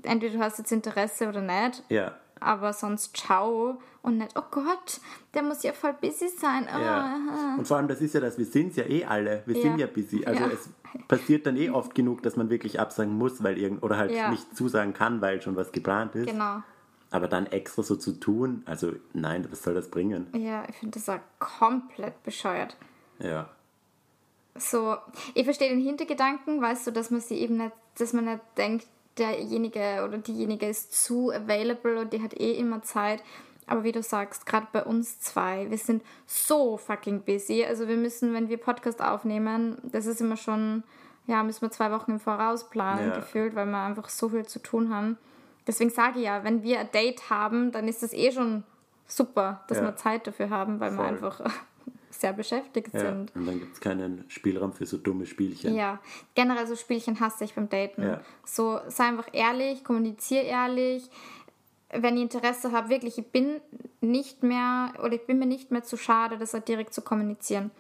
entweder 0.03 0.35
du 0.35 0.41
hast 0.41 0.59
jetzt 0.59 0.71
Interesse 0.71 1.29
oder 1.29 1.41
nicht. 1.41 1.83
Ja. 1.89 2.15
Aber 2.39 2.73
sonst 2.73 3.17
ciao. 3.17 3.81
Und 4.03 4.19
nicht, 4.19 4.37
oh 4.37 4.43
Gott, 4.51 5.01
der 5.33 5.45
muss 5.45 5.63
ja 5.63 5.73
voll 5.73 5.93
busy 6.01 6.29
sein. 6.29 6.67
Ah, 6.69 6.81
Ja. 6.81 7.17
ah. 7.31 7.55
Und 7.57 7.69
vor 7.69 7.77
allem, 7.77 7.87
das 7.87 8.01
ist 8.01 8.15
ja 8.15 8.21
das, 8.21 8.37
wir 8.37 8.45
sind 8.47 8.75
ja 8.77 8.85
eh 8.85 9.05
alle, 9.05 9.43
wir 9.47 9.55
sind 9.55 9.79
Ja. 9.79 9.87
ja 9.87 9.93
busy. 9.93 10.25
Also 10.27 10.41
Ja. 10.45 10.51
es 10.51 10.69
passiert 11.07 11.47
dann 11.47 11.57
eh 11.57 11.71
oft 11.71 11.95
genug, 11.95 12.21
dass 12.25 12.35
man 12.37 12.51
wirklich 12.51 12.81
absagen 12.81 13.17
muss, 13.17 13.43
weil 13.45 13.59
irgend 13.59 13.83
oder 13.85 13.97
halt 13.97 14.11
Ja. 14.11 14.29
nicht 14.31 14.57
zusagen 14.57 14.93
kann, 14.93 15.21
weil 15.21 15.41
schon 15.41 15.55
was 15.55 15.71
geplant 15.71 16.17
ist. 16.17 16.27
Genau. 16.27 16.63
Aber 17.13 17.29
dann 17.29 17.47
extra 17.47 17.83
so 17.83 17.95
zu 17.95 18.13
tun, 18.13 18.63
also 18.67 18.93
nein, 19.13 19.47
was 19.51 19.63
soll 19.63 19.75
das 19.75 19.89
bringen? 19.91 20.27
Ja, 20.35 20.65
ich 20.69 20.77
finde 20.77 20.99
das 20.99 21.09
auch 21.09 21.21
komplett 21.39 22.21
bescheuert. 22.25 22.77
Ja. 23.21 23.49
so, 24.57 24.97
ich 25.35 25.45
verstehe 25.45 25.69
den 25.71 25.81
Hintergedanken, 25.81 26.61
weißt 26.61 26.87
du, 26.87 26.91
dass 26.91 27.11
man 27.11 27.21
sie 27.21 27.37
eben 27.37 27.57
nicht, 27.59 27.73
dass 27.99 28.13
man 28.13 28.25
nicht 28.25 28.41
denkt, 28.57 28.87
derjenige 29.19 30.05
oder 30.09 30.19
diejenige 30.19 30.67
ist 30.67 31.05
zu 31.05 31.31
available 31.31 32.01
und 32.01 32.13
die 32.13 32.23
hat 32.23 32.33
eh 32.41 32.53
immer 32.55 32.83
Zeit. 32.83 33.23
Aber 33.67 33.85
wie 33.85 33.93
du 33.93 34.03
sagst, 34.03 34.45
gerade 34.47 34.67
bei 34.73 34.83
uns 34.85 35.21
zwei, 35.21 35.71
wir 35.71 35.79
sind 35.79 36.03
so 36.27 36.77
fucking 36.79 37.21
busy. 37.23 37.65
Also 37.65 37.89
wir 37.89 37.97
müssen, 37.97 38.35
wenn 38.35 38.49
wir 38.49 38.57
Podcast 38.57 39.01
aufnehmen, 39.03 39.77
das 39.85 40.07
ist 40.07 40.21
immer 40.21 40.37
schon, 40.37 40.83
ja, 41.27 41.43
müssen 41.43 41.63
wir 41.63 41.71
zwei 41.71 41.93
Wochen 41.93 42.13
im 42.13 42.21
Voraus 42.21 42.69
planen, 42.71 43.11
Ja. 43.11 43.17
gefühlt, 43.17 43.55
weil 43.55 43.67
wir 43.67 43.79
einfach 43.79 44.09
so 44.09 44.31
viel 44.31 44.47
zu 44.47 44.59
tun 44.59 44.93
haben. 44.93 45.17
Deswegen 45.67 45.91
sage 45.91 46.19
ich 46.19 46.25
ja, 46.25 46.45
wenn 46.45 46.63
wir 46.63 46.81
ein 46.81 46.91
Date 46.93 47.31
haben, 47.31 47.73
dann 47.73 47.89
ist 47.89 48.03
das 48.03 48.13
eh 48.13 48.33
schon 48.33 48.65
super, 49.07 49.63
dass 49.69 49.79
Ja. 49.79 49.85
wir 49.85 49.97
Zeit 49.97 50.27
dafür 50.27 50.51
haben, 50.51 50.81
weil 50.81 50.91
wir 50.93 50.97
Voll. 50.99 51.07
einfach 51.07 51.41
sehr 52.11 52.33
beschäftigt 52.33 52.93
ja. 52.95 53.01
sind. 53.01 53.35
Und 53.35 53.47
dann 53.47 53.59
gibt 53.59 53.75
es 53.75 53.81
keinen 53.81 54.25
Spielraum 54.29 54.73
für 54.73 54.87
so 54.87 54.97
dumme 54.99 55.27
Spielchen. 55.27 55.75
Ja, 55.75 56.01
generell 56.35 56.67
so 56.67 56.77
Spielchen 56.77 57.21
hasse 57.21 57.45
ich 57.45 57.55
beim 57.55 57.69
Daten. 57.69 58.03
Ja. 58.03 58.21
So, 58.45 58.81
sei 58.89 59.05
einfach 59.05 59.29
ehrlich, 59.33 59.85
kommuniziere 59.85 60.45
ehrlich. 60.45 61.09
Wenn 61.95 62.17
ich 62.17 62.23
Interesse 62.23 62.73
habe, 62.73 62.89
wirklich, 62.89 63.19
ich 63.19 63.27
bin 63.27 63.61
nicht 64.01 64.43
mehr 64.43 64.93
oder 64.99 65.13
ich 65.13 65.27
bin 65.27 65.39
mir 65.39 65.47
nicht 65.47 65.71
mehr 65.71 65.83
zu 65.83 65.97
schade, 65.97 66.39
das 66.39 66.55
halt 66.55 66.67
direkt 66.69 66.95
zu 66.95 67.03
kommunizieren. 67.03 67.71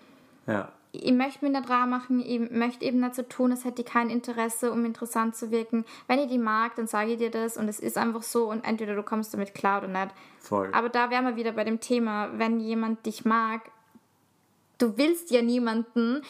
Ja. 0.47 0.71
Ich 0.95 1.13
möchte 1.13 1.45
mich 1.45 1.55
nicht 1.57 1.71
rar 1.71 1.87
machen, 1.87 2.21
ich 2.21 2.51
möchte 2.51 2.85
eben 2.85 3.01
nicht 3.01 3.15
so 3.15 3.23
tun, 3.23 3.51
als 3.51 3.65
hätte 3.65 3.81
ich 3.81 3.89
kein 3.89 4.11
Interesse, 4.11 4.71
um 4.71 4.85
interessant 4.85 5.35
zu 5.35 5.51
wirken. 5.51 5.87
Wenn 6.07 6.19
ich 6.19 6.29
die 6.29 6.39
mag, 6.39 6.77
dann 6.77 6.87
sage 6.87 7.13
ich 7.13 7.19
dir 7.19 7.31
das 7.31 7.57
und 7.57 7.67
es 7.67 7.81
ist 7.81 7.97
einfach 7.97 8.23
so 8.23 8.51
und 8.51 8.63
entweder 8.65 8.95
du 8.95 9.03
kommst 9.03 9.33
damit 9.33 9.55
klar 9.55 9.83
oder 9.83 9.89
nicht. 9.89 10.15
Voll. 10.39 10.69
Aber 10.73 10.91
da 10.91 11.09
wären 11.09 11.25
wir 11.25 11.37
wieder 11.37 11.53
bei 11.53 11.65
dem 11.65 11.81
Thema, 11.81 12.31
wenn 12.39 12.61
jemand 12.61 13.07
dich 13.07 13.25
mag, 13.25 13.63
du 14.77 14.99
willst 14.99 15.31
ja 15.31 15.41
niemanden, 15.41 16.23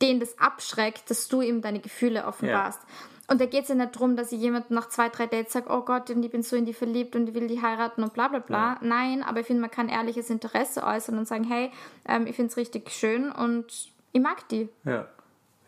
den 0.00 0.20
das 0.20 0.38
abschreckt, 0.38 1.10
dass 1.10 1.26
du 1.26 1.40
ihm 1.40 1.60
deine 1.60 1.80
Gefühle 1.80 2.26
offenbarst. 2.26 2.80
Und 3.26 3.40
da 3.40 3.46
geht 3.46 3.62
es 3.62 3.68
ja 3.68 3.74
nicht 3.74 3.96
darum, 3.96 4.16
dass 4.16 4.32
ich 4.32 4.40
jemanden 4.40 4.74
nach 4.74 4.88
zwei, 4.90 5.08
drei 5.08 5.26
Dates 5.26 5.54
sage, 5.54 5.70
oh 5.70 5.80
Gott, 5.80 6.10
ich 6.10 6.30
bin 6.30 6.42
so 6.42 6.56
in 6.56 6.66
die 6.66 6.74
verliebt 6.74 7.16
und 7.16 7.28
ich 7.28 7.34
will 7.34 7.46
die 7.46 7.62
heiraten 7.62 8.02
und 8.02 8.12
bla 8.12 8.28
bla 8.28 8.40
bla. 8.40 8.78
Nein, 8.82 9.22
aber 9.22 9.40
ich 9.40 9.46
finde, 9.46 9.62
man 9.62 9.70
kann 9.70 9.88
ehrliches 9.88 10.28
Interesse 10.28 10.84
äußern 10.84 11.16
und 11.16 11.26
sagen, 11.26 11.44
hey, 11.44 11.70
ähm, 12.06 12.26
ich 12.26 12.36
finde 12.36 12.50
es 12.50 12.56
richtig 12.58 12.90
schön 12.90 13.32
und 13.32 13.93
ich 14.14 14.20
mag 14.22 14.48
die. 14.48 14.70
ja. 14.84 15.06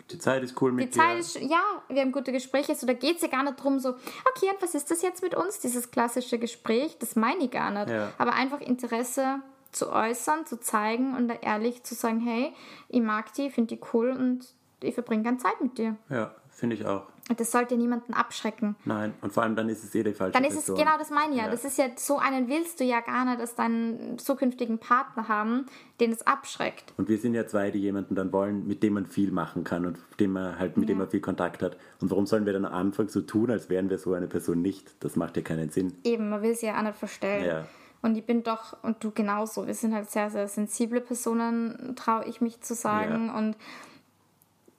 Die 0.09 0.21
Zeit 0.21 0.45
ist 0.45 0.63
cool 0.63 0.71
mit 0.71 0.85
Die 0.87 0.91
Zeit 0.93 1.17
dir. 1.17 1.19
ist, 1.19 1.35
ja, 1.41 1.61
wir 1.89 2.01
haben 2.01 2.13
gute 2.13 2.31
Gespräche. 2.31 2.77
So, 2.77 2.87
da 2.87 2.93
geht 2.93 3.17
es 3.17 3.23
ja 3.23 3.29
gar 3.29 3.43
nicht 3.43 3.61
drum, 3.61 3.81
so, 3.81 3.89
okay, 3.89 4.51
und 4.55 4.63
was 4.63 4.77
ist 4.77 4.89
das 4.89 5.03
jetzt 5.03 5.21
mit 5.21 5.35
uns? 5.35 5.59
Dieses 5.59 5.91
klassische 5.91 6.39
Gespräch, 6.39 6.97
das 7.01 7.17
meine 7.17 7.43
ich 7.47 7.51
gar 7.51 7.73
nicht. 7.73 7.91
Ja. 7.91 8.13
Aber 8.17 8.33
einfach 8.35 8.61
Interesse 8.61 9.41
zu 9.73 9.91
äußern, 9.91 10.47
zu 10.47 10.61
zeigen 10.61 11.17
und 11.17 11.27
da 11.27 11.35
ehrlich 11.35 11.83
zu 11.83 11.97
sagen, 11.97 12.21
hey, 12.21 12.55
ich 12.89 13.01
mag 13.03 13.33
die, 13.35 13.51
finde 13.51 13.75
die 13.75 13.81
cool 13.93 14.11
und 14.11 14.47
ich 14.81 14.95
verbringe 14.95 15.25
gerne 15.25 15.39
Zeit 15.39 15.61
mit 15.61 15.77
dir. 15.77 15.97
Ja, 16.09 16.33
finde 16.51 16.77
ich 16.77 16.87
auch. 16.87 17.07
Und 17.29 17.41
das 17.41 17.51
sollte 17.51 17.77
niemanden 17.77 18.15
abschrecken. 18.15 18.77
Nein. 18.85 19.12
Und 19.21 19.33
vor 19.33 19.43
allem 19.43 19.57
dann 19.57 19.69
ist 19.69 19.83
es 19.83 19.93
eh 19.97 20.05
die 20.05 20.12
falsche 20.12 20.33
Dann 20.33 20.45
ist 20.45 20.57
es 20.57 20.67
Person. 20.67 20.77
genau 20.79 20.97
das 20.97 21.11
meine 21.11 21.33
ich 21.33 21.39
ja. 21.39 21.47
Ja. 21.47 21.51
Das 21.51 21.65
ist 21.65 21.77
ja 21.77 21.87
so 21.97 22.19
einen 22.19 22.49
willst 22.49 22.79
du 22.79 22.85
ja 22.85 23.01
gar 23.01 23.25
nicht, 23.25 23.41
dass 23.41 23.57
deinen 23.57 24.17
zukünftigen 24.19 24.79
Partner 24.79 25.27
haben, 25.27 25.67
den 25.99 26.12
es 26.12 26.25
abschreckt. 26.25 26.93
Und 26.97 27.09
wir 27.09 27.19
sind 27.19 27.35
ja 27.35 27.47
zwei, 27.47 27.73
die 27.73 27.81
jemanden 27.81 28.15
dann 28.15 28.33
wollen, 28.33 28.67
mit 28.69 28.83
dem 28.85 28.95
man 28.95 29.07
viel 29.07 29.33
machen 29.33 29.65
kann 29.65 29.87
und 29.87 29.99
dem 30.21 30.33
man 30.33 30.57
halt, 30.59 30.77
mit 30.77 30.89
dem 30.89 30.99
man 30.99 31.09
viel 31.09 31.21
Kontakt 31.21 31.62
hat. 31.62 31.77
Und 32.01 32.11
warum 32.12 32.27
sollen 32.27 32.47
wir 32.47 32.53
dann 32.53 32.65
am 32.65 32.73
Anfang 32.73 33.09
so 33.09 33.21
tun, 33.23 33.51
als 33.51 33.69
wären 33.71 33.91
wir 33.91 33.99
so 33.99 34.15
eine 34.15 34.29
Person 34.29 34.62
nicht? 34.62 34.95
Das 35.01 35.17
macht 35.17 35.37
ja 35.37 35.43
keinen 35.43 35.71
Sinn. 35.71 35.95
Eben, 36.05 36.31
man 36.31 36.43
will 36.43 36.55
sie 36.55 36.67
ja 36.67 36.79
auch 36.79 36.83
nicht 36.83 36.97
verstellen. 36.97 37.45
Ja. 37.45 37.65
Und 38.03 38.17
ich 38.17 38.25
bin 38.25 38.45
doch, 38.45 38.77
und 38.85 39.03
du 39.03 39.11
genauso, 39.11 39.67
wir 39.67 39.75
sind 39.75 39.93
halt 39.93 40.11
sehr, 40.11 40.31
sehr 40.31 40.47
sensible 40.47 41.01
Personen, 41.01 41.95
traue 41.97 42.25
ich 42.27 42.41
mich 42.41 42.61
zu 42.61 42.75
sagen. 42.75 43.27
Ja. 43.27 43.39
Und 43.39 43.57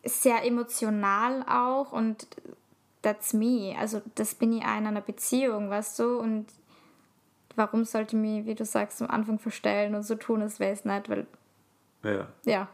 sehr 0.04 0.44
emotional 0.46 1.44
auch. 1.48 1.92
Und 1.92 2.28
that's 3.02 3.34
me. 3.34 3.76
Also 3.80 4.02
das 4.16 4.36
bin 4.36 4.54
ich 4.54 4.64
auch 4.64 4.78
in 4.78 4.88
einer 4.88 5.02
Beziehung, 5.02 5.70
weißt 5.70 6.00
du? 6.00 6.20
Und 6.20 6.48
warum 7.56 7.86
sollte 7.86 8.16
ich 8.16 8.22
mich, 8.22 8.46
wie 8.46 8.56
du 8.56 8.66
sagst, 8.66 9.02
am 9.02 9.10
Anfang 9.10 9.40
verstellen 9.40 9.96
und 9.96 10.04
so 10.04 10.16
tun, 10.16 10.42
als 10.42 10.60
wäre 10.60 10.74
es 10.74 10.86
nicht, 10.86 11.10
weil, 11.10 11.26
Ja, 12.04 12.28
ja, 12.46 12.68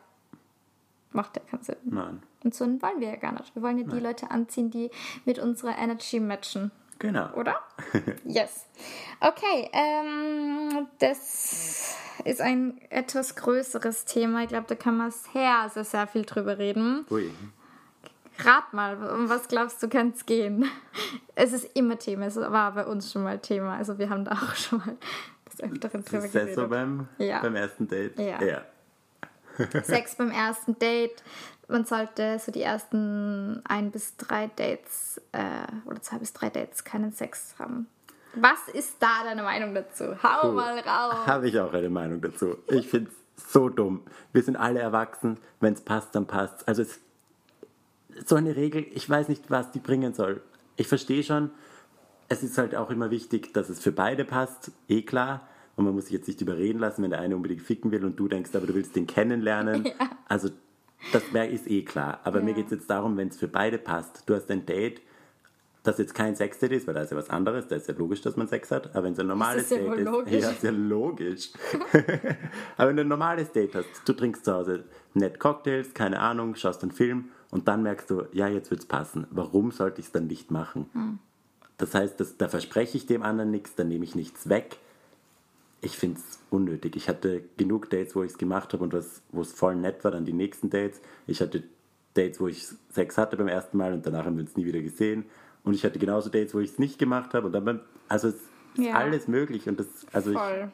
macht 1.12 1.36
ja 1.38 1.44
keinen 1.50 1.64
Sinn. 1.64 1.78
nein. 1.84 2.24
Und 2.44 2.54
so 2.54 2.66
wollen 2.66 3.00
wir 3.00 3.08
ja 3.08 3.16
gar 3.16 3.32
nicht. 3.32 3.56
Wir 3.56 3.62
wollen 3.62 3.78
ja 3.78 3.86
die 3.86 4.02
Leute 4.02 4.30
anziehen, 4.30 4.70
die 4.70 4.92
mit 5.24 5.40
unserer 5.40 5.78
Energy 5.78 6.20
matchen. 6.20 6.72
Genau. 7.00 7.32
Oder? 7.36 7.56
yes. 8.26 8.66
Okay, 9.22 9.70
ähm, 9.72 10.88
das 11.00 11.96
ist 12.26 12.42
ein 12.42 12.80
etwas 12.90 13.36
größeres 13.36 14.06
Thema. 14.06 14.44
Ich 14.44 14.50
glaube, 14.50 14.66
da 14.68 14.76
kann 14.76 14.98
man 14.98 15.12
sehr, 15.12 15.70
sehr, 15.74 15.84
sehr 15.84 16.08
viel 16.08 16.24
drüber 16.24 16.58
reden. 16.58 17.06
Ui. 17.10 17.32
Rat 18.40 18.74
mal, 18.74 18.96
um 19.12 19.30
was 19.30 19.48
glaubst 19.48 19.82
du, 19.84 19.88
kann 19.88 20.12
es 20.16 20.26
gehen? 20.26 20.66
Es 21.36 21.54
ist 21.54 21.76
immer 21.76 22.00
Thema, 22.00 22.26
es 22.26 22.36
war 22.36 22.72
bei 22.74 22.86
uns 22.86 23.12
schon 23.12 23.24
mal 23.24 23.38
Thema. 23.40 23.78
Also 23.78 23.98
wir 24.00 24.10
haben 24.10 24.26
da 24.26 24.32
auch 24.32 24.56
schon 24.56 24.80
mal 24.80 24.98
des 25.52 25.62
Öfteren 25.62 26.04
drüber 26.04 26.24
das 26.24 26.32
geredet. 26.32 26.56
so 26.56 26.68
beim, 26.68 27.08
Ja. 27.20 27.42
beim 27.42 27.56
ersten 27.56 27.88
Date? 27.88 28.18
Ja. 28.20 28.42
ja. 28.42 28.62
Sex 29.84 30.16
beim 30.16 30.32
ersten 30.32 30.78
Date. 30.80 31.24
Man 31.68 31.86
sollte 31.86 32.40
so 32.40 32.52
die 32.52 32.62
ersten 32.64 33.62
ein 33.66 33.92
bis 33.92 34.18
drei 34.18 34.48
Dates 34.48 35.22
äh, 35.32 35.68
oder 35.86 36.02
zwei 36.02 36.18
bis 36.18 36.34
drei 36.34 36.50
Dates 36.50 36.84
keinen 36.84 37.14
Sex 37.14 37.56
haben. 37.60 37.88
Was 38.36 38.68
ist 38.74 38.96
da 39.00 39.24
deine 39.24 39.44
Meinung 39.44 39.74
dazu? 39.76 40.06
Hau 40.24 40.52
mal 40.52 40.80
raus. 40.80 41.28
Habe 41.28 41.48
ich 41.50 41.60
auch 41.60 41.74
eine 41.74 41.90
Meinung 41.90 42.22
dazu. 42.22 42.58
Ich 42.70 42.88
finde 42.88 43.12
es 43.38 43.52
so 43.52 43.70
dumm. 43.70 44.02
Wir 44.32 44.42
sind 44.44 44.56
alle 44.56 44.80
erwachsen. 44.80 45.38
Wenn 45.60 45.74
es 45.74 45.82
passt, 45.82 46.16
dann 46.16 46.26
passt 46.28 46.68
Also 46.68 46.82
es, 46.82 47.00
so 48.26 48.36
eine 48.36 48.56
Regel, 48.56 48.86
ich 48.94 49.10
weiß 49.10 49.28
nicht, 49.30 49.50
was 49.50 49.72
die 49.72 49.80
bringen 49.80 50.14
soll. 50.14 50.42
Ich 50.78 50.88
verstehe 50.88 51.24
schon, 51.24 51.52
es 52.30 52.42
ist 52.44 52.58
halt 52.58 52.76
auch 52.76 52.90
immer 52.90 53.12
wichtig, 53.12 53.54
dass 53.54 53.70
es 53.70 53.80
für 53.80 53.92
beide 53.92 54.26
passt. 54.26 54.72
Eh 54.88 55.04
klar. 55.04 55.48
Und 55.76 55.86
man 55.86 55.94
muss 55.96 56.06
sich 56.06 56.14
jetzt 56.14 56.28
nicht 56.28 56.42
überreden 56.42 56.80
lassen, 56.80 57.02
wenn 57.04 57.10
der 57.10 57.20
eine 57.20 57.36
unbedingt 57.36 57.62
ficken 57.62 57.92
will 57.92 58.06
und 58.06 58.20
du 58.20 58.28
denkst, 58.28 58.52
aber 58.56 58.68
du 58.68 58.76
willst 58.76 58.96
den 58.96 59.08
kennenlernen. 59.08 59.90
Also 60.30 60.50
das 61.12 61.22
wär, 61.34 61.50
ist 61.50 61.70
eh 61.70 61.84
klar. 61.84 62.20
Aber 62.24 62.42
mir 62.42 62.52
Ja. 62.52 62.56
geht 62.56 62.66
es 62.68 62.72
jetzt 62.72 62.90
darum, 62.90 63.18
wenn 63.18 63.28
es 63.28 63.38
für 63.38 63.48
beide 63.48 63.78
passt. 63.78 64.24
Du 64.28 64.34
hast 64.34 64.50
ein 64.50 64.66
Date, 64.66 65.02
das 65.84 65.98
jetzt 65.98 66.16
kein 66.16 66.36
Sexdate 66.36 66.74
ist, 66.74 66.88
weil 66.88 66.94
da 66.94 67.02
ist 67.02 67.12
ja 67.12 67.18
was 67.18 67.30
anderes, 67.30 67.68
da 67.68 67.76
ist 67.76 67.88
ja 67.90 67.94
logisch, 67.98 68.22
dass 68.22 68.38
man 68.38 68.48
Sex 68.48 68.72
hat, 68.72 68.96
aber 68.96 69.04
wenn 69.04 69.14
es 69.14 69.20
ein 69.20 69.28
normales 69.28 69.64
ist 69.64 69.72
ja 69.72 69.78
Date 69.78 70.00
ist, 70.00 70.06
logisch. 70.12 70.42
ja, 70.42 70.50
ist 70.50 70.64
ja 70.64 70.72
logisch. 70.72 71.50
aber 72.78 72.90
wenn 72.90 72.96
du 72.96 73.02
ein 73.02 73.08
normales 73.10 73.52
Date 73.52 73.76
hast, 73.76 73.88
du 74.06 74.14
trinkst 74.14 74.46
zu 74.46 74.54
Hause 74.54 74.86
nett 75.14 75.40
Cocktails, 75.40 75.94
keine 75.94 76.20
Ahnung, 76.20 76.56
schaust 76.56 76.84
einen 76.84 76.92
Film 76.94 77.30
und 77.52 77.68
dann 77.68 77.84
merkst 77.84 78.10
du, 78.10 78.24
ja, 78.32 78.48
jetzt 78.48 78.72
wird's 78.72 78.86
passen. 78.86 79.28
Warum 79.30 79.72
sollte 79.72 80.00
ich 80.00 80.08
es 80.08 80.12
dann 80.14 80.28
nicht 80.28 80.52
machen? 80.52 80.90
Hm. 80.94 81.20
Das 81.78 81.94
heißt, 81.94 82.18
das, 82.20 82.38
da 82.38 82.48
verspreche 82.48 82.98
ich 82.98 83.06
dem 83.06 83.22
anderen 83.22 83.52
nichts, 83.52 83.76
da 83.76 83.84
nehme 83.84 84.06
ich 84.06 84.16
nichts 84.16 84.48
weg. 84.48 84.78
Ich 85.82 85.98
finde 85.98 86.20
es 86.20 86.40
unnötig. 86.50 86.96
Ich 86.96 87.10
hatte 87.10 87.44
genug 87.58 87.90
Dates, 87.90 88.16
wo 88.16 88.24
ich 88.24 88.32
es 88.32 88.38
gemacht 88.38 88.72
habe 88.72 88.86
und 88.86 88.94
was, 88.94 89.22
wo 89.34 89.42
es 89.42 89.52
voll 89.52 89.76
nett 89.76 90.04
war, 90.06 90.12
dann 90.12 90.24
die 90.24 90.32
nächsten 90.32 90.70
Dates. 90.70 91.02
Ich 91.28 91.42
hatte 91.42 91.64
Dates, 92.14 92.40
wo 92.40 92.48
ich 92.48 92.66
Sex 92.92 93.18
hatte 93.18 93.36
beim 93.36 93.50
ersten 93.50 93.78
Mal 93.78 93.92
und 93.92 94.06
danach 94.06 94.26
haben 94.26 94.38
wir 94.38 94.44
uns 94.44 94.56
nie 94.56 94.66
wieder 94.66 94.82
gesehen. 94.82 95.26
Und 95.64 95.74
ich 95.74 95.84
hatte 95.86 96.00
genauso 96.00 96.30
Dates, 96.30 96.54
wo 96.54 96.60
ich 96.60 96.72
es 96.72 96.80
nicht 96.80 97.00
gemacht 97.00 97.34
habe 97.34 97.48
und 97.48 97.54
dann 97.54 97.80
also 98.10 98.28
es 98.28 98.36
ist 98.36 98.42
Ja. 98.76 98.96
alles 98.96 99.28
möglich 99.28 99.68
und 99.70 99.80
das, 99.80 99.88
also 100.12 100.32
ich 100.32 100.38
Voll. 100.38 100.72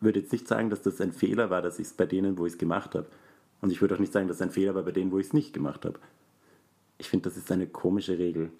würde 0.00 0.20
jetzt 0.20 0.32
nicht 0.32 0.46
sagen, 0.46 0.70
dass 0.70 0.82
das 0.82 1.00
ein 1.00 1.12
Fehler 1.12 1.50
war, 1.50 1.60
dass 1.62 1.78
ich 1.78 1.88
es 1.88 1.92
bei 1.92 2.06
denen, 2.06 2.38
wo 2.38 2.46
ich 2.46 2.52
es 2.52 2.58
gemacht 2.58 2.94
habe. 2.94 3.06
Und 3.60 3.70
ich 3.72 3.80
würde 3.80 3.94
auch 3.96 3.98
nicht 3.98 4.12
sagen, 4.12 4.28
dass 4.28 4.36
es 4.36 4.42
ein 4.42 4.50
Fehler 4.50 4.74
war 4.76 4.82
bei 4.84 4.92
denen, 4.92 5.10
wo 5.10 5.18
ich 5.18 5.26
es 5.28 5.32
nicht 5.32 5.52
gemacht 5.52 5.84
habe. 5.84 5.98
Ich 6.98 7.08
finde, 7.08 7.28
das 7.28 7.36
ist 7.36 7.50
eine 7.50 7.66
komische 7.66 8.16
Regel. 8.18 8.50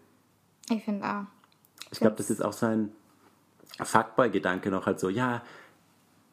Ich 0.71 0.83
finde 0.85 1.07
auch. 1.07 1.25
Ich 1.93 2.01
glaube, 2.01 2.17
das 2.17 2.29
ist 2.31 2.45
auch 2.45 2.53
so 2.53 2.67
ein 2.67 2.91
Fuckboy-Gedanke 3.83 4.71
noch 4.71 4.87
halt 4.87 4.99
so, 5.01 5.09
ja, 5.09 5.43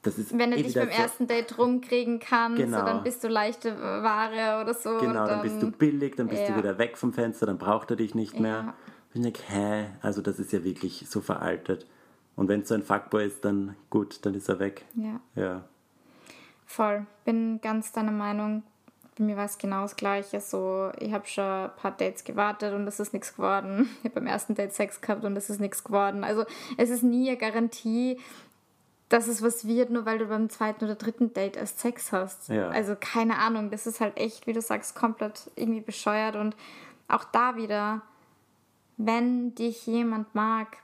das 0.01 0.17
ist 0.19 0.37
Wenn 0.37 0.51
er 0.51 0.57
eh 0.59 0.63
dich 0.63 0.75
beim 0.75 0.89
so- 0.89 0.93
ersten 0.95 1.27
Date 1.27 1.57
rumkriegen 1.57 2.19
kannst, 2.19 2.61
Genau. 2.61 2.85
dann 2.85 3.03
bist 3.03 3.23
du 3.23 3.27
leichte 3.27 3.75
Ware 3.79 4.61
oder 4.61 4.73
so. 4.73 4.97
Genau, 4.99 5.21
und 5.23 5.29
dann 5.29 5.41
bist 5.41 5.61
du 5.61 5.71
billig, 5.71 6.15
dann 6.15 6.27
bist 6.27 6.43
du 6.47 6.51
ja. 6.51 6.57
wieder 6.57 6.77
weg 6.77 6.97
vom 6.97 7.11
Fenster, 7.13 7.45
dann 7.45 7.57
braucht 7.57 7.89
er 7.91 7.95
dich 7.97 8.13
nicht 8.15 8.39
mehr. 8.39 8.51
Ja. 8.51 8.73
Ich 9.15 9.21
denke, 9.21 9.41
hä? 9.47 9.85
Also 10.01 10.21
das 10.21 10.39
ist 10.39 10.51
ja 10.51 10.63
wirklich 10.63 11.05
so 11.09 11.21
veraltet. 11.21 11.87
Und 12.35 12.49
wenn 12.49 12.61
es 12.61 12.67
so 12.67 12.75
ein 12.75 12.83
Fuckboy 12.83 13.25
ist, 13.25 13.45
dann 13.45 13.75
gut, 13.89 14.25
dann 14.25 14.33
ist 14.35 14.49
er 14.49 14.59
weg. 14.59 14.83
Ja, 14.95 15.19
Ja. 15.35 15.63
voll. 16.65 17.05
Bin 17.23 17.61
ganz 17.61 17.91
deiner 17.93 18.11
Meinung. 18.11 18.63
Bei 19.17 19.23
mir 19.23 19.37
war 19.37 19.45
es 19.45 19.57
genau 19.57 19.83
das 19.83 19.95
Gleiche. 19.95 20.41
So, 20.41 20.91
ich 20.99 21.13
habe 21.13 21.25
schon 21.25 21.45
ein 21.45 21.69
paar 21.77 21.91
Dates 21.91 22.25
gewartet 22.25 22.73
und 22.73 22.85
es 22.87 22.99
ist 22.99 23.13
nichts 23.13 23.33
geworden. 23.35 23.89
Ich 23.99 24.05
habe 24.11 24.15
beim 24.15 24.27
ersten 24.27 24.53
Date 24.53 24.73
Sex 24.73 24.99
gehabt 24.99 25.23
und 25.23 25.37
es 25.37 25.49
ist 25.49 25.61
nichts 25.61 25.83
geworden. 25.85 26.25
Also, 26.25 26.43
es 26.75 26.89
ist 26.89 27.01
nie 27.03 27.29
eine 27.29 27.37
Garantie, 27.37 28.19
dass 29.07 29.27
es 29.29 29.41
was 29.41 29.65
wird, 29.65 29.91
nur 29.91 30.05
weil 30.05 30.17
du 30.17 30.25
beim 30.25 30.49
zweiten 30.49 30.83
oder 30.83 30.95
dritten 30.95 31.31
Date 31.33 31.55
erst 31.55 31.79
Sex 31.79 32.11
hast. 32.11 32.49
Ja. 32.49 32.67
Also, 32.67 32.97
keine 32.99 33.37
Ahnung. 33.37 33.71
Das 33.71 33.87
ist 33.87 34.01
halt 34.01 34.17
echt, 34.17 34.45
wie 34.47 34.53
du 34.53 34.59
sagst, 34.61 34.93
komplett 34.95 35.49
irgendwie 35.55 35.79
bescheuert. 35.81 36.35
Und 36.35 36.57
auch 37.07 37.23
da 37.23 37.55
wieder, 37.55 38.01
wenn 38.97 39.55
dich 39.55 39.85
jemand 39.87 40.33
mag, 40.35 40.77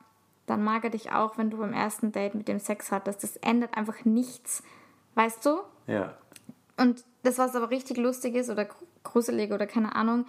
dann 0.46 0.64
mag 0.64 0.84
er 0.84 0.90
dich 0.90 1.12
auch, 1.12 1.38
wenn 1.38 1.50
du 1.50 1.58
beim 1.58 1.74
ersten 1.74 2.12
Date 2.12 2.36
mit 2.36 2.48
dem 2.48 2.60
Sex 2.60 2.92
hattest. 2.92 3.24
Das 3.24 3.38
ändert 3.38 3.78
einfach 3.78 4.04
nichts. 4.06 4.64
Weißt 5.16 5.46
du? 5.46 5.60
Ja. 5.88 6.18
Und 6.78 7.04
das, 7.24 7.38
was 7.38 7.56
aber 7.56 7.70
richtig 7.70 7.98
lustig 7.98 8.36
ist 8.36 8.50
oder 8.50 8.66
gru- 8.66 8.86
gruselig 9.04 9.52
oder 9.52 9.68
keine 9.68 9.96
Ahnung, 9.96 10.26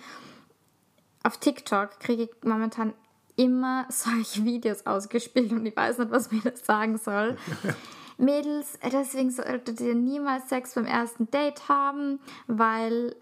auf 1.23 1.39
TikTok 1.39 1.99
kriege 2.01 2.25
ich 2.25 2.31
momentan 2.45 2.93
immer 3.37 3.87
solche 3.91 4.45
Videos 4.45 4.87
ausgespielt 4.87 5.53
und 5.53 5.65
ich 5.67 5.77
weiß 5.77 5.99
nicht, 5.99 6.11
was 6.11 6.31
mir 6.31 6.41
das 6.43 6.65
sagen 6.65 6.99
soll. 6.99 7.37
Mädels, 8.19 8.79
deswegen 8.85 9.31
solltet 9.31 9.81
ihr 9.81 9.95
niemals 9.95 10.49
Sex 10.49 10.75
beim 10.75 10.85
ersten 10.85 11.31
Date 11.31 11.69
haben, 11.69 12.21
weil 12.47 13.17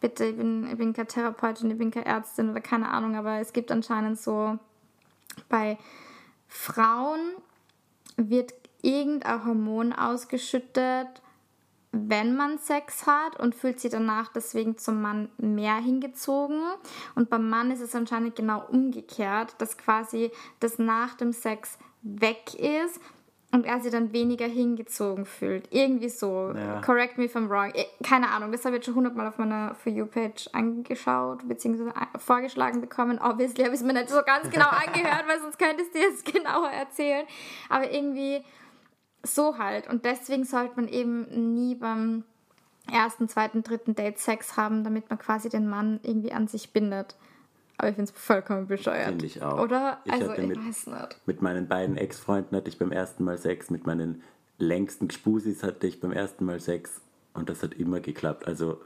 bitte, 0.00 0.26
ich 0.26 0.36
bin, 0.36 0.68
ich 0.70 0.76
bin 0.76 0.92
keine 0.92 1.06
Therapeutin, 1.06 1.70
ich 1.70 1.78
bin 1.78 1.90
keine 1.90 2.06
Ärztin 2.06 2.50
oder 2.50 2.60
keine 2.60 2.88
Ahnung, 2.88 3.16
aber 3.16 3.40
es 3.40 3.52
gibt 3.52 3.70
anscheinend 3.70 4.18
so 4.18 4.58
bei 5.48 5.78
Frauen 6.48 7.20
wird 8.16 8.52
irgendein 8.82 9.44
Hormon 9.44 9.92
ausgeschüttet, 9.92 11.22
wenn 11.92 12.36
man 12.36 12.58
Sex 12.58 13.06
hat 13.06 13.38
und 13.40 13.54
fühlt 13.54 13.80
sich 13.80 13.90
danach 13.90 14.32
deswegen 14.32 14.78
zum 14.78 15.02
Mann 15.02 15.28
mehr 15.38 15.76
hingezogen. 15.76 16.60
Und 17.14 17.30
beim 17.30 17.48
Mann 17.48 17.70
ist 17.70 17.80
es 17.80 17.94
anscheinend 17.94 18.36
genau 18.36 18.64
umgekehrt, 18.68 19.54
dass 19.58 19.76
quasi 19.76 20.30
das 20.60 20.78
nach 20.78 21.14
dem 21.14 21.32
Sex 21.32 21.78
weg 22.02 22.54
ist 22.54 23.00
und 23.52 23.66
er 23.66 23.80
sich 23.80 23.90
dann 23.90 24.12
weniger 24.12 24.46
hingezogen 24.46 25.24
fühlt. 25.26 25.66
Irgendwie 25.72 26.08
so. 26.08 26.52
Ja. 26.54 26.80
Correct 26.82 27.18
me 27.18 27.24
if 27.24 27.34
I'm 27.34 27.48
wrong. 27.48 27.72
Eh, 27.74 27.84
Keine 28.04 28.28
Ahnung, 28.30 28.52
das 28.52 28.64
habe 28.64 28.76
ich 28.76 28.78
jetzt 28.80 28.86
schon 28.86 28.94
hundertmal 28.94 29.26
auf 29.26 29.38
meiner 29.38 29.74
For 29.74 29.92
You-Page 29.92 30.50
angeschaut, 30.52 31.46
beziehungsweise 31.48 31.94
a- 31.96 32.18
vorgeschlagen 32.18 32.80
bekommen. 32.80 33.18
Obviously 33.18 33.64
habe 33.64 33.74
ich 33.74 33.80
es 33.80 33.86
mir 33.86 33.92
nicht 33.92 34.08
so 34.08 34.20
ganz 34.24 34.48
genau 34.50 34.68
angehört, 34.68 35.24
weil 35.26 35.40
sonst 35.40 35.58
könnte 35.58 35.82
ich 35.82 35.88
es 35.88 35.92
dir 35.92 36.00
jetzt 36.10 36.24
genauer 36.32 36.70
erzählen. 36.70 37.26
Aber 37.68 37.90
irgendwie 37.90 38.44
so 39.24 39.58
halt. 39.58 39.88
Und 39.88 40.04
deswegen 40.04 40.44
sollte 40.44 40.76
man 40.76 40.88
eben 40.88 41.54
nie 41.54 41.74
beim 41.74 42.24
ersten, 42.90 43.28
zweiten, 43.28 43.62
dritten 43.62 43.94
Date 43.94 44.18
Sex 44.18 44.56
haben, 44.56 44.84
damit 44.84 45.10
man 45.10 45.18
quasi 45.18 45.48
den 45.48 45.68
Mann 45.68 46.00
irgendwie 46.02 46.32
an 46.32 46.48
sich 46.48 46.72
bindet. 46.72 47.16
Aber 47.80 47.88
ich 47.88 47.94
finde 47.96 48.12
es 48.12 48.18
vollkommen 48.20 48.66
bescheuert. 48.66 49.06
Finde 49.08 49.24
ich 49.24 49.40
auch. 49.42 49.58
Oder? 49.58 50.00
Ich 50.04 50.12
also, 50.12 50.32
ich 50.34 50.46
mit- 50.46 50.58
weiß 50.58 50.86
nicht. 50.88 51.20
Mit 51.24 51.40
meinen 51.40 51.66
beiden 51.66 51.96
Ex-Freunden 51.96 52.54
hatte 52.54 52.68
ich 52.68 52.78
beim 52.78 52.92
ersten 52.92 53.24
Mal 53.24 53.38
Sex, 53.38 53.70
mit 53.70 53.86
meinen 53.86 54.22
längsten 54.58 55.08
Gspusis 55.08 55.62
hatte 55.62 55.86
ich 55.86 55.98
beim 55.98 56.12
ersten 56.12 56.44
Mal 56.44 56.60
Sex 56.60 57.00
und 57.32 57.48
das 57.48 57.62
hat 57.62 57.72
immer 57.72 58.00
geklappt. 58.00 58.46
Also, 58.46 58.78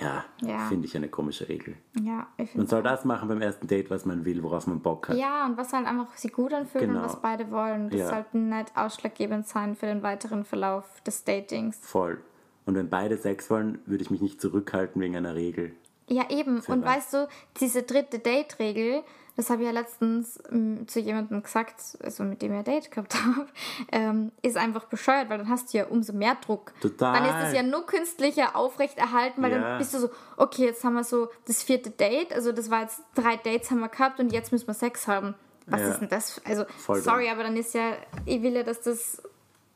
ja, 0.00 0.24
Ja. 0.40 0.68
finde 0.68 0.86
ich 0.86 0.96
eine 0.96 1.08
komische 1.08 1.48
Regel. 1.48 1.74
Ja, 2.00 2.28
ich 2.36 2.54
Man 2.54 2.68
soll 2.68 2.84
das 2.84 3.04
machen 3.04 3.28
beim 3.28 3.42
ersten 3.42 3.66
Date, 3.66 3.90
was 3.90 4.06
man 4.06 4.24
will, 4.24 4.40
worauf 4.44 4.68
man 4.68 4.78
Bock 4.80 5.08
hat. 5.08 5.16
Ja, 5.16 5.44
und 5.46 5.56
was 5.56 5.72
halt 5.72 5.86
einfach 5.88 6.16
sich 6.16 6.32
gut 6.32 6.54
anfühlt 6.54 6.84
Genau. 6.84 7.00
und 7.00 7.04
was 7.06 7.20
beide 7.20 7.50
wollen. 7.50 7.90
Das 7.90 7.98
Ja. 7.98 8.08
sollte 8.10 8.38
nicht 8.38 8.76
ausschlaggebend 8.76 9.48
sein 9.48 9.74
für 9.74 9.86
den 9.86 10.04
weiteren 10.04 10.44
Verlauf 10.44 11.00
des 11.02 11.24
Datings. 11.24 11.76
Voll. 11.82 12.18
Und 12.66 12.76
wenn 12.76 12.88
beide 12.88 13.16
Sex 13.16 13.50
wollen, 13.50 13.80
würde 13.86 14.02
ich 14.04 14.10
mich 14.12 14.20
nicht 14.20 14.40
zurückhalten 14.40 15.02
wegen 15.02 15.16
einer 15.16 15.34
Regel. 15.34 15.72
Ja, 16.10 16.28
eben. 16.30 16.60
Und 16.60 16.84
was? 16.84 16.96
weißt 16.96 17.14
du, 17.14 17.28
diese 17.60 17.82
dritte 17.84 18.18
Date-Regel, 18.18 19.02
das 19.36 19.48
habe 19.48 19.62
ich 19.62 19.66
ja 19.68 19.72
letztens 19.72 20.38
ähm, 20.50 20.86
zu 20.88 20.98
jemandem 21.00 21.42
gesagt, 21.42 21.96
also 22.02 22.24
mit 22.24 22.42
dem 22.42 22.52
ich 22.52 22.58
ein 22.58 22.64
Date 22.64 22.90
gehabt 22.90 23.14
habe, 23.24 23.46
ähm, 23.92 24.32
ist 24.42 24.56
einfach 24.56 24.86
bescheuert, 24.86 25.30
weil 25.30 25.38
dann 25.38 25.48
hast 25.48 25.72
du 25.72 25.78
ja 25.78 25.86
umso 25.86 26.12
mehr 26.12 26.34
Druck. 26.44 26.72
Total. 26.80 27.14
Dann 27.14 27.24
ist 27.24 27.48
es 27.48 27.54
ja 27.54 27.62
nur 27.62 27.86
künstlicher 27.86 28.56
aufrechterhalten, 28.56 29.40
weil 29.42 29.52
Ja. 29.52 29.60
dann 29.60 29.78
bist 29.78 29.94
du 29.94 29.98
so, 30.00 30.10
okay, 30.36 30.66
jetzt 30.66 30.82
haben 30.84 30.94
wir 30.94 31.04
so 31.04 31.28
das 31.46 31.62
vierte 31.62 31.90
Date, 31.90 32.32
also 32.34 32.50
das 32.52 32.70
war 32.70 32.82
jetzt 32.82 33.00
drei 33.14 33.36
Dates 33.36 33.70
haben 33.70 33.80
wir 33.80 33.88
gehabt 33.88 34.18
und 34.20 34.32
jetzt 34.32 34.50
müssen 34.52 34.66
wir 34.66 34.74
Sex 34.74 35.06
haben. 35.06 35.34
Was 35.66 35.80
Ja. 35.80 35.88
ist 35.90 36.00
denn 36.00 36.08
das? 36.08 36.40
Also, 36.44 36.64
Voll 36.78 37.00
sorry, 37.00 37.24
dumm. 37.26 37.32
aber 37.34 37.42
dann 37.44 37.56
ist 37.56 37.72
ja, 37.74 37.92
ich 38.26 38.42
will 38.42 38.54
ja, 38.54 38.64
dass 38.64 38.80
das 38.80 39.22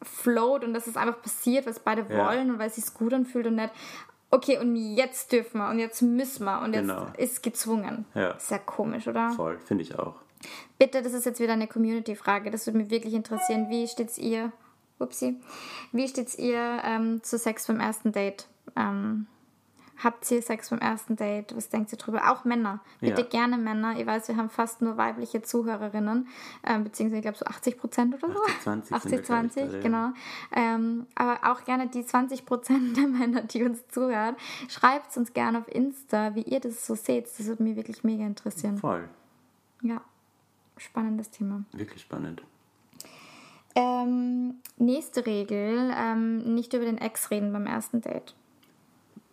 float 0.02 0.64
und 0.64 0.74
dass 0.74 0.86
es 0.88 0.96
einfach 0.96 1.22
passiert, 1.22 1.66
was 1.66 1.78
beide 1.78 2.04
Ja. 2.12 2.26
wollen 2.26 2.50
und 2.50 2.58
weil 2.58 2.68
es 2.68 2.74
sich 2.74 2.92
gut 2.92 3.14
anfühlt 3.14 3.46
und 3.46 3.54
nicht, 3.54 3.70
okay, 4.30 4.58
und 4.58 4.76
jetzt 4.76 5.32
dürfen 5.32 5.58
wir 5.58 5.68
und 5.70 5.78
jetzt 5.78 6.02
müssen 6.02 6.44
wir 6.44 6.60
und 6.62 6.74
jetzt 6.74 6.82
Genau. 6.88 7.06
ist 7.16 7.42
gezwungen. 7.42 8.04
Ja. 8.14 8.38
Sehr 8.38 8.58
komisch, 8.58 9.06
oder? 9.08 9.30
Voll, 9.30 9.58
finde 9.58 9.82
ich 9.82 9.98
auch. 9.98 10.16
Bitte, 10.78 11.02
das 11.02 11.12
ist 11.14 11.24
jetzt 11.24 11.40
wieder 11.40 11.54
eine 11.54 11.66
Community-Frage. 11.68 12.50
Das 12.50 12.66
würde 12.66 12.78
mich 12.78 12.90
wirklich 12.90 13.14
interessieren. 13.14 13.70
Wie 13.70 13.86
steht's 13.88 14.18
ihr? 14.18 14.52
Upsi. 14.98 15.40
Wie 15.92 16.06
steht's 16.06 16.38
ihr 16.38 16.80
ähm, 16.84 17.22
zu 17.22 17.38
Sex 17.38 17.66
beim 17.66 17.80
ersten 17.80 18.12
Date? 18.12 18.46
Ähm, 18.76 19.26
habt 20.04 20.30
ihr 20.30 20.40
Sex 20.42 20.70
beim 20.70 20.78
ersten 20.78 21.16
Date? 21.16 21.56
Was 21.56 21.68
denkt 21.70 21.90
ihr 21.92 21.98
drüber? 21.98 22.30
Auch 22.30 22.44
Männer. 22.44 22.80
Bitte 23.00 23.22
Ja. 23.22 23.26
gerne 23.28 23.56
Männer. 23.58 23.98
Ich 23.98 24.06
weiß, 24.06 24.28
wir 24.28 24.36
haben 24.36 24.50
fast 24.50 24.82
nur 24.82 24.96
weibliche 24.96 25.42
Zuhörerinnen, 25.42 26.28
ähm, 26.64 26.84
beziehungsweise 26.84 27.16
ich 27.18 27.22
glaube 27.22 27.38
so 27.38 27.46
80 27.46 27.78
Prozent 27.78 28.14
oder 28.14 28.32
so. 28.32 28.40
80, 28.44 28.60
20 28.62 28.88
sind 28.88 28.90
wir, 28.90 28.96
80, 28.96 29.10
glaub 29.10 29.20
ich, 29.20 29.26
20, 29.26 29.62
gerade, 29.62 29.76
ja. 29.76 29.82
genau. 29.82 30.12
Ähm, 30.54 31.06
aber 31.14 31.52
auch 31.52 31.64
gerne 31.64 31.88
die 31.88 32.04
20 32.04 32.46
Prozent 32.46 32.96
der 32.96 33.08
Männer, 33.08 33.42
die 33.42 33.64
uns 33.64 33.86
zuhören. 33.88 34.36
Schreibt 34.68 35.16
uns 35.16 35.32
gerne 35.32 35.58
auf 35.58 35.68
Insta, 35.68 36.34
wie 36.34 36.42
ihr 36.42 36.60
das 36.60 36.86
so 36.86 36.94
seht. 36.94 37.26
Das 37.26 37.46
würde 37.46 37.62
mich 37.62 37.76
wirklich 37.76 38.04
mega 38.04 38.24
interessieren. 38.24 38.78
Voll, 38.78 39.08
Ja, 39.82 40.00
spannendes 40.76 41.30
Thema. 41.30 41.64
wirklich 41.72 42.02
spannend. 42.02 42.42
Ähm, 43.76 44.56
nächste 44.76 45.26
Regel, 45.26 45.92
ähm, 45.96 46.54
nicht 46.54 46.72
über 46.74 46.84
den 46.84 46.98
Ex 46.98 47.30
reden 47.30 47.52
beim 47.52 47.66
ersten 47.66 48.00
Date. 48.00 48.34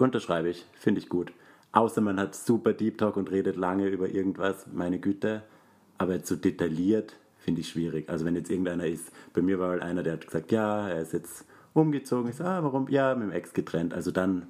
Unterschreibe 0.02 0.50
ich, 0.50 0.66
finde 0.74 1.00
ich 1.00 1.10
gut. 1.10 1.32
Außer 1.74 2.02
man 2.02 2.20
hat 2.20 2.36
super 2.36 2.74
Deep 2.74 2.98
Talk 2.98 3.16
und 3.18 3.32
redet 3.32 3.56
lange 3.56 3.88
über 3.88 4.10
irgendwas, 4.10 4.66
meine 4.74 5.00
Güte. 5.00 5.44
Aber 5.98 6.20
so 6.20 6.36
detailliert 6.36 7.16
finde 7.38 7.62
ich 7.62 7.70
schwierig. 7.70 8.10
Also 8.10 8.26
wenn 8.26 8.36
jetzt 8.36 8.50
irgendeiner 8.52 8.86
ist, 8.86 9.12
bei 9.34 9.42
mir 9.42 9.60
war 9.60 9.70
mal 9.70 9.82
einer, 9.82 10.04
der 10.04 10.14
hat 10.14 10.26
gesagt, 10.26 10.52
ja, 10.52 10.90
er 10.90 11.02
ist 11.02 11.14
jetzt 11.14 11.46
umgezogen. 11.74 12.30
Ich 12.30 12.36
so, 12.38 12.44
ah, 12.44 12.62
warum? 12.64 12.88
Ja, 12.90 13.16
mit 13.16 13.24
dem 13.24 13.32
Ex 13.32 13.54
getrennt. 13.54 13.94
Also 13.94 14.12
dann 14.12 14.48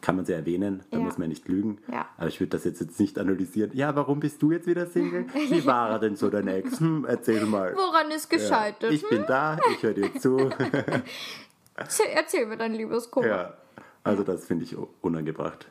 kann 0.00 0.16
man 0.16 0.24
sie 0.26 0.32
erwähnen, 0.34 0.82
da 0.90 0.98
Ja. 0.98 1.04
muss 1.04 1.16
man 1.16 1.28
nicht 1.28 1.48
lügen. 1.48 1.78
Ja. 1.90 2.06
Aber 2.18 2.28
ich 2.28 2.38
würde 2.40 2.50
das 2.50 2.64
jetzt, 2.64 2.80
jetzt 2.80 3.00
nicht 3.00 3.18
analysieren. 3.18 3.70
Ja, 3.72 3.94
warum 3.96 4.20
bist 4.20 4.42
du 4.42 4.50
jetzt 4.52 4.66
wieder 4.66 4.86
Single? 4.86 5.26
Wie 5.48 5.64
war 5.64 5.90
er 5.90 5.98
denn 5.98 6.16
so, 6.16 6.28
dein 6.28 6.48
Ex? 6.48 6.80
Hm, 6.80 7.06
erzähl 7.08 7.46
mal. 7.46 7.74
Woran 7.74 8.10
ist 8.10 8.30
Ja. 8.30 8.36
gescheitert? 8.38 8.92
Ich 8.92 9.08
bin 9.08 9.24
da, 9.26 9.56
ich 9.72 9.82
höre 9.82 9.94
dir 9.94 10.12
zu. 10.20 10.36
Erzähl, 11.76 12.06
erzähl 12.14 12.46
mir 12.46 12.56
dein 12.56 12.74
Liebeskummer. 12.74 13.26
ja. 13.26 13.54
Also 14.04 14.22
das 14.22 14.44
finde 14.46 14.64
ich 14.64 14.76
unangebracht. 15.00 15.66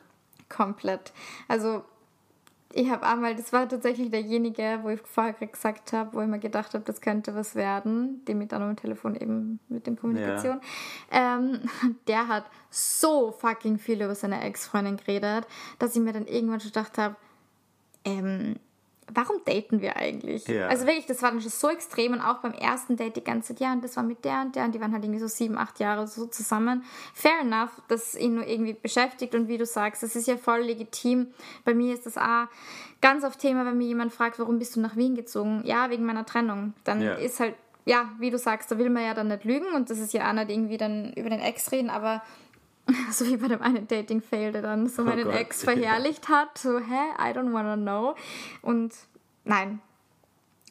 Komplett. 0.48 1.12
Also, 1.48 1.84
ich 2.72 2.90
habe 2.90 3.06
einmal, 3.06 3.36
das 3.36 3.52
war 3.52 3.68
tatsächlich 3.68 4.10
derjenige, 4.10 4.80
wo 4.82 4.88
ich 4.88 5.00
vorher 5.02 5.32
gesagt 5.34 5.92
habe, 5.92 6.12
wo 6.12 6.20
ich 6.20 6.26
mir 6.26 6.40
gedacht 6.40 6.74
habe, 6.74 6.84
das 6.84 7.00
könnte 7.00 7.34
was 7.36 7.54
werden, 7.54 8.24
dem 8.24 8.40
ich 8.40 8.48
dann 8.48 8.62
am 8.62 8.76
Telefon 8.76 9.14
eben 9.14 9.60
mit 9.68 9.86
dem 9.86 9.96
Kommunikation. 9.96 10.60
Ähm, 11.12 11.60
der 12.08 12.26
hat 12.26 12.44
so 12.70 13.30
fucking 13.30 13.78
viel 13.78 14.02
über 14.02 14.16
seine 14.16 14.42
Ex-Freundin 14.42 14.96
geredet, 14.96 15.46
dass 15.78 15.94
ich 15.94 16.02
mir 16.02 16.12
dann 16.12 16.26
irgendwann 16.26 16.60
schon 16.60 16.72
gedacht 16.72 16.98
habe, 16.98 17.14
ähm, 18.04 18.56
warum 19.12 19.36
daten 19.44 19.80
wir 19.80 19.96
eigentlich? 19.96 20.46
Ja. 20.48 20.68
Also 20.68 20.86
wirklich, 20.86 21.06
das 21.06 21.22
war 21.22 21.30
dann 21.30 21.40
schon 21.40 21.50
so 21.50 21.68
extrem 21.68 22.12
und 22.12 22.20
auch 22.20 22.38
beim 22.38 22.52
ersten 22.52 22.96
Date 22.96 23.16
die 23.16 23.24
ganze 23.24 23.48
Zeit, 23.48 23.60
ja, 23.60 23.72
und 23.72 23.82
das 23.84 23.96
war 23.96 24.02
mit 24.04 24.24
der 24.24 24.40
und 24.42 24.56
der 24.56 24.64
und 24.64 24.74
die 24.74 24.80
waren 24.80 24.92
halt 24.92 25.04
irgendwie 25.04 25.20
so 25.20 25.26
sieben, 25.26 25.58
acht 25.58 25.78
Jahre 25.80 26.06
so 26.06 26.26
zusammen. 26.26 26.84
Fair 27.12 27.40
enough, 27.42 27.70
dass 27.88 28.14
ihn 28.14 28.36
nur 28.36 28.46
irgendwie 28.46 28.72
beschäftigt 28.74 29.34
und 29.34 29.48
wie 29.48 29.58
du 29.58 29.66
sagst, 29.66 30.02
das 30.02 30.16
ist 30.16 30.26
ja 30.26 30.36
voll 30.36 30.60
legitim. 30.60 31.28
Bei 31.64 31.74
mir 31.74 31.92
ist 31.94 32.06
das 32.06 32.16
auch 32.16 32.46
ganz 33.00 33.24
oft 33.24 33.38
Thema, 33.38 33.66
wenn 33.66 33.76
mir 33.78 33.86
jemand 33.86 34.12
fragt, 34.12 34.38
warum 34.38 34.58
bist 34.58 34.76
du 34.76 34.80
nach 34.80 34.96
Wien 34.96 35.14
gezogen? 35.14 35.62
Ja, 35.64 35.90
wegen 35.90 36.04
meiner 36.04 36.24
Trennung. 36.24 36.72
Dann 36.84 37.02
Ja. 37.02 37.14
ist 37.14 37.40
halt, 37.40 37.54
ja, 37.84 38.08
wie 38.18 38.30
du 38.30 38.38
sagst, 38.38 38.70
da 38.70 38.78
will 38.78 38.88
man 38.88 39.04
ja 39.04 39.12
dann 39.12 39.28
nicht 39.28 39.44
lügen 39.44 39.66
und 39.74 39.90
das 39.90 39.98
ist 39.98 40.14
ja 40.14 40.28
auch 40.28 40.32
nicht 40.32 40.50
irgendwie 40.50 40.78
dann 40.78 41.12
über 41.12 41.28
den 41.28 41.40
Ex 41.40 41.70
reden, 41.70 41.90
aber 41.90 42.22
so 43.12 43.26
wie 43.26 43.36
bei 43.36 43.48
dem 43.48 43.62
einen 43.62 43.88
Dating-Fail, 43.88 44.52
der 44.52 44.62
dann 44.62 44.88
so 44.88 45.02
meinen 45.04 45.26
Oh. 45.26 45.30
Ex 45.30 45.64
verherrlicht 45.64 46.28
hat, 46.28 46.58
so, 46.58 46.78
hä, 46.78 47.12
I 47.18 47.32
don't 47.36 47.52
wanna 47.52 47.76
know. 47.76 48.14
Und 48.62 48.92
nein, 49.44 49.80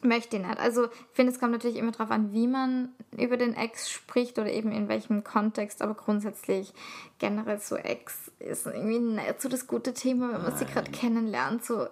möchte 0.02 0.36
ich 0.36 0.46
nicht. 0.46 0.58
Also 0.58 0.84
ich 0.84 0.90
finde, 1.12 1.32
es 1.32 1.40
kommt 1.40 1.52
natürlich 1.52 1.76
immer 1.76 1.90
darauf 1.92 2.10
an, 2.10 2.32
wie 2.32 2.46
man 2.46 2.90
über 3.16 3.36
den 3.36 3.54
Ex 3.54 3.90
spricht 3.90 4.38
oder 4.38 4.52
eben 4.52 4.70
in 4.70 4.88
welchem 4.88 5.24
Kontext, 5.24 5.82
aber 5.82 5.94
grundsätzlich 5.94 6.72
generell 7.18 7.58
so 7.58 7.76
Ex 7.76 8.30
ist 8.38 8.66
irgendwie 8.66 8.98
nicht 8.98 9.40
so 9.40 9.48
das 9.48 9.66
gute 9.66 9.92
Thema, 9.94 10.32
wenn 10.32 10.42
man 10.42 10.56
sie 10.56 10.66
gerade 10.66 10.90
kennenlernt. 10.90 11.64
So, 11.64 11.86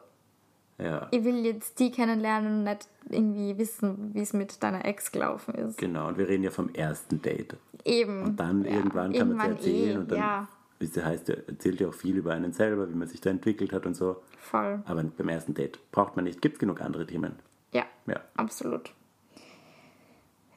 Ja. 0.78 1.08
ich 1.10 1.24
will 1.24 1.44
jetzt 1.44 1.78
die 1.78 1.90
kennenlernen 1.90 2.58
und 2.58 2.64
nicht 2.64 2.86
irgendwie 3.08 3.56
wissen, 3.58 4.10
wie 4.14 4.20
es 4.20 4.32
mit 4.34 4.62
deiner 4.62 4.84
Ex 4.84 5.10
gelaufen 5.10 5.54
ist. 5.54 5.78
Genau, 5.78 6.08
und 6.08 6.18
wir 6.18 6.28
reden 6.28 6.44
ja 6.44 6.50
vom 6.50 6.68
ersten 6.74 7.20
Date. 7.22 7.56
Eben. 7.84 8.22
Und 8.22 8.36
dann 8.40 8.64
Ja, 8.64 8.72
irgendwann 8.72 9.12
kann 9.12 9.28
man 9.28 9.38
es 9.38 9.44
erzählen 9.56 9.96
eh, 9.96 10.00
und 10.00 10.10
dann 10.12 10.18
ja, 10.18 10.48
ist, 10.78 10.96
heißt, 11.02 11.28
er 11.30 11.48
erzählt 11.48 11.80
ja 11.80 11.88
auch 11.88 11.94
viel 11.94 12.16
über 12.16 12.32
einen 12.32 12.52
selber, 12.52 12.88
wie 12.88 12.94
man 12.94 13.08
sich 13.08 13.20
da 13.20 13.30
entwickelt 13.30 13.72
hat 13.72 13.86
und 13.86 13.94
so. 13.94 14.22
voll. 14.38 14.82
Aber 14.86 15.02
beim 15.02 15.28
ersten 15.28 15.54
Date 15.54 15.78
braucht 15.92 16.16
man 16.16 16.24
nicht, 16.24 16.40
gibt 16.42 16.54
es 16.56 16.58
genug 16.60 16.80
andere 16.80 17.06
Themen. 17.06 17.34
Ja, 17.72 17.84
Ja. 18.06 18.20
absolut. 18.36 18.92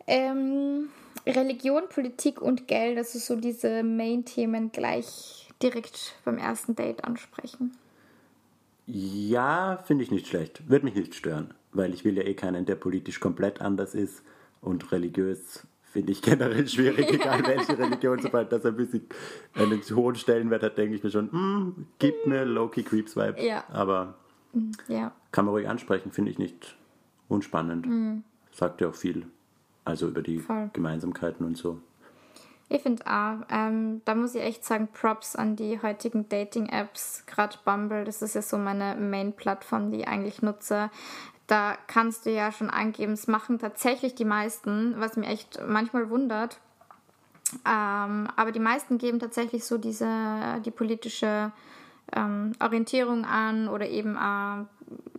Ähm, 0.07 0.89
Religion, 1.26 1.84
Politik 1.89 2.41
und 2.41 2.67
Geld, 2.67 2.97
also 2.97 3.17
so 3.17 3.36
diese 3.36 3.82
Main-Themen 3.84 4.71
gleich 4.71 5.49
direkt 5.61 6.15
beim 6.26 6.38
ersten 6.38 6.76
Date 6.76 7.03
ansprechen. 7.03 7.76
Ja, 8.88 9.78
finde 9.86 10.03
ich 10.03 10.11
nicht 10.11 10.28
schlecht. 10.28 10.69
Würde 10.69 10.86
mich 10.86 10.93
nicht 10.95 11.15
stören, 11.15 11.53
weil 11.71 11.93
ich 11.93 12.05
will 12.05 12.17
ja 12.17 12.23
eh 12.23 12.36
keinen, 12.36 12.65
der 12.65 12.76
politisch 12.76 13.19
komplett 13.19 13.61
anders 13.61 13.95
ist 13.95 14.21
und 14.61 14.91
religiös 14.91 15.65
finde 15.96 16.12
ich 16.12 16.22
generell 16.22 16.68
schwierig, 16.68 17.10
egal 17.10 17.41
welche 17.48 17.78
Religion, 17.80 18.20
sobald 18.22 18.52
das 18.52 18.66
ein 18.66 18.76
bisschen 18.76 19.08
einen 19.54 19.82
hohen 19.82 20.16
Stellenwert 20.16 20.62
hat, 20.62 20.78
denke 20.78 20.96
ich 20.96 21.04
mir 21.04 21.10
schon, 21.10 21.32
hm, 21.32 21.88
gib 22.00 22.28
mir 22.28 22.43
Loki 22.43 22.84
Creeps 22.84 23.16
Vibe. 23.16 23.41
Ja. 23.41 23.64
Aber 23.72 24.16
Ja, 24.89 25.14
kann 25.32 25.46
man 25.46 25.54
ruhig 25.54 25.70
ansprechen, 25.70 26.12
finde 26.12 26.32
ich 26.32 26.38
nicht 26.38 26.76
unspannend. 27.30 27.88
Sagt 28.52 28.82
ja 28.82 28.89
auch 28.89 28.96
viel. 28.96 29.26
Also 29.86 30.10
über 30.10 30.22
die 30.22 30.38
Mhm. 30.38 30.41
Voll. 30.41 30.70
Gemeinsamkeiten 30.74 31.46
und 31.46 31.56
so. 31.58 31.80
ich 32.68 32.82
finde 32.82 33.06
auch, 33.06 33.38
ähm, 33.50 34.02
da 34.06 34.16
muss 34.16 34.34
ich 34.36 34.41
echt 34.41 34.66
sagen, 34.66 34.89
Props 34.91 35.36
an 35.38 35.56
die 35.56 35.82
heutigen 35.82 36.28
Dating-Apps, 36.28 37.26
gerade 37.28 37.56
Bumble, 37.64 38.04
das 38.04 38.22
ist 38.22 38.34
ja 38.36 38.41
so 38.41 38.58
meine 38.58 38.96
Main-Plattform, 39.00 39.91
die 39.91 40.00
ich 40.00 40.08
eigentlich 40.10 40.41
nutze. 40.41 40.89
Da 41.48 41.78
kannst 41.88 42.26
du 42.26 42.32
ja 42.32 42.52
schon 42.52 42.70
angeben, 42.70 43.14
es 43.14 43.28
machen 43.28 43.60
tatsächlich 43.60 44.16
die 44.16 44.26
meisten, 44.26 44.96
was 44.98 45.16
mich 45.16 45.30
echt 45.30 45.60
manchmal 45.68 46.10
wundert. 46.10 46.60
Ähm, 47.66 48.28
aber 48.36 48.52
die 48.52 48.60
meisten 48.60 48.98
geben 48.98 49.20
tatsächlich 49.20 49.64
so 49.64 49.78
diese, 49.78 50.10
die 50.66 50.72
politische 50.72 51.52
ähm, 52.16 52.54
Orientierung 52.60 53.26
an 53.26 53.68
oder 53.68 53.88
eben, 53.88 54.16
äh, 54.16 54.66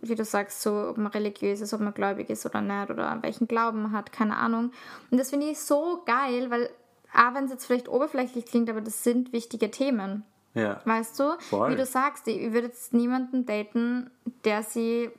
wie 0.01 0.15
du 0.15 0.25
sagst, 0.25 0.61
so, 0.61 0.89
ob 0.89 0.97
man 0.97 1.11
religiös 1.11 1.61
ist, 1.61 1.73
ob 1.73 1.79
man 1.79 1.93
gläubig 1.93 2.29
ist 2.29 2.45
oder 2.45 2.61
nicht 2.61 2.89
oder 2.89 3.17
welchen 3.21 3.47
Glauben 3.47 3.83
man 3.83 3.91
hat, 3.93 4.11
keine 4.11 4.35
Ahnung. 4.35 4.71
Und 5.09 5.17
das 5.17 5.29
finde 5.29 5.47
ich 5.47 5.59
so 5.59 6.03
geil, 6.05 6.49
weil, 6.49 6.69
auch 7.13 7.33
wenn 7.33 7.45
es 7.45 7.51
jetzt 7.51 7.65
vielleicht 7.65 7.87
oberflächlich 7.87 8.45
klingt, 8.45 8.69
aber 8.69 8.81
das 8.81 9.03
sind 9.03 9.31
wichtige 9.31 9.71
Themen. 9.71 10.23
Ja. 10.53 10.81
Weißt 10.85 11.19
du? 11.19 11.37
Voll. 11.39 11.71
Wie 11.71 11.75
du 11.75 11.85
sagst, 11.85 12.27
ich 12.27 12.51
würde 12.51 12.67
jetzt 12.67 12.93
niemanden 12.93 13.45
daten, 13.45 14.09
der 14.43 14.63
sie 14.63 15.11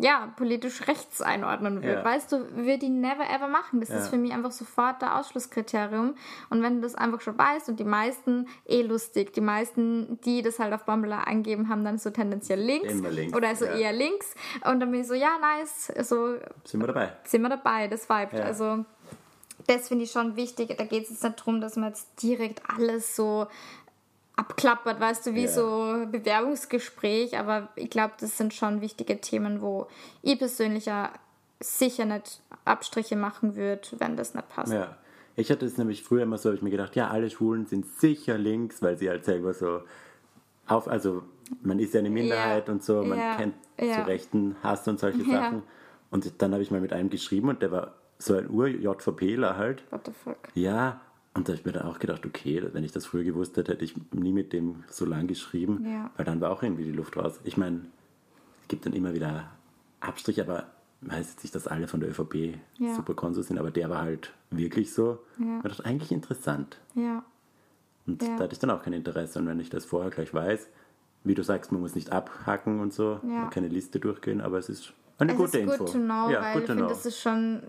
ja, 0.00 0.32
politisch 0.36 0.86
rechts 0.88 1.20
einordnen 1.20 1.82
wird. 1.82 1.98
Ja. 1.98 2.04
Weißt 2.04 2.32
du, 2.32 2.56
würde 2.56 2.86
ich 2.86 2.90
never 2.90 3.28
ever 3.28 3.48
machen. 3.48 3.80
Das 3.80 3.90
Ja. 3.90 3.96
ist 3.98 4.08
für 4.08 4.16
mich 4.16 4.32
einfach 4.32 4.50
sofort 4.52 5.02
der 5.02 5.18
Ausschlusskriterium. 5.18 6.14
Und 6.50 6.62
wenn 6.62 6.76
du 6.76 6.80
das 6.82 6.94
einfach 6.94 7.20
schon 7.20 7.36
weißt 7.36 7.68
und 7.68 7.78
die 7.78 7.84
meisten 7.84 8.48
eh 8.66 8.82
lustig, 8.82 9.32
die 9.34 9.40
meisten, 9.42 10.18
die 10.24 10.40
das 10.42 10.58
halt 10.58 10.72
auf 10.72 10.84
Bumble 10.84 11.12
angeben, 11.12 11.68
haben 11.68 11.84
dann 11.84 11.98
so 11.98 12.10
tendenziell 12.10 12.60
links, 12.60 12.92
Immer 12.92 13.10
links, 13.10 13.36
oder 13.36 13.54
so 13.54 13.66
ja. 13.66 13.72
eher 13.76 13.92
links. 13.92 14.34
Und 14.64 14.80
dann 14.80 14.90
bin 14.90 15.02
ich 15.02 15.06
so, 15.06 15.14
ja, 15.14 15.36
nice, 15.40 15.92
so 16.08 16.36
Sind 16.64 16.80
wir 16.80 16.86
dabei? 16.86 17.12
sind 17.24 17.42
wir 17.42 17.50
dabei, 17.50 17.88
das 17.88 18.08
vibet. 18.08 18.40
Also 18.40 18.84
das 19.66 19.88
finde 19.88 20.04
ich 20.04 20.10
schon 20.10 20.36
wichtig. 20.36 20.74
Da 20.76 20.84
geht 20.84 21.04
es 21.04 21.10
jetzt 21.10 21.22
nicht 21.22 21.38
darum, 21.38 21.60
dass 21.60 21.76
man 21.76 21.90
jetzt 21.90 22.22
direkt 22.22 22.62
alles 22.68 23.14
so 23.14 23.46
abklappert, 24.36 25.00
weißt 25.00 25.26
du, 25.26 25.34
wie 25.34 25.42
Ja. 25.44 25.48
so 25.48 26.06
Bewerbungsgespräch. 26.10 27.38
Aber 27.38 27.68
ich 27.76 27.90
glaube, 27.90 28.14
das 28.20 28.36
sind 28.38 28.54
schon 28.54 28.80
wichtige 28.80 29.20
Themen, 29.20 29.60
wo 29.62 29.86
ich 30.22 30.38
persönlich 30.38 30.86
ja 30.86 31.12
sicher 31.60 32.04
nicht 32.04 32.40
Abstriche 32.64 33.16
machen 33.16 33.56
würde, 33.56 33.82
wenn 33.98 34.16
das 34.16 34.34
nicht 34.34 34.48
passt. 34.48 34.72
Ja. 34.72 34.96
Ich 35.36 35.50
hatte 35.50 35.64
es 35.64 35.78
nämlich 35.78 36.02
früher 36.02 36.22
immer 36.24 36.36
so, 36.38 36.50
habe 36.50 36.56
ich 36.56 36.62
mir 36.62 36.70
gedacht, 36.70 36.94
ja, 36.96 37.08
alle 37.08 37.30
Schwulen 37.30 37.66
sind 37.66 37.86
sicher 37.86 38.36
links, 38.36 38.82
weil 38.82 38.98
sie 38.98 39.08
halt 39.08 39.24
selber 39.24 39.54
so 39.54 39.80
auf, 40.66 40.88
also 40.88 41.22
man 41.62 41.78
ist 41.78 41.94
ja 41.94 42.00
eine 42.00 42.10
Minderheit 42.10 42.68
Ja. 42.68 42.72
und 42.74 42.84
so, 42.84 43.02
man 43.02 43.18
Ja. 43.18 43.36
kennt 43.36 43.54
Ja. 43.80 43.96
so 43.96 44.02
rechten 44.02 44.56
Hass 44.62 44.86
und 44.88 45.00
solche. 45.00 45.24
Sachen. 45.24 45.62
Und 46.10 46.42
dann 46.42 46.52
habe 46.52 46.62
ich 46.62 46.70
mal 46.70 46.80
mit 46.80 46.92
einem 46.92 47.08
geschrieben 47.08 47.48
und 47.48 47.62
der 47.62 47.72
war 47.72 47.94
so 48.18 48.34
ein 48.36 48.50
Ur-JVPler 48.50 49.56
halt. 49.56 49.82
What 49.90 50.02
the 50.06 50.12
fuck? 50.12 50.36
Ja, 50.54 51.00
und 51.34 51.48
da 51.48 51.52
habe 51.52 51.60
ich 51.60 51.64
mir 51.64 51.72
dann 51.72 51.86
auch 51.86 51.98
gedacht, 51.98 52.26
okay, 52.26 52.62
wenn 52.72 52.84
ich 52.84 52.92
das 52.92 53.06
früher 53.06 53.24
gewusst 53.24 53.56
hätte, 53.56 53.72
hätte 53.72 53.84
ich 53.84 53.94
nie 54.12 54.32
mit 54.32 54.52
dem 54.52 54.84
so 54.88 55.04
lang 55.04 55.26
geschrieben, 55.26 55.84
Ja. 55.86 56.10
weil 56.16 56.24
dann 56.26 56.40
war 56.40 56.50
auch 56.50 56.62
irgendwie 56.62 56.84
die 56.84 56.92
Luft 56.92 57.16
raus. 57.16 57.40
Ich 57.44 57.56
meine, 57.56 57.80
es 58.62 58.68
gibt 58.68 58.84
dann 58.86 58.92
immer 58.92 59.14
wieder 59.14 59.50
Abstriche, 60.00 60.42
aber 60.42 60.66
heißt 61.10 61.30
jetzt 61.30 61.42
nicht, 61.42 61.54
dass 61.54 61.66
alle 61.66 61.88
von 61.88 62.00
der 62.00 62.10
ÖVP 62.10 62.58
Ja. 62.78 62.94
super 62.94 63.14
Konsum 63.14 63.42
sind, 63.42 63.58
aber 63.58 63.70
der 63.70 63.88
war 63.90 64.02
halt 64.02 64.32
wirklich 64.50 64.92
so. 64.92 65.18
Ja. 65.38 65.56
Ich 65.58 65.62
dachte, 65.70 65.84
eigentlich 65.84 66.12
interessant. 66.12 66.78
Ja. 66.94 67.24
Und 68.06 68.22
Ja. 68.22 68.36
da 68.36 68.44
hatte 68.44 68.52
ich 68.52 68.58
dann 68.58 68.70
auch 68.70 68.82
kein 68.82 68.92
Interesse. 68.92 69.38
Und 69.38 69.46
wenn 69.46 69.58
ich 69.60 69.70
das 69.70 69.84
vorher 69.84 70.10
gleich 70.10 70.32
weiß, 70.34 70.68
wie 71.24 71.34
du 71.34 71.42
sagst, 71.44 71.70
man 71.72 71.80
muss 71.80 71.94
nicht 71.94 72.10
abhacken 72.12 72.80
und 72.80 72.92
so, 72.92 73.20
Ja. 73.22 73.28
man 73.42 73.50
kann 73.50 73.64
eine 73.64 73.72
Liste 73.72 74.00
durchgehen, 74.00 74.40
aber 74.40 74.58
es 74.58 74.68
ist 74.68 74.92
eine 75.18 75.32
Es 75.32 75.38
gute 75.38 75.58
ist 75.58 75.64
Info. 75.64 75.78
good 75.84 75.92
to 75.92 75.98
know, 75.98 76.30
ja, 76.30 76.42
weil 76.42 76.60
ich 76.60 76.66
finde, 76.66 76.86
das 76.88 77.06
ist 77.06 77.20
schon, 77.20 77.62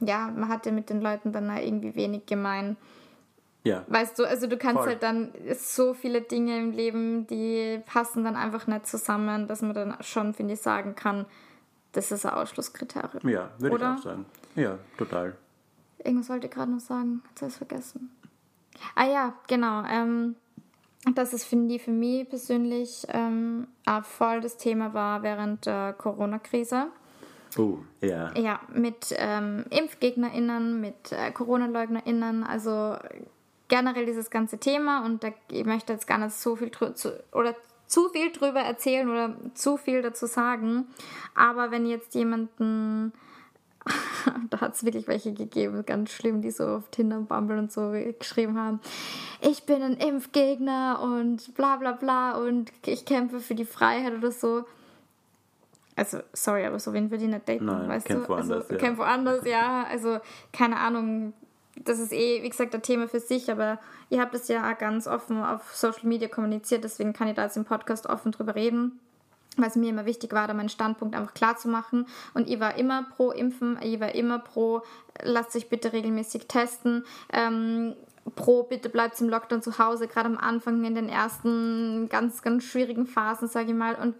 ja, 0.00 0.30
man 0.34 0.48
hat 0.48 0.66
ja 0.66 0.72
mit 0.72 0.90
den 0.90 1.00
Leuten 1.00 1.32
dann 1.32 1.54
irgendwie 1.56 1.94
wenig 1.94 2.26
gemein. 2.26 2.76
ja, 3.64 3.84
Weißt 3.88 4.18
du, 4.18 4.24
also 4.24 4.46
du 4.46 4.56
kannst 4.56 4.78
Voll. 4.78 4.88
halt 4.88 5.02
dann 5.02 5.32
so 5.56 5.94
viele 5.94 6.20
Dinge 6.20 6.58
im 6.58 6.70
Leben, 6.72 7.26
die 7.26 7.80
passen 7.86 8.24
dann 8.24 8.36
einfach 8.36 8.66
nicht 8.66 8.86
zusammen, 8.86 9.46
dass 9.48 9.62
man 9.62 9.74
dann 9.74 9.96
schon, 10.02 10.34
finde 10.34 10.54
ich, 10.54 10.60
sagen 10.60 10.94
kann, 10.94 11.26
das 11.92 12.10
ist 12.12 12.26
ein 12.26 12.32
Ausschlusskriterium. 12.34 13.28
ja 13.28 13.50
würde 13.58 13.76
ich 13.76 13.82
auch 13.82 14.02
sagen. 14.02 14.26
Ja, 14.56 14.78
total. 14.98 15.36
Irgendwas 15.98 16.28
wollte 16.28 16.46
ich 16.46 16.52
gerade 16.52 16.70
noch 16.70 16.80
sagen, 16.80 17.22
jetzt 17.30 17.40
habe 17.40 17.48
ich 17.48 17.54
es 17.54 17.58
vergessen. 17.58 18.10
Ah 18.94 19.06
ja, 19.06 19.34
genau. 19.46 19.84
Ähm, 19.84 20.36
dass 21.14 21.32
es 21.32 21.44
finde 21.44 21.74
ich 21.74 21.82
für 21.82 21.90
mich 21.90 22.28
persönlich 22.28 23.06
ähm, 23.08 23.68
voll 24.02 24.40
das 24.40 24.56
Thema 24.56 24.94
war 24.94 25.22
während 25.22 25.66
der 25.66 25.92
Corona-Krise. 25.92 26.86
Oh, 27.56 27.78
ja. 28.00 28.32
Ja, 28.36 28.60
mit 28.72 29.14
ähm, 29.16 29.64
ImpfgegnerInnen, 29.70 30.80
mit 30.80 31.12
äh, 31.12 31.30
Corona-LeugnerInnen, 31.30 32.42
also 32.42 32.96
generell 33.68 34.06
dieses 34.06 34.30
ganze 34.30 34.58
Thema 34.58 35.04
und 35.04 35.22
da, 35.22 35.28
ich 35.50 35.64
möchte 35.64 35.92
jetzt 35.92 36.06
gar 36.06 36.18
nicht 36.18 36.34
so 36.34 36.56
viel 36.56 36.70
zu, 36.70 37.12
oder 37.32 37.54
zu 37.86 38.08
viel 38.08 38.32
drüber 38.32 38.60
erzählen 38.60 39.08
oder 39.08 39.36
zu 39.54 39.76
viel 39.76 40.02
dazu 40.02 40.26
sagen, 40.26 40.86
aber 41.34 41.70
wenn 41.70 41.86
jetzt 41.86 42.14
jemanden, 42.14 43.12
da 44.50 44.60
hat 44.60 44.74
es 44.74 44.84
wirklich 44.84 45.06
welche 45.06 45.32
gegeben, 45.32 45.84
ganz 45.86 46.10
schlimm, 46.10 46.42
die 46.42 46.50
so 46.50 46.64
auf 46.64 46.88
Tinder 46.90 47.18
und 47.18 47.28
Bumble 47.28 47.58
und 47.58 47.70
so 47.70 47.92
geschrieben 48.18 48.58
haben, 48.58 48.80
ich 49.40 49.64
bin 49.64 49.82
ein 49.82 49.96
Impfgegner 49.96 51.00
und 51.02 51.54
bla 51.54 51.76
bla 51.76 51.92
bla 51.92 52.36
und 52.38 52.72
ich 52.86 53.04
kämpfe 53.04 53.40
für 53.40 53.54
die 53.54 53.66
Freiheit 53.66 54.14
oder 54.14 54.32
so. 54.32 54.64
Also, 55.96 56.18
sorry, 56.32 56.64
aber 56.66 56.78
so 56.78 56.92
wen 56.92 57.10
würde 57.10 57.24
ich 57.24 57.30
nicht 57.30 57.48
daten, 57.48 57.66
Nein, 57.66 57.88
weißt 57.88 58.06
kämpf 58.06 58.26
du? 58.26 58.32
woanders, 58.32 58.62
also, 58.62 58.74
ja. 58.74 58.80
kämpf 58.80 58.98
woanders, 58.98 59.44
ja. 59.46 59.86
Also, 59.88 60.18
keine 60.52 60.76
Ahnung. 60.76 61.32
Das 61.76 61.98
ist 61.98 62.12
eh, 62.12 62.42
wie 62.42 62.48
gesagt, 62.48 62.74
ein 62.74 62.82
Thema 62.82 63.08
für 63.08 63.18
sich, 63.18 63.50
aber 63.50 63.80
ihr 64.08 64.20
habt 64.20 64.34
es 64.34 64.46
ja 64.46 64.70
auch 64.70 64.78
ganz 64.78 65.08
offen 65.08 65.42
auf 65.42 65.74
Social 65.74 66.06
Media 66.06 66.28
kommuniziert, 66.28 66.84
deswegen 66.84 67.12
kann 67.12 67.26
ich 67.26 67.34
da 67.34 67.44
jetzt 67.44 67.56
im 67.56 67.64
Podcast 67.64 68.06
offen 68.06 68.30
drüber 68.32 68.54
reden. 68.54 69.00
Weil 69.56 69.68
es 69.68 69.76
mir 69.76 69.90
immer 69.90 70.04
wichtig 70.04 70.32
war, 70.32 70.48
da 70.48 70.54
meinen 70.54 70.68
Standpunkt 70.68 71.14
einfach 71.14 71.34
klar 71.34 71.56
zu 71.56 71.68
machen. 71.68 72.06
Und 72.32 72.48
ich 72.48 72.58
war 72.58 72.76
immer 72.76 73.06
pro 73.16 73.30
Impfen, 73.30 73.78
ich 73.82 74.00
war 74.00 74.12
immer 74.14 74.40
pro, 74.40 74.82
lasst 75.22 75.54
euch 75.54 75.68
bitte 75.68 75.92
regelmäßig 75.92 76.48
testen. 76.48 77.04
Ähm, 77.32 77.94
pro, 78.34 78.64
bitte 78.64 78.88
bleibt 78.88 79.20
im 79.20 79.28
Lockdown 79.28 79.62
zu 79.62 79.78
Hause, 79.78 80.08
gerade 80.08 80.28
am 80.28 80.38
Anfang 80.38 80.82
in 80.84 80.94
den 80.94 81.08
ersten 81.08 82.08
ganz, 82.08 82.42
ganz 82.42 82.64
schwierigen 82.64 83.06
Phasen, 83.06 83.48
sage 83.48 83.70
ich 83.70 83.76
mal. 83.76 83.94
Und 83.94 84.14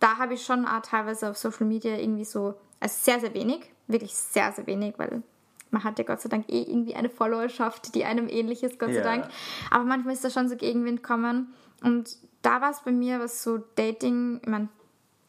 da 0.00 0.18
habe 0.18 0.34
ich 0.34 0.44
schon 0.44 0.66
auch 0.66 0.82
teilweise 0.82 1.30
auf 1.30 1.36
Social 1.36 1.66
Media 1.66 1.96
irgendwie 1.96 2.24
so, 2.24 2.54
also 2.80 2.94
sehr, 3.00 3.20
sehr 3.20 3.34
wenig, 3.34 3.70
wirklich 3.86 4.14
sehr, 4.14 4.52
sehr 4.52 4.66
wenig, 4.66 4.94
weil 4.98 5.22
man 5.70 5.84
hat 5.84 5.98
ja 5.98 6.04
Gott 6.04 6.20
sei 6.20 6.28
Dank 6.28 6.48
eh 6.48 6.62
irgendwie 6.62 6.94
eine 6.94 7.10
Followerschaft, 7.10 7.94
die 7.94 8.04
einem 8.04 8.28
ähnlich 8.28 8.62
ist, 8.62 8.78
Gott 8.78 8.90
sei 8.90 8.96
Ja. 8.96 9.02
Dank. 9.02 9.28
Aber 9.70 9.84
manchmal 9.84 10.14
ist 10.14 10.24
da 10.24 10.30
schon 10.30 10.48
so 10.48 10.56
Gegenwind 10.56 11.02
kommen. 11.02 11.52
Und 11.82 12.16
da 12.42 12.60
war 12.60 12.70
es 12.70 12.80
bei 12.80 12.92
mir, 12.92 13.20
was 13.20 13.42
so 13.42 13.58
Dating, 13.74 14.40
ich 14.42 14.48
meine, 14.48 14.68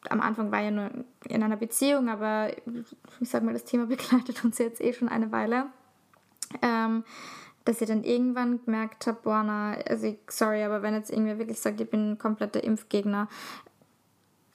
am 0.08 0.20
Anfang 0.20 0.50
war 0.50 0.60
ja 0.60 0.70
nur 0.70 0.90
in 1.28 1.42
einer 1.42 1.56
Beziehung, 1.56 2.08
aber 2.08 2.50
ich 3.20 3.28
sag 3.28 3.42
mal, 3.42 3.52
das 3.52 3.64
Thema 3.64 3.86
begleitet 3.86 4.42
uns 4.44 4.58
jetzt 4.58 4.80
eh 4.80 4.92
schon 4.92 5.08
eine 5.08 5.30
Weile. 5.32 5.66
Ähm, 6.62 7.04
dass 7.64 7.80
ich 7.82 7.88
dann 7.88 8.04
irgendwann 8.04 8.64
gemerkt 8.64 9.06
habe, 9.06 9.18
boah, 9.22 9.42
na, 9.44 9.74
also 9.86 10.06
ich, 10.06 10.18
sorry, 10.28 10.64
aber 10.64 10.82
wenn 10.82 10.94
jetzt 10.94 11.10
irgendwer 11.10 11.38
wirklich 11.38 11.60
sagt, 11.60 11.80
ich 11.80 11.90
bin 11.90 12.12
ein 12.12 12.18
kompletter 12.18 12.64
Impfgegner, 12.64 13.28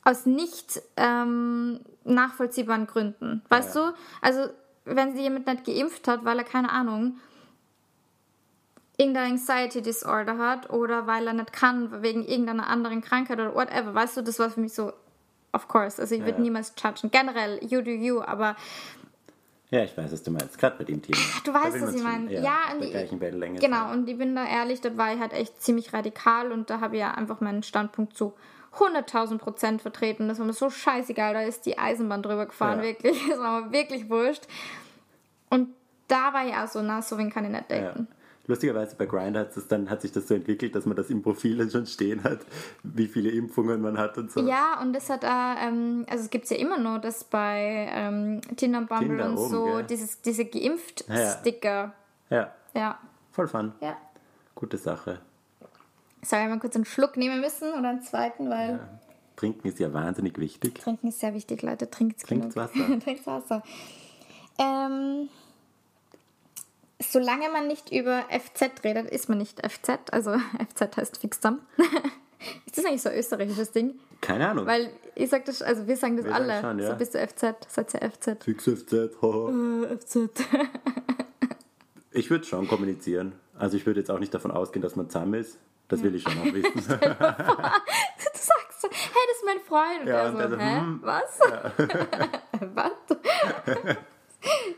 aus 0.05 0.25
nicht 0.25 0.81
ähm, 0.95 1.81
nachvollziehbaren 2.05 2.87
Gründen. 2.87 3.41
Weißt 3.49 3.75
Ja. 3.75 3.89
du? 3.91 3.97
Also, 4.21 4.49
wenn 4.85 5.13
sie 5.15 5.23
jemand 5.23 5.47
nicht 5.47 5.65
geimpft 5.65 6.07
hat, 6.07 6.23
weil 6.23 6.37
er 6.37 6.43
keine 6.45 6.69
Ahnung 6.71 7.19
irgendein 8.97 9.31
Anxiety 9.33 9.81
Disorder 9.81 10.37
hat 10.37 10.69
oder 10.69 11.05
weil 11.07 11.27
er 11.27 11.33
nicht 11.33 11.51
kann 11.51 12.01
wegen 12.01 12.23
irgendeiner 12.23 12.67
anderen 12.67 13.01
Krankheit 13.01 13.39
oder 13.39 13.53
whatever. 13.53 13.93
Weißt 13.93 14.15
du, 14.15 14.21
das 14.21 14.39
war 14.39 14.49
für 14.49 14.61
mich 14.61 14.73
so, 14.73 14.93
of 15.51 15.67
course. 15.67 16.01
Also 16.01 16.15
ich 16.15 16.21
würde 16.21 16.37
Ja. 16.37 16.43
niemals 16.43 16.71
judgen. 16.81 17.11
Generell, 17.11 17.59
you 17.63 17.81
do 17.81 17.91
you, 17.91 18.21
aber 18.21 18.55
Ja, 19.71 19.83
ich 19.83 19.97
weiß, 19.97 20.11
was 20.13 20.21
du 20.23 20.29
meinst. 20.31 20.57
Gerade 20.59 20.77
bei 20.77 20.83
dem 20.85 21.01
Thema. 21.01 21.17
Du 21.43 21.51
Da 21.51 21.63
weißt, 21.63 21.81
was 21.81 21.95
ich 21.95 22.03
meine. 22.03 22.31
Ja, 22.31 22.41
Ja, 22.41 22.57
und 22.73 22.83
ich-. 22.83 23.59
Genau, 23.59 23.91
und 23.91 24.07
ich 24.07 24.17
bin 24.17 24.35
da 24.35 24.45
ehrlich, 24.45 24.79
dort 24.79 24.95
war 24.95 25.11
ich 25.13 25.19
halt 25.19 25.33
echt 25.33 25.61
ziemlich 25.61 25.91
radikal 25.91 26.51
und 26.51 26.69
da 26.69 26.79
habe 26.79 26.95
ich 26.95 27.01
ja 27.01 27.11
einfach 27.15 27.41
meinen 27.41 27.63
Standpunkt 27.63 28.15
zu 28.15 28.33
100.000 28.77 29.37
Prozent 29.37 29.81
vertreten. 29.81 30.27
Das 30.27 30.39
war 30.39 30.45
mir 30.45 30.53
so 30.53 30.69
scheißegal, 30.69 31.33
da 31.33 31.41
ist 31.41 31.65
die 31.65 31.77
Eisenbahn 31.77 32.21
drüber 32.23 32.45
gefahren, 32.45 32.79
Ja. 32.79 32.83
wirklich. 32.85 33.21
Das 33.29 33.39
war 33.39 33.61
mir 33.61 33.71
wirklich 33.71 34.09
wurscht. 34.09 34.43
Und 35.49 35.69
da 36.07 36.33
war 36.33 36.43
auch 36.63 36.67
so, 36.67 36.81
na, 36.81 37.01
so 37.01 37.17
wen 37.17 37.29
kann 37.29 37.45
ich 37.45 37.51
nicht 37.51 37.69
Ja. 37.71 37.81
daten. 37.81 38.07
Lustigerweise 38.47 38.95
bei 38.95 39.07
Grindr 39.07 39.39
hat, 39.39 39.57
es 39.57 39.67
dann, 39.67 39.89
hat 39.89 40.01
sich 40.03 40.11
das 40.11 40.27
so 40.27 40.35
entwickelt, 40.35 40.75
dass 40.75 40.85
man 40.85 40.95
das 40.95 41.09
im 41.09 41.23
Profil 41.23 41.57
dann 41.57 41.71
schon 41.71 41.87
stehen 41.87 42.23
hat, 42.23 42.41
wie 42.83 43.07
viele 43.07 43.31
Impfungen 43.31 43.81
man 43.81 43.97
hat 43.97 44.19
und 44.19 44.31
so. 44.31 44.39
Ja, 44.47 44.79
und 44.81 44.93
das 44.93 45.09
hat 45.09 45.25
auch, 45.25 45.55
ähm, 45.65 46.05
also 46.07 46.25
es 46.25 46.29
gibt 46.29 46.43
es 46.43 46.51
ja 46.51 46.57
immer 46.57 46.77
noch, 46.77 46.99
dass 47.01 47.23
bei 47.23 47.89
ähm, 47.91 48.41
Tinder 48.55 48.77
und 48.79 48.89
Bumble 48.89 49.07
Tinder 49.07 49.29
und 49.29 49.37
oben, 49.37 49.49
so 49.49 49.65
gell? 49.65 49.83
dieses, 49.85 50.21
diese 50.21 50.43
Ja. 50.43 50.49
Geimpft-Sticker. 50.49 51.93
Ja, 52.29 52.51
Ja. 52.75 52.99
voll 53.31 53.47
fun. 53.47 53.73
ja. 53.81 53.97
Gute 54.53 54.77
Sache. 54.77 55.19
Soll 56.25 56.39
ich 56.39 56.49
mal 56.49 56.59
kurz 56.59 56.75
einen 56.75 56.85
Schluck 56.85 57.17
nehmen 57.17 57.39
müssen 57.39 57.71
oder 57.73 57.89
einen 57.89 58.01
zweiten, 58.01 58.49
weil 58.49 58.79
Trinken 59.35 59.67
ist 59.67 59.79
ja 59.79 59.93
wahnsinnig 59.93 60.39
wichtig. 60.39 60.75
Trinken 60.79 61.09
ist 61.09 61.19
sehr 61.19 61.33
wichtig, 61.33 61.61
Leute. 61.61 61.89
Trinkt 61.89 62.21
Trinkt. 62.21 62.55
Wasser. 62.55 62.99
Trinkt 63.03 63.27
Wasser. 63.27 63.61
Ähm, 64.57 65.29
solange 66.99 67.49
man 67.49 67.67
nicht 67.67 67.91
über 67.91 68.23
FZ 68.29 68.83
redet, 68.83 69.09
ist 69.11 69.29
man 69.29 69.37
nicht 69.37 69.61
FZ. 69.65 70.11
Also 70.11 70.31
FZ 70.73 70.97
heißt 70.97 71.17
Fixam. 71.17 71.59
ist 72.65 72.77
das 72.77 72.85
eigentlich 72.85 73.01
so 73.01 73.09
ein 73.09 73.17
österreichisches 73.19 73.71
Ding? 73.71 73.95
Keine 74.21 74.49
Ahnung. 74.49 74.65
Weil 74.65 74.89
ich 75.13 75.29
sag 75.29 75.45
das, 75.45 75.61
also 75.61 75.85
wir 75.85 75.97
sagen 75.97 76.17
das 76.17 76.25
Wir 76.25 76.31
sagen 76.31 76.49
alle. 76.49 76.61
schon, 76.61 76.79
ja. 76.79 76.91
So 76.91 76.95
bist 76.95 77.13
du 77.13 77.19
FZ, 77.27 77.55
seid 77.67 77.93
ihr 77.93 78.11
FZ. 78.11 78.43
Fix 78.43 78.63
FZ, 78.63 78.93
haha. 79.21 79.85
Äh, 79.91 79.97
FZ. 79.97 80.29
Ich 82.11 82.29
würde 82.29 82.45
schon 82.45 82.67
kommunizieren. 82.67 83.33
Also 83.59 83.77
ich 83.77 83.85
würde 83.85 83.99
jetzt 83.99 84.09
auch 84.09 84.19
nicht 84.19 84.33
davon 84.33 84.51
ausgehen, 84.51 84.81
dass 84.81 84.95
man 84.95 85.09
zusammen 85.09 85.33
ist. 85.35 85.59
Das 85.87 86.01
will 86.01 86.15
ich 86.15 86.23
schon 86.23 86.33
auch 86.39 86.45
wissen. 86.45 86.73
du 86.73 86.85
sagst 86.89 88.81
so, 88.81 88.87
hey, 88.89 89.23
das 89.27 89.37
ist 89.37 89.45
mein 89.45 89.59
Freund. 89.59 90.01
Und 90.01 90.07
Ja, 90.07 90.23
er 90.23 90.31
so, 90.31 90.37
er 90.39 90.49
so, 90.49 90.57
hä? 90.57 90.79
hm. 90.79 90.99
Was? 91.03 91.39
Was? 92.75 92.91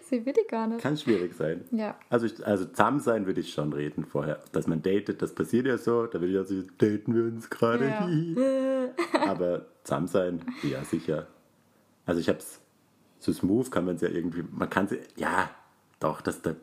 Sie 0.03 0.25
will 0.25 0.33
ich 0.41 0.47
gar 0.47 0.67
nicht. 0.67 0.81
Kann 0.81 0.95
schwierig 0.95 1.33
sein. 1.35 1.65
Ja. 1.71 1.97
Also, 2.09 2.25
ich, 2.25 2.45
also 2.45 2.65
zusammen 2.65 2.99
sein 3.01 3.25
würde 3.25 3.41
ich 3.41 3.51
schon 3.53 3.73
reden 3.73 4.05
vorher. 4.05 4.39
Dass 4.53 4.67
man 4.67 4.81
datet, 4.81 5.21
das 5.21 5.33
passiert 5.33 5.65
ja 5.65 5.77
so. 5.77 6.05
Da 6.07 6.21
will 6.21 6.31
ich 6.31 6.37
also, 6.37 6.55
daten 6.77 7.13
wir 7.15 7.23
uns 7.23 7.49
gerade. 7.49 7.85
Ja. 7.87 9.29
Aber 9.29 9.65
zusammen 9.83 10.07
sein, 10.07 10.41
ja 10.63 10.83
sicher. 10.85 11.27
Also 12.05 12.21
ich 12.21 12.29
hab's, 12.29 12.61
so 13.19 13.33
smooth 13.33 13.69
kann 13.69 13.83
man 13.85 13.95
es 13.95 14.01
ja 14.01 14.07
irgendwie, 14.09 14.43
man 14.49 14.69
kann 14.69 14.87
sie, 14.87 14.99
ja, 15.17 15.49
doch, 15.99 16.21
das, 16.21 16.41
da 16.41 16.55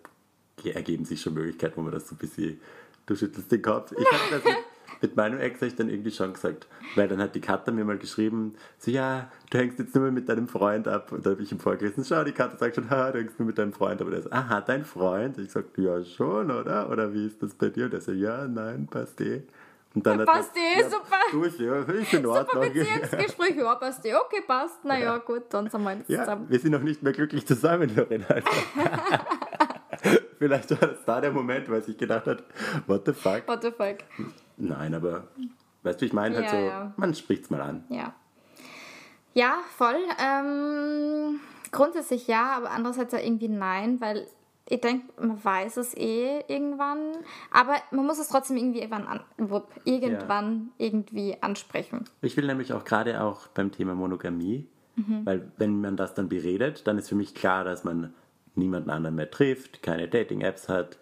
ergeben 0.65 1.05
sich 1.05 1.21
schon 1.21 1.35
Möglichkeiten, 1.35 1.77
wo 1.77 1.83
man 1.83 1.93
das 1.93 2.09
so 2.09 2.15
ein 2.15 2.19
bisschen, 2.19 2.59
du 3.07 3.17
schüttelst 3.17 3.51
den 3.53 3.63
Kopf. 3.63 3.93
Ich 3.93 4.07
hatte 4.07 4.23
das 4.31 4.45
mit, 4.45 4.57
mit 5.03 5.17
meinem 5.17 5.39
Ex, 5.41 5.57
habe 5.57 5.67
ich 5.67 5.75
dann 5.77 5.89
irgendwie 5.89 6.11
schon 6.11 6.33
gesagt, 6.33 6.67
weil 6.95 7.09
dann 7.09 7.21
hat 7.21 7.35
die 7.35 7.41
Katha 7.41 7.71
mir 7.73 7.85
mal 7.85 7.99
geschrieben, 7.99 8.55
so 8.79 8.91
ja, 8.91 9.31
du 9.51 9.59
hängst 9.59 9.79
jetzt 9.79 9.95
nur 9.95 10.11
mit 10.11 10.29
deinem 10.29 10.49
Freund 10.49 10.89
ab. 10.89 11.13
Und 11.13 11.27
da 11.27 11.31
habe 11.31 11.43
ich 11.43 11.53
ihm 11.53 11.59
vorgelesen, 11.61 12.05
schau, 12.05 12.25
die 12.25 12.33
Katha 12.33 12.57
sagt 12.57 12.77
schon, 12.77 12.89
ha, 12.91 13.11
du 13.13 13.19
hängst 13.19 13.39
nur 13.39 13.47
mit 13.47 13.59
deinem 13.59 13.73
Freund 13.73 14.01
ab. 14.01 14.07
Und 14.07 14.15
er 14.15 14.23
so, 14.23 14.31
aha, 14.31 14.61
dein 14.61 14.85
Freund? 14.85 15.39
Ich 15.39 15.51
sag, 15.53 15.65
ja 15.77 16.03
schon, 16.05 16.51
oder? 16.51 16.89
Oder 16.91 17.13
wie 17.13 17.27
ist 17.27 17.43
das 17.43 17.55
bei 17.55 17.69
dir? 17.69 17.87
Und 17.87 17.95
er 17.95 18.01
so, 18.01 18.13
ja, 18.13 18.47
nein, 18.49 18.87
passt 18.91 19.21
eh. 19.21 19.43
Und 19.95 20.05
dann 20.05 20.19
hat 20.19 20.27
Passt 20.27 20.57
eh, 20.57 20.81
ja, 20.81 20.91
super. 20.91 21.19
Du, 21.31 21.45
ist 21.45 21.61
ja, 21.61 21.77
ist 21.83 22.13
in 22.13 22.25
Super 22.25 22.39
Ordnung. 22.41 22.63
Beziehungsgespräch, 22.73 23.57
ja, 23.57 23.75
passt 23.77 24.05
eh. 24.05 24.15
Okay, 24.15 24.43
passt. 24.45 24.85
Naja, 24.85 25.19
gut, 25.19 25.45
dann 25.51 25.71
sind 25.71 25.83
wir 25.85 25.93
jetzt 25.95 26.09
Ja, 26.11 26.21
zusammen. 26.25 26.47
wir 26.49 26.59
sind 26.59 26.73
noch 26.73 26.81
nicht 26.83 27.03
mehr 27.05 27.13
glücklich 27.13 27.47
zusammen, 27.47 27.95
Lorena. 27.95 28.27
Also. 28.27 28.49
Vielleicht 30.39 30.71
war 30.71 30.89
das 30.89 31.05
da 31.05 31.21
der 31.21 31.33
Moment, 31.33 31.69
weil 31.71 31.83
sich 31.83 31.97
gedacht 31.97 32.27
hat, 32.27 32.43
what 32.87 33.03
the 33.07 33.13
fuck? 33.13 33.47
What 33.47 33.63
the 33.63 33.71
fuck? 33.71 33.99
Nein, 34.57 34.95
aber 34.95 35.29
weißt 35.83 36.01
du, 36.01 36.07
ich 36.07 36.13
meine 36.13 36.37
halt 36.37 36.47
Ja, 36.47 36.51
so, 36.51 36.57
ja. 36.57 36.93
man 36.97 37.15
spricht's 37.15 37.51
mal 37.51 37.61
an. 37.61 37.85
Ja. 37.89 38.15
Ja, 39.35 39.59
voll. 39.77 39.97
Ähm, 40.19 41.41
grundsätzlich 41.73 42.27
ja, 42.29 42.53
aber 42.57 42.71
andererseits 42.71 43.13
ja 43.13 43.19
irgendwie 43.19 43.49
nein, 43.49 44.01
weil 44.01 44.27
ich 44.69 44.81
denke, 44.81 45.07
man 45.21 45.45
weiß 45.45 45.77
es 45.77 45.95
eh 45.95 46.41
irgendwann, 46.49 47.13
aber 47.51 47.75
man 47.91 48.07
muss 48.07 48.19
es 48.19 48.29
trotzdem 48.29 48.57
irgendwie 48.57 48.79
irgendwann, 48.79 49.07
an, 49.07 49.21
irgendwann 49.85 50.71
irgendwie 50.79 51.37
ansprechen. 51.43 52.05
Ich 52.23 52.37
will 52.37 52.47
nämlich 52.47 52.73
auch 52.73 52.85
gerade 52.85 53.21
auch 53.23 53.49
beim 53.49 53.73
Thema 53.73 53.95
Monogamie, 53.95 54.67
Mhm. 54.97 55.27
weil 55.27 55.51
wenn 55.57 55.81
man 55.81 55.97
das 55.97 56.15
dann 56.15 56.29
beredet, 56.29 56.87
dann 56.87 56.99
ist 56.99 57.09
für 57.09 57.17
mich 57.17 57.35
klar, 57.35 57.65
dass 57.65 57.83
man 57.83 58.15
niemanden 58.55 58.91
anderen 58.91 59.17
mehr 59.17 59.31
trifft, 59.31 59.83
keine 59.83 60.09
Dating-Apps 60.09 60.69
hat, 60.69 60.99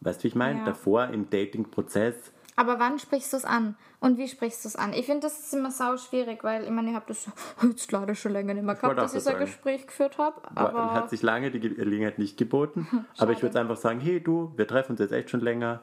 Weißt 0.00 0.20
du, 0.20 0.24
wie 0.24 0.28
ich 0.28 0.34
meine? 0.34 0.60
Ja. 0.60 0.64
Davor 0.66 1.08
im 1.08 1.28
Dating-Prozess. 1.30 2.32
Aber 2.56 2.80
wann 2.80 2.98
sprichst 2.98 3.32
du 3.32 3.36
es 3.36 3.44
an? 3.44 3.76
Und 4.00 4.18
wie 4.18 4.26
sprichst 4.26 4.64
du 4.64 4.68
es 4.68 4.76
an? 4.76 4.92
Ich 4.92 5.06
finde, 5.06 5.22
das 5.22 5.38
ist 5.38 5.54
immer 5.54 5.70
sau 5.70 5.96
schwierig, 5.96 6.42
weil 6.42 6.64
ich 6.64 6.70
meine, 6.70 6.90
ich 6.90 6.94
habe 6.94 7.04
das 7.06 7.28
jetzt 7.62 7.90
leider 7.92 8.14
schon 8.14 8.32
länger 8.32 8.54
nicht 8.54 8.64
mehr 8.64 8.74
gehabt, 8.74 8.98
dass 8.98 9.14
ich 9.14 9.22
so 9.22 9.30
ein. 9.30 9.38
Gespräch 9.38 9.86
geführt 9.86 10.18
habe. 10.18 10.40
Aber 10.54 10.92
hat 10.92 11.10
sich 11.10 11.22
lange 11.22 11.50
die 11.50 11.60
Gelegenheit 11.60 12.18
nicht 12.18 12.36
geboten. 12.36 12.88
Aber 13.18 13.32
ich 13.32 13.42
würde 13.42 13.60
einfach 13.60 13.76
sagen, 13.76 14.00
hey 14.00 14.20
du, 14.20 14.52
wir 14.56 14.66
treffen 14.66 14.92
uns 14.92 15.00
jetzt 15.00 15.12
echt 15.12 15.30
schon 15.30 15.40
länger. 15.40 15.82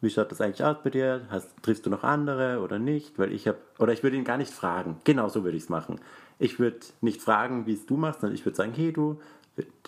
Wie 0.00 0.10
schaut 0.10 0.30
das 0.30 0.40
eigentlich 0.40 0.62
aus 0.62 0.76
bei 0.84 0.90
dir? 0.90 1.26
Hast, 1.28 1.50
triffst 1.62 1.84
du 1.84 1.90
noch 1.90 2.04
andere 2.04 2.60
oder 2.60 2.78
nicht? 2.78 3.18
Weil 3.18 3.32
ich 3.32 3.48
habe, 3.48 3.58
oder 3.80 3.92
ich 3.92 4.04
würde 4.04 4.16
ihn 4.16 4.24
gar 4.24 4.36
nicht 4.36 4.52
fragen. 4.52 4.98
Genau 5.02 5.28
so 5.28 5.42
würde 5.42 5.56
ich 5.56 5.64
es 5.64 5.68
machen. 5.68 6.00
Ich 6.38 6.60
würde 6.60 6.78
nicht 7.00 7.20
fragen, 7.20 7.66
wie 7.66 7.72
es 7.72 7.86
du 7.86 7.96
machst, 7.96 8.20
sondern 8.20 8.36
ich 8.36 8.44
würde 8.44 8.56
sagen, 8.56 8.72
hey 8.74 8.92
du, 8.92 9.20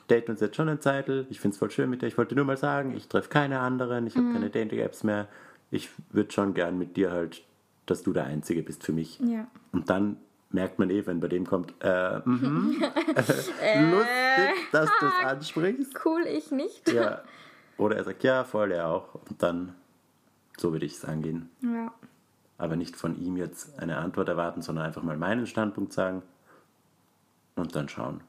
daten 0.08 0.32
uns 0.32 0.40
jetzt 0.40 0.56
schon 0.56 0.68
eine 0.68 0.80
Zeitl. 0.80 1.26
Ich 1.30 1.40
finde 1.40 1.54
es 1.54 1.58
voll 1.58 1.70
schön 1.70 1.90
mit 1.90 2.02
dir. 2.02 2.06
Ich 2.06 2.18
wollte 2.18 2.34
nur 2.34 2.44
mal 2.44 2.56
sagen, 2.56 2.94
ich 2.96 3.08
treffe 3.08 3.28
keine 3.28 3.60
anderen. 3.60 4.06
Ich 4.06 4.16
habe 4.16 4.32
keine 4.32 4.50
Dating-Apps 4.50 5.04
mehr. 5.04 5.28
Ich 5.70 5.90
würde 6.10 6.32
schon 6.32 6.54
gern 6.54 6.78
mit 6.78 6.96
dir 6.96 7.12
halt, 7.12 7.42
dass 7.86 8.02
du 8.02 8.12
der 8.12 8.24
Einzige 8.24 8.62
bist 8.62 8.82
für 8.82 8.92
mich. 8.92 9.20
Ja. 9.20 9.46
Und 9.72 9.88
dann 9.88 10.16
merkt 10.50 10.78
man 10.78 10.90
eh, 10.90 11.06
wenn 11.06 11.20
bei 11.20 11.28
dem 11.28 11.46
kommt, 11.46 11.74
äh, 11.80 12.20
mhm. 12.24 12.76
lustig, 12.80 14.70
dass 14.72 14.90
du 14.98 15.06
es 15.06 15.26
ansprichst. 15.26 16.00
cool, 16.04 16.26
ich 16.26 16.50
nicht. 16.50 16.92
Ja. 16.92 17.22
Oder 17.78 17.96
er 17.96 18.04
sagt, 18.04 18.24
ja, 18.24 18.44
voll, 18.44 18.72
er 18.72 18.88
auch. 18.88 19.14
Und 19.14 19.42
dann, 19.42 19.74
so 20.58 20.72
würde 20.72 20.86
ich 20.86 20.96
es 20.96 21.04
angehen. 21.04 21.48
Ja. 21.62 21.92
Aber 22.58 22.76
nicht 22.76 22.96
von 22.96 23.16
ihm 23.18 23.36
jetzt 23.36 23.78
eine 23.78 23.96
Antwort 23.96 24.28
erwarten, 24.28 24.60
sondern 24.60 24.84
einfach 24.84 25.02
mal 25.02 25.16
meinen 25.16 25.46
Standpunkt 25.46 25.92
sagen 25.92 26.22
und 27.54 27.74
dann 27.74 27.88
schauen. 27.88 28.22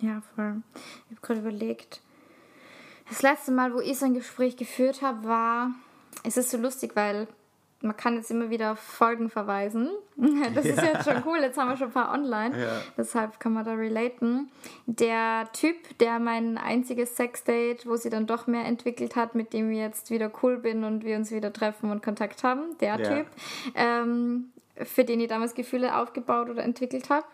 Ja, 0.00 0.22
voll. 0.34 0.62
Ich 0.74 1.16
habe 1.16 1.26
gerade 1.26 1.40
überlegt. 1.40 2.00
Das 3.08 3.22
letzte 3.22 3.52
Mal, 3.52 3.74
wo 3.74 3.80
ich 3.80 3.98
so 3.98 4.06
ein 4.06 4.14
Gespräch 4.14 4.56
geführt 4.56 5.02
habe, 5.02 5.24
war. 5.24 5.70
Es 6.24 6.36
ist 6.36 6.50
so 6.50 6.58
lustig, 6.58 6.92
weil 6.94 7.26
man 7.82 7.96
kann 7.96 8.14
jetzt 8.16 8.30
immer 8.30 8.48
wieder 8.48 8.72
auf 8.72 8.78
Folgen 8.78 9.28
verweisen. 9.28 9.90
Das 10.54 10.64
ist 10.64 10.80
jetzt 10.80 11.04
schon 11.04 11.22
cool. 11.26 11.38
Jetzt 11.38 11.58
haben 11.58 11.68
wir 11.68 11.76
schon 11.76 11.88
ein 11.88 11.92
paar 11.92 12.12
online. 12.12 12.58
Ja. 12.58 12.80
Deshalb 12.96 13.40
kann 13.40 13.52
man 13.52 13.64
da 13.64 13.74
relaten. 13.74 14.50
Der 14.86 15.48
Typ, 15.52 15.98
der 15.98 16.18
mein 16.20 16.58
einziges 16.58 17.16
Sexdate, 17.16 17.86
wo 17.86 17.96
sie 17.96 18.10
dann 18.10 18.26
doch 18.26 18.46
mehr 18.46 18.64
entwickelt 18.66 19.16
hat, 19.16 19.34
mit 19.34 19.52
dem 19.52 19.70
ich 19.72 19.78
jetzt 19.78 20.10
wieder 20.10 20.30
cool 20.42 20.58
bin 20.58 20.84
und 20.84 21.04
wir 21.04 21.16
uns 21.16 21.30
wieder 21.32 21.52
treffen 21.52 21.90
und 21.90 22.02
Kontakt 22.02 22.44
haben, 22.44 22.78
der 22.80 23.00
Ja. 23.00 23.16
Typ, 23.16 23.26
ähm, 23.74 24.52
für 24.76 25.04
den 25.04 25.20
ich 25.20 25.28
damals 25.28 25.54
Gefühle 25.54 25.96
aufgebaut 25.96 26.48
oder 26.50 26.62
entwickelt 26.62 27.10
habe 27.10 27.26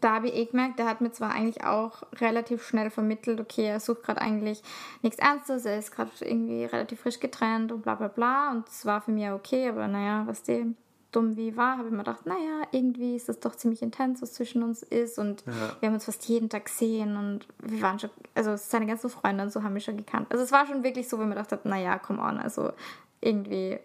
da 0.00 0.14
habe 0.14 0.28
ich 0.28 0.34
eh 0.34 0.44
gemerkt, 0.46 0.78
der 0.78 0.86
hat 0.86 1.00
mir 1.00 1.12
zwar 1.12 1.32
eigentlich 1.32 1.64
auch 1.64 2.02
relativ 2.20 2.66
schnell 2.66 2.90
vermittelt, 2.90 3.40
okay, 3.40 3.66
er 3.66 3.80
sucht 3.80 4.02
gerade 4.02 4.20
eigentlich 4.20 4.62
nichts 5.02 5.18
Ernstes, 5.18 5.64
er 5.64 5.78
ist 5.78 5.92
gerade 5.92 6.10
irgendwie 6.20 6.64
relativ 6.64 7.00
frisch 7.00 7.20
getrennt 7.20 7.72
und 7.72 7.82
bla 7.82 7.94
bla 7.94 8.08
bla. 8.08 8.50
Und 8.50 8.68
es 8.68 8.84
war 8.86 9.00
für 9.00 9.12
mich 9.12 9.28
okay, 9.30 9.68
aber 9.68 9.88
naja, 9.88 10.24
was 10.26 10.42
dem 10.42 10.76
dumm 11.12 11.36
wie 11.36 11.56
war, 11.56 11.78
habe 11.78 11.86
ich 11.86 11.92
mir 11.92 11.98
gedacht, 11.98 12.26
naja, 12.26 12.62
irgendwie 12.72 13.14
ist 13.14 13.28
das 13.28 13.38
doch 13.38 13.54
ziemlich 13.54 13.82
intens, 13.82 14.20
was 14.20 14.32
zwischen 14.32 14.62
uns 14.62 14.82
ist. 14.82 15.18
Und 15.18 15.46
wir 15.46 15.86
haben 15.86 15.94
uns 15.94 16.06
fast 16.06 16.24
jeden 16.26 16.48
Tag 16.48 16.64
gesehen 16.64 17.16
und 17.16 17.46
wir 17.62 17.80
waren 17.82 17.98
schon, 17.98 18.10
also 18.34 18.56
seine 18.56 18.86
ganzen 18.86 19.10
Freunde 19.10 19.44
und 19.44 19.52
so 19.52 19.62
haben 19.62 19.74
wir 19.74 19.80
schon 19.80 19.96
gekannt. 19.96 20.26
Also 20.30 20.42
es 20.42 20.52
war 20.52 20.66
schon 20.66 20.82
wirklich 20.82 21.08
so, 21.08 21.18
wenn 21.18 21.28
man 21.28 21.36
gedacht 21.36 21.52
hat, 21.52 21.64
naja, 21.66 21.98
come 21.98 22.20
on, 22.20 22.38
also 22.38 22.72
irgendwie 23.20 23.78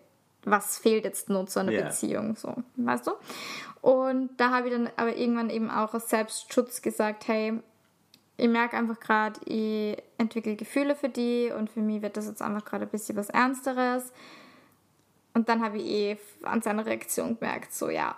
was 0.44 0.78
fehlt 0.78 1.04
jetzt 1.04 1.30
nur 1.30 1.48
zu 1.48 1.60
einer 1.60 1.72
Ja. 1.72 1.84
Beziehung, 1.84 2.36
so, 2.36 2.56
weißt 2.76 3.08
du? 3.08 3.12
Und 3.82 4.30
da 4.38 4.52
habe 4.52 4.68
ich 4.68 4.74
dann 4.74 4.90
aber 4.96 5.16
irgendwann 5.16 5.50
eben 5.50 5.70
auch 5.70 5.94
aus 5.94 6.10
Selbstschutz 6.10 6.82
gesagt, 6.82 7.28
hey, 7.28 7.60
ich 8.38 8.48
merke 8.48 8.78
einfach 8.78 9.00
gerade, 9.00 9.40
ich 9.46 10.02
entwickle 10.18 10.56
Gefühle 10.56 10.96
für 10.96 11.10
die 11.10 11.52
und 11.56 11.70
für 11.70 11.82
mich 11.82 12.02
wird 12.02 12.16
das 12.18 12.28
jetzt 12.28 12.42
einfach 12.42 12.64
gerade 12.64 12.86
ein 12.86 12.90
bisschen 12.90 13.18
was 13.18 13.30
Ernsteres. 13.30 14.14
Und 15.34 15.50
dann 15.50 15.62
habe 15.62 15.78
ich 15.78 15.86
eh 15.86 16.18
an 16.44 16.62
seiner 16.62 16.86
Reaktion 16.86 17.38
gemerkt, 17.38 17.74
so 17.74 17.90
ja, 17.90 18.18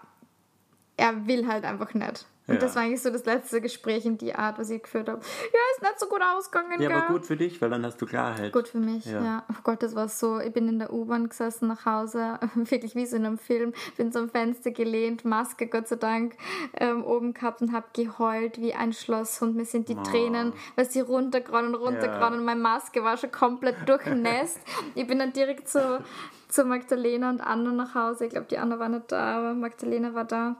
er 0.97 1.28
will 1.28 1.47
halt 1.47 1.65
einfach 1.65 1.93
nicht. 1.93 2.26
Und 2.48 2.56
Ja. 2.56 2.60
das 2.62 2.76
war 2.76 2.82
eigentlich 2.84 3.02
so 3.02 3.12
das 3.12 3.24
letzte 3.26 3.62
Gespräch 3.62 4.06
in 4.06 4.18
die 4.18 4.34
Art, 4.34 4.58
was 4.58 4.70
ich 4.72 4.82
geführt 4.82 5.08
habe. 5.08 5.20
Ja, 5.22 5.60
ist 5.76 5.82
nicht 5.84 6.00
so 6.00 6.08
gut 6.08 6.22
ausgegangen, 6.22 6.82
Ja, 6.82 6.89
gell? 6.89 6.92
aber 6.98 7.08
gut 7.08 7.26
für 7.26 7.38
dich, 7.38 7.62
weil 7.62 7.70
dann 7.70 7.86
hast 7.86 8.02
du 8.02 8.06
Klarheit. 8.08 8.52
Gut 8.52 8.68
für 8.68 8.80
mich, 8.80 9.06
Ja. 9.06 9.24
ja. 9.24 9.44
Oh 9.50 9.58
Gott, 9.64 9.84
das 9.84 9.96
war 9.96 10.08
so. 10.10 10.39
Ich 10.39 10.52
bin 10.52 10.68
in 10.68 10.80
der 10.80 10.92
U-Bahn 10.92 11.30
gesessen 11.30 11.68
nach 11.68 11.86
Hause, 11.86 12.39
wirklich 12.56 12.96
wie 12.96 13.06
so 13.06 13.16
in 13.16 13.26
einem 13.26 13.38
Film. 13.38 13.74
Bin 13.96 14.12
zum 14.12 14.28
Fenster 14.30 14.72
gelehnt, 14.72 15.24
Maske 15.24 15.68
Gott 15.68 15.88
sei 15.88 15.98
Dank 15.98 16.36
ähm, 16.74 17.04
oben 17.06 17.34
gehabt 17.34 17.62
und 17.62 17.72
habe 17.74 17.86
geheult 17.94 18.60
wie 18.60 18.74
ein 18.74 18.92
Schlosshund. 18.92 19.56
Mir 19.56 19.66
sind 19.66 19.88
die 19.88 19.96
Tränen, 19.96 20.54
weil 20.76 20.89
sie 20.89 21.02
runtergerannt 21.02 21.68
und 21.70 21.76
runtergerannt 21.76 22.34
Ja. 22.34 22.39
und 22.39 22.46
meine 22.46 22.60
Maske 22.60 23.04
war 23.04 23.18
schon 23.18 23.32
komplett 23.32 23.76
durchnässt. 23.88 24.60
ich 24.96 25.06
bin 25.08 25.20
dann 25.20 25.32
direkt 25.32 25.70
zu, 25.70 26.04
zu 26.50 26.66
Magdalena 26.66 27.30
und 27.30 27.39
Anna 27.39 27.72
nach 27.72 27.94
Hause. 27.96 28.26
Ich 28.26 28.32
glaube, 28.32 28.48
die 28.50 28.58
Anna 28.58 28.80
war 28.80 28.89
nicht 28.89 29.12
da, 29.12 29.38
aber 29.38 29.54
Magdalena 29.54 30.14
war 30.16 30.26
da. 30.26 30.56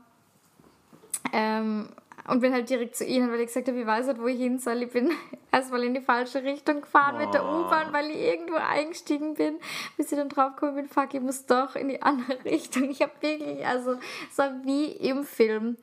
Ähm, 1.34 1.90
und 2.28 2.40
bin 2.40 2.54
halt 2.54 2.70
direkt 2.70 2.96
zu 2.96 3.04
ihnen, 3.04 3.32
weil 3.32 3.40
ich 3.40 3.48
gesagt 3.48 3.68
habe, 3.68 3.80
ich 3.80 3.86
weiß 3.86 4.06
nicht, 4.08 4.22
wo 4.22 4.28
ich 4.28 4.38
hin 4.38 4.60
soll. 4.60 4.84
Ich 4.84 4.92
bin 4.92 5.12
erstmal 5.52 5.84
in 5.84 5.96
die 5.96 6.02
falsche 6.02 6.44
Richtung 6.44 6.82
gefahren 6.82 7.18
mit 7.18 7.34
der 7.34 7.44
Oh. 7.44 7.62
U-Bahn, 7.62 7.92
weil 7.92 8.12
ich 8.12 8.18
irgendwo 8.18 8.56
eingestiegen 8.56 9.34
bin, 9.34 9.56
bis 9.98 10.12
ich 10.12 10.18
dann 10.18 10.30
draufgekommen 10.30 10.76
bin, 10.76 10.88
fuck, 10.88 11.14
ich 11.14 11.20
muss 11.20 11.46
doch 11.48 11.76
in 11.76 11.90
die 11.90 12.02
andere 12.02 12.38
Richtung. 12.46 12.90
Ich 12.92 13.02
habe 13.02 13.12
wirklich, 13.22 13.66
also, 13.66 13.96
es 14.32 14.38
war 14.38 14.52
wie 14.64 14.86
im 14.92 15.24
Film. 15.24 15.78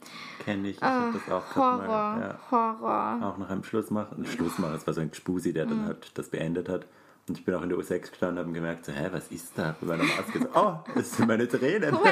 Kenne 0.44 0.68
ich, 0.68 0.76
ich 0.76 0.82
Ah, 0.82 1.00
habe 1.06 1.18
das 1.26 1.32
auch 1.34 1.56
Horror, 1.56 1.86
mal. 1.86 2.20
Ja. 2.20 2.38
Horror. 2.50 3.28
Auch 3.28 3.38
nach 3.38 3.50
einem 3.50 3.64
Schlussmacher. 3.64 4.16
Ein 4.16 4.24
Schlussmacher, 4.24 4.74
es 4.74 4.86
war 4.86 4.94
so 4.94 5.00
ein 5.00 5.10
Gspusi, 5.10 5.52
der 5.52 5.66
Mhm. 5.66 5.70
dann 5.70 5.86
halt 5.86 6.16
das 6.16 6.28
beendet 6.30 6.68
hat. 6.68 6.86
Und 7.28 7.36
ich 7.36 7.44
bin 7.44 7.54
auch 7.56 7.62
in 7.62 7.68
der 7.68 7.76
U6 7.78 8.10
gestanden 8.10 8.38
und 8.38 8.44
habe 8.44 8.52
gemerkt, 8.54 8.86
so, 8.86 8.92
hä, 8.92 9.08
was 9.10 9.28
ist 9.32 9.52
da? 9.58 9.74
Bei 9.80 9.88
meiner 9.88 10.04
Maske 10.04 10.38
so, 10.38 10.48
oh, 10.54 10.74
das 10.94 11.14
sind 11.16 11.26
meine 11.26 11.46
Tränen. 11.48 11.98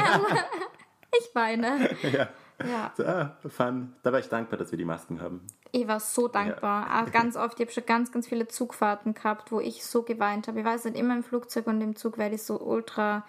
Ich 1.18 1.34
weine. 1.34 1.88
ja. 2.12 2.28
Ja, 2.64 2.92
So, 2.96 3.04
ah, 3.04 3.36
fun. 3.48 3.94
Da 4.02 4.12
war 4.12 4.18
ich 4.18 4.28
dankbar, 4.28 4.58
dass 4.58 4.70
wir 4.70 4.78
die 4.78 4.84
Masken 4.84 5.20
haben. 5.20 5.42
ich 5.72 5.86
war 5.86 6.00
so 6.00 6.28
dankbar. 6.28 7.02
Auch 7.02 7.12
Ganz 7.12 7.36
oft, 7.36 7.60
ich 7.60 7.66
habe 7.66 7.72
schon 7.72 7.86
ganz, 7.86 8.12
ganz 8.12 8.26
viele 8.28 8.48
Zugfahrten 8.48 9.14
gehabt, 9.14 9.52
wo 9.52 9.60
ich 9.60 9.84
so 9.84 10.02
geweint 10.02 10.48
habe. 10.48 10.60
Ich 10.60 10.64
weiß 10.64 10.84
nicht, 10.86 10.96
immer 10.96 11.14
im 11.14 11.22
Flugzeug 11.22 11.66
und 11.66 11.80
im 11.80 11.96
Zug 11.96 12.16
werde 12.18 12.36
ich 12.36 12.42
so 12.42 12.58
ultra 12.58 13.24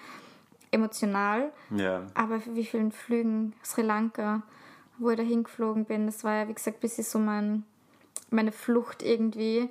emotional. 0.72 1.52
Ja. 1.72 2.04
Aber 2.14 2.40
für 2.40 2.56
wie 2.56 2.66
vielen 2.66 2.92
Flügen 2.92 3.54
Sri 3.64 3.82
Lanka, 3.82 4.44
wo 4.98 5.10
ich 5.10 5.18
da 5.18 5.24
hingeflogen 5.24 5.86
bin, 5.86 6.06
das 6.06 6.24
war 6.24 6.36
ja, 6.36 6.48
wie 6.48 6.54
gesagt, 6.54 6.80
bis 6.80 6.98
ich 6.98 7.08
so 7.08 7.20
mein, 7.20 7.64
meine 8.30 8.52
Flucht 8.52 9.04
irgendwie. 9.04 9.70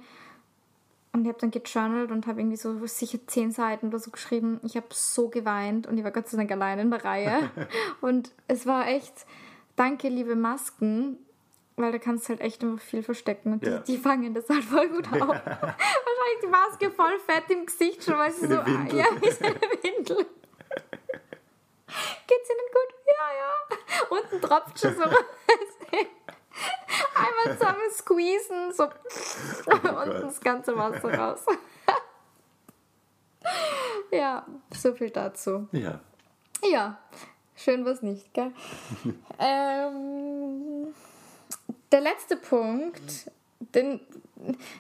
Und 1.13 1.23
ich 1.23 1.29
habe 1.29 1.39
dann 1.41 1.51
gejournalt 1.51 2.11
und 2.11 2.27
habe 2.27 2.41
irgendwie 2.41 2.59
so 2.59 2.87
sicher 2.87 3.19
zehn 3.27 3.51
Seiten 3.51 3.89
oder 3.89 3.99
so 3.99 4.11
geschrieben. 4.11 4.61
Ich 4.63 4.77
habe 4.77 4.89
so 4.91 5.29
geweint 5.29 5.87
und 5.87 5.97
ich 5.97 6.05
war 6.05 6.11
Gott 6.11 6.29
sei 6.29 6.37
Dank 6.37 6.53
allein 6.53 6.79
in 6.79 6.91
der 6.91 7.05
Reihe. 7.05 7.51
und 8.03 8.33
es 8.49 8.67
war 8.67 8.87
echt, 8.87 9.25
danke, 9.77 10.09
liebe 10.09 10.35
Masken, 10.37 11.19
weil 11.77 11.93
da 11.93 11.99
kannst 11.99 12.25
du 12.27 12.31
halt 12.31 12.41
echt 12.41 12.63
immer 12.63 12.79
viel 12.79 13.03
verstecken. 13.03 13.55
Und 13.55 13.67
Ja. 13.67 13.79
die, 13.81 13.93
die 13.97 13.99
fangen 13.99 14.35
das 14.35 14.49
halt 14.49 14.65
voll 14.65 14.89
gut 14.89 15.07
auf. 15.13 15.21
Wahrscheinlich 15.29 16.41
die 16.43 16.47
Maske 16.49 16.91
voll 16.91 17.19
fett 17.21 17.51
im 17.51 17.67
Gesicht 17.67 18.03
schon, 18.05 18.19
weil 18.19 18.33
sie 18.33 18.47
so, 18.47 18.59
eine 18.61 18.67
Windel. 18.67 18.99
ja, 18.99 19.05
wie 19.21 19.31
so 19.31 19.45
eine 19.45 19.55
Windel. 19.83 20.27
Geht's 22.27 22.51
Ihnen 22.51 22.69
gut? 22.73 22.95
Ja, 23.07 23.29
ja. 23.39 24.09
Unten 24.11 24.41
tropft 24.41 24.79
schon 24.81 24.95
so 24.97 25.03
raus. 25.03 25.25
Einmal 27.15 27.57
zusammen 27.59 27.91
squeezen, 27.93 28.73
so 28.73 28.85
unten 28.85 29.87
Gott. 29.87 30.23
das 30.23 30.41
ganze 30.41 30.77
Wasser 30.77 31.15
raus. 31.19 31.45
ja, 34.11 34.47
so 34.75 34.93
viel 34.95 35.11
dazu. 35.11 35.69
Ja. 35.73 36.01
Ja, 36.65 36.99
schön 37.57 37.85
was 37.85 38.03
nicht, 38.03 38.33
gell? 38.35 38.53
ähm, 39.39 40.95
der 41.93 42.01
letzte 42.01 42.37
Punkt, 42.37 43.31
den, 43.59 44.01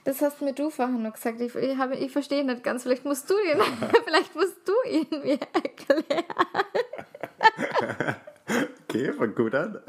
das 0.05 0.20
hast 0.20 0.43
mir 0.43 0.53
du 0.53 0.70
vorhin 0.70 1.03
noch 1.03 1.14
gesagt. 1.14 1.41
Ich, 1.41 1.55
ich, 1.55 1.77
habe, 1.77 1.97
ich 1.97 2.12
verstehe 2.12 2.45
nicht 2.45 2.62
ganz. 2.62 2.83
Vielleicht 2.83 3.05
musst 3.05 3.29
du 3.31 3.35
ihn, 3.35 3.61
vielleicht 4.05 4.35
musst 4.35 4.57
du 4.64 4.72
ihn 4.89 5.07
mir 5.22 5.39
erklären. 5.53 6.24
Okay, 8.85 9.12
fang 9.12 9.35
gut 9.35 9.55
an. 9.55 9.81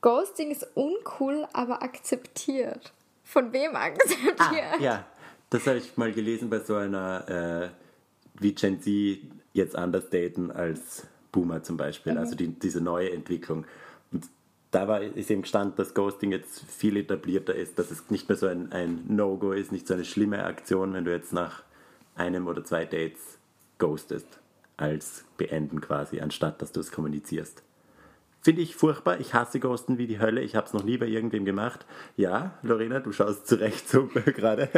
Ghosting 0.00 0.50
ist 0.50 0.66
uncool, 0.74 1.48
aber 1.52 1.82
akzeptiert. 1.82 2.92
Von 3.24 3.52
wem 3.52 3.74
akzeptiert? 3.74 4.38
Ah, 4.38 4.76
ja, 4.78 5.04
das 5.50 5.66
habe 5.66 5.78
ich 5.78 5.96
mal 5.96 6.12
gelesen 6.12 6.48
bei 6.48 6.60
so 6.60 6.76
einer, 6.76 7.72
äh, 7.72 8.40
wie 8.40 8.54
Gen 8.54 8.80
Z 8.80 9.18
jetzt 9.56 9.76
anders 9.76 10.10
daten 10.10 10.50
als 10.50 11.06
Boomer 11.32 11.62
zum 11.62 11.76
Beispiel, 11.76 12.12
Mhm. 12.12 12.18
also 12.18 12.34
die, 12.36 12.48
diese 12.48 12.80
neue 12.80 13.10
Entwicklung. 13.10 13.64
Und 14.12 14.26
da 14.70 14.88
war, 14.88 15.02
ist 15.02 15.30
eben 15.30 15.42
gestanden, 15.42 15.76
dass 15.76 15.94
Ghosting 15.94 16.32
jetzt 16.32 16.62
viel 16.68 16.96
etablierter 16.96 17.54
ist, 17.54 17.78
dass 17.78 17.90
es 17.90 18.10
nicht 18.10 18.28
mehr 18.28 18.36
so 18.36 18.46
ein, 18.46 18.72
ein 18.72 19.04
No-Go 19.08 19.52
ist, 19.52 19.72
nicht 19.72 19.86
so 19.86 19.94
eine 19.94 20.04
schlimme 20.04 20.44
Aktion, 20.44 20.92
wenn 20.92 21.04
du 21.04 21.12
jetzt 21.12 21.32
nach 21.32 21.62
einem 22.14 22.46
oder 22.46 22.64
zwei 22.64 22.84
Dates 22.84 23.38
ghostest, 23.78 24.26
als 24.76 25.24
beenden 25.36 25.80
quasi, 25.80 26.20
anstatt 26.20 26.60
dass 26.62 26.72
du 26.72 26.80
es 26.80 26.90
kommunizierst. 26.92 27.62
Finde 28.42 28.62
ich 28.62 28.76
furchtbar. 28.76 29.18
Ich 29.18 29.34
hasse 29.34 29.58
Ghosten 29.58 29.98
wie 29.98 30.06
die 30.06 30.20
Hölle. 30.20 30.40
Ich 30.40 30.54
habe 30.54 30.66
es 30.66 30.72
noch 30.72 30.84
nie 30.84 30.98
bei 30.98 31.06
irgendwem 31.06 31.44
gemacht. 31.44 31.84
Ja, 32.16 32.54
Lorena, 32.62 33.00
du 33.00 33.10
schaust 33.12 33.48
zurecht 33.48 33.88
so 33.88 34.06
gerade. 34.24 34.68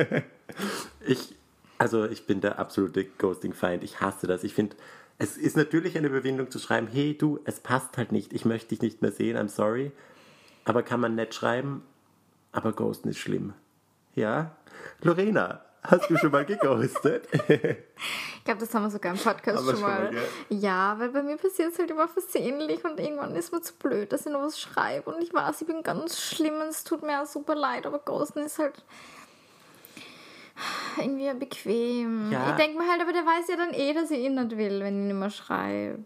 Ich 1.07 1.35
Also 1.79 2.05
ich 2.07 2.27
bin 2.27 2.41
der 2.41 2.59
absolute 2.59 3.05
Ghosting-Feind. 3.05 3.85
Ich 3.85 4.01
hasse 4.01 4.27
das. 4.27 4.45
Ich 4.45 4.53
finde, 4.53 4.77
es 5.19 5.37
ist 5.37 5.57
natürlich 5.57 5.97
eine 5.97 6.09
Überwindung 6.09 6.51
zu 6.51 6.59
schreiben, 6.59 6.87
hey 6.87 7.17
du, 7.17 7.41
es 7.45 7.61
passt 7.61 7.97
halt 7.97 8.13
nicht, 8.13 8.33
ich 8.33 8.45
möchte 8.45 8.69
dich 8.69 8.83
nicht 8.83 9.03
mehr 9.03 9.13
sehen, 9.13 9.37
I'm 9.37 9.49
sorry. 9.49 9.93
Aber 10.65 10.83
kann 10.83 11.01
man 11.01 11.15
nett 11.15 11.35
schreiben, 11.35 11.85
aber 12.53 12.73
ghosten 12.73 13.09
ist 13.09 13.19
schlimm. 13.19 13.55
Ja? 14.15 14.57
Lorena, 15.03 15.63
hast 15.83 16.09
du 16.09 16.17
schon 16.17 16.31
mal 16.31 16.45
geghostet? 16.45 17.27
Ich 18.39 18.45
glaube, 18.45 18.61
das 18.61 18.75
haben 18.75 18.85
wir 18.85 18.91
sogar 18.91 19.13
im 19.13 19.19
Podcast 19.19 19.59
schon 19.59 19.75
schon 19.75 19.81
mal, 19.83 20.11
mal. 20.11 20.23
ja, 20.49 20.99
weil 20.99 21.11
bei 21.11 21.23
mir 21.23 21.37
passiert 21.37 21.73
es 21.73 21.79
halt 21.79 21.91
immer 21.91 22.09
versehentlich 22.09 22.83
und 22.83 22.99
irgendwann 22.99 23.35
ist 23.37 23.53
mir 23.53 23.61
zu 23.61 23.75
blöd, 23.75 24.11
dass 24.11 24.25
ich 24.25 24.33
noch 24.33 24.41
was 24.41 24.59
schreibe. 24.59 25.11
Und 25.11 25.23
ich 25.23 25.35
weiß, 25.35 25.61
ich 25.61 25.67
bin 25.67 25.83
ganz 25.83 26.19
schlimm 26.19 26.55
und 26.55 26.69
es 26.69 26.83
tut 26.83 27.03
mir 27.03 27.21
auch 27.23 27.27
super 27.27 27.55
leid, 27.55 27.87
aber 27.87 27.99
Ghosten 27.99 28.39
ist 28.39 28.59
halt 28.59 28.85
irgendwie 30.97 31.33
bequem. 31.35 32.31
Ja. 32.33 32.51
Ich 32.51 32.57
denke 32.57 32.79
mir 32.79 32.89
halt, 32.91 33.01
aber 33.01 33.13
der 33.13 33.23
weiß 33.23 33.49
ja 33.49 33.57
dann 33.57 33.73
eh, 33.73 33.93
dass 33.95 34.11
ich 34.11 34.21
ihn 34.21 34.35
nicht 34.35 34.57
will, 34.57 34.81
wenn 34.81 34.99
ich 34.99 35.05
ihn 35.05 35.11
immer 35.11 35.31
schreibe. 35.31 36.05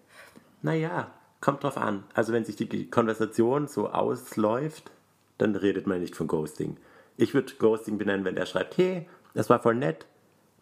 naja, 0.63 1.11
kommt 1.41 1.65
drauf 1.65 1.77
an. 1.77 2.05
Also 2.15 2.33
wenn 2.33 2.45
sich 2.45 2.57
die 2.57 2.91
Konversation 2.91 3.69
so 3.69 3.91
ausläuft, 3.91 4.91
dann 5.39 5.55
redet 5.57 5.87
man 5.87 6.01
nicht 6.01 6.17
von 6.17 6.27
Ghosting. 6.29 6.77
Ich 7.17 7.35
würde 7.35 7.53
Ghosting 7.59 7.99
benennen, 7.99 8.25
wenn 8.25 8.37
der 8.37 8.47
schreibt, 8.47 8.79
hey, 8.79 9.09
das 9.35 9.51
war 9.51 9.61
voll 9.61 9.75
nett, 9.75 10.07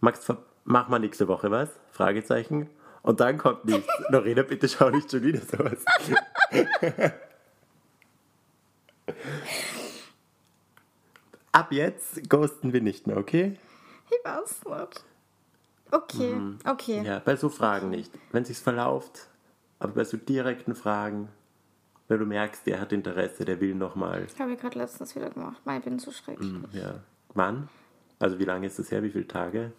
Max, 0.01 0.27
mach 0.65 0.89
mal 0.89 0.99
nächste 0.99 1.29
Woche 1.29 1.51
was? 1.51 1.69
Fragezeichen. 1.93 2.71
Und 3.03 3.21
dann 3.21 3.39
kommt 3.39 3.65
nichts. 3.67 3.89
Lorena, 4.09 4.43
bitte 4.43 4.69
schau 4.69 4.91
nicht 4.91 5.11
schon 5.11 5.23
wieder 5.23 5.41
sowas. 5.41 5.85
Ab 11.53 11.73
jetzt 11.73 12.29
ghosten 12.29 12.73
wir 12.73 12.81
nicht 12.81 13.07
mehr, 13.07 13.17
okay? 13.17 13.57
Ich 14.11 14.25
weiß 14.25 14.65
nicht. 14.65 15.05
Okay, 15.93 16.41
okay. 16.65 17.01
Mhm. 17.01 17.07
Ja, 17.07 17.19
bei 17.19 17.37
so 17.37 17.49
Fragen 17.49 17.91
nicht. 17.91 18.13
Wenn 18.31 18.45
sich's 18.45 18.61
verlauft, 18.61 19.29
aber 19.79 19.93
bei 19.95 20.05
so 20.05 20.17
direkten 20.17 20.75
Fragen, 20.75 21.29
wenn 22.09 22.19
du 22.19 22.27
merkst, 22.27 22.67
der 22.67 22.81
hat 22.81 22.93
Interesse, 22.93 23.45
der 23.45 23.61
will 23.61 23.75
nochmal. 23.75 24.27
Habe 24.39 24.53
ich 24.53 24.61
gerade 24.61 24.79
letztens 24.79 25.15
wieder 25.17 25.31
gemacht. 25.31 25.61
Ich 25.67 25.85
bin 25.85 25.99
so 25.99 26.11
schrecklich. 26.13 26.53
Ja. 26.73 27.01
Wann? 27.35 27.69
Also 28.19 28.39
wie 28.39 28.45
lange 28.45 28.67
ist 28.67 28.79
das 28.79 28.91
her? 28.91 29.03
Wie 29.03 29.11
viele 29.11 29.27
Tage? 29.27 29.73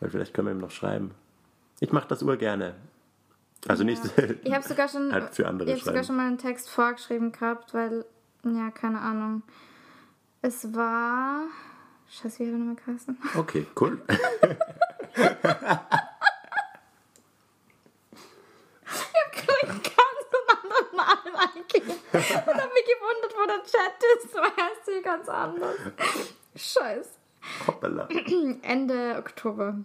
Weil 0.00 0.10
vielleicht 0.10 0.34
können 0.34 0.48
wir 0.48 0.52
ihm 0.54 0.60
noch 0.60 0.70
schreiben. 0.70 1.12
Ich 1.80 1.92
mache 1.92 2.08
das 2.08 2.22
urgerne. 2.22 2.74
Also 3.68 3.84
nicht 3.84 4.02
Ich 4.44 4.52
habe 4.52 4.66
sogar 4.66 4.88
schon, 4.88 5.12
halt 5.12 5.34
für 5.34 5.48
andere 5.48 5.70
ich 5.70 5.80
habe 5.80 5.84
sogar 5.84 6.04
schon 6.04 6.16
mal 6.16 6.26
einen 6.26 6.38
Text 6.38 6.70
vorgeschrieben 6.70 7.32
gehabt, 7.32 7.74
weil, 7.74 8.04
ja, 8.44 8.70
keine 8.70 9.00
Ahnung. 9.00 9.42
Es 10.42 10.74
war. 10.74 11.46
Scheiße, 12.08 12.38
wie 12.40 12.46
hat 12.46 12.52
er 12.52 12.58
nochmal 12.58 12.76
geheißen? 12.76 13.18
Okay, 13.36 13.66
cool. 13.80 14.00
Und 22.16 22.54
habe 22.54 22.72
mich 22.72 22.84
gewundert, 22.84 23.34
wo 23.36 23.46
der 23.46 23.62
Chat 23.64 24.02
ist, 24.16 24.34
weil 24.34 24.52
er 24.56 24.72
ist 24.72 24.84
hier 24.84 25.02
ganz 25.02 25.28
anders. 25.28 25.76
Scheiße. 26.54 27.10
Hoppala. 27.66 28.08
Ende 28.62 29.16
Oktober. 29.18 29.76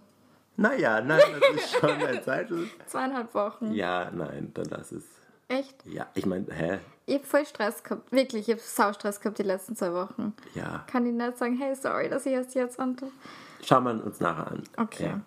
Naja, 0.56 1.00
nein, 1.00 1.20
das 1.40 1.64
ist 1.64 1.80
schon 1.80 1.90
ein 1.90 2.22
Zeichen. 2.22 2.70
Zweieinhalb 2.86 3.34
Wochen. 3.34 3.72
Ja, 3.72 4.10
nein, 4.10 4.50
dann 4.54 4.66
lass 4.66 4.92
es. 4.92 5.04
Echt? 5.52 5.84
Ja, 5.86 6.06
ich 6.14 6.24
meine, 6.24 6.46
hä? 6.50 6.78
Ich 7.04 7.14
habe 7.16 7.24
voll 7.24 7.44
Stress 7.44 7.82
gehabt. 7.82 8.10
Wirklich, 8.10 8.48
ich 8.48 8.54
habe 8.54 8.60
Saustress 8.60 9.20
gehabt 9.20 9.38
die 9.38 9.42
letzten 9.42 9.76
zwei 9.76 9.92
Wochen. 9.92 10.34
Ja. 10.54 10.84
Kann 10.86 11.04
ich 11.04 11.12
nicht 11.12 11.36
sagen, 11.36 11.56
hey, 11.58 11.74
sorry, 11.74 12.08
dass 12.08 12.24
ich 12.26 12.32
erst 12.32 12.54
jetzt 12.54 12.80
ante. 12.80 13.08
Schauen 13.62 13.84
wir 13.84 14.04
uns 14.04 14.20
nachher 14.20 14.50
an. 14.50 14.62
Okay. 14.76 15.06
Ja. 15.06 15.20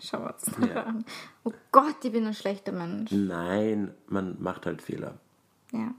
Schauen 0.00 0.24
wir 0.24 0.34
uns 0.34 0.58
nachher 0.58 0.86
an. 0.86 1.04
Oh 1.44 1.52
Gott, 1.72 1.96
ich 2.04 2.12
bin 2.12 2.26
ein 2.26 2.34
schlechter 2.34 2.72
Mensch. 2.72 3.10
Nein, 3.10 3.92
man 4.06 4.36
macht 4.40 4.66
halt 4.66 4.82
Fehler. 4.82 5.14
Ja. 5.72 5.94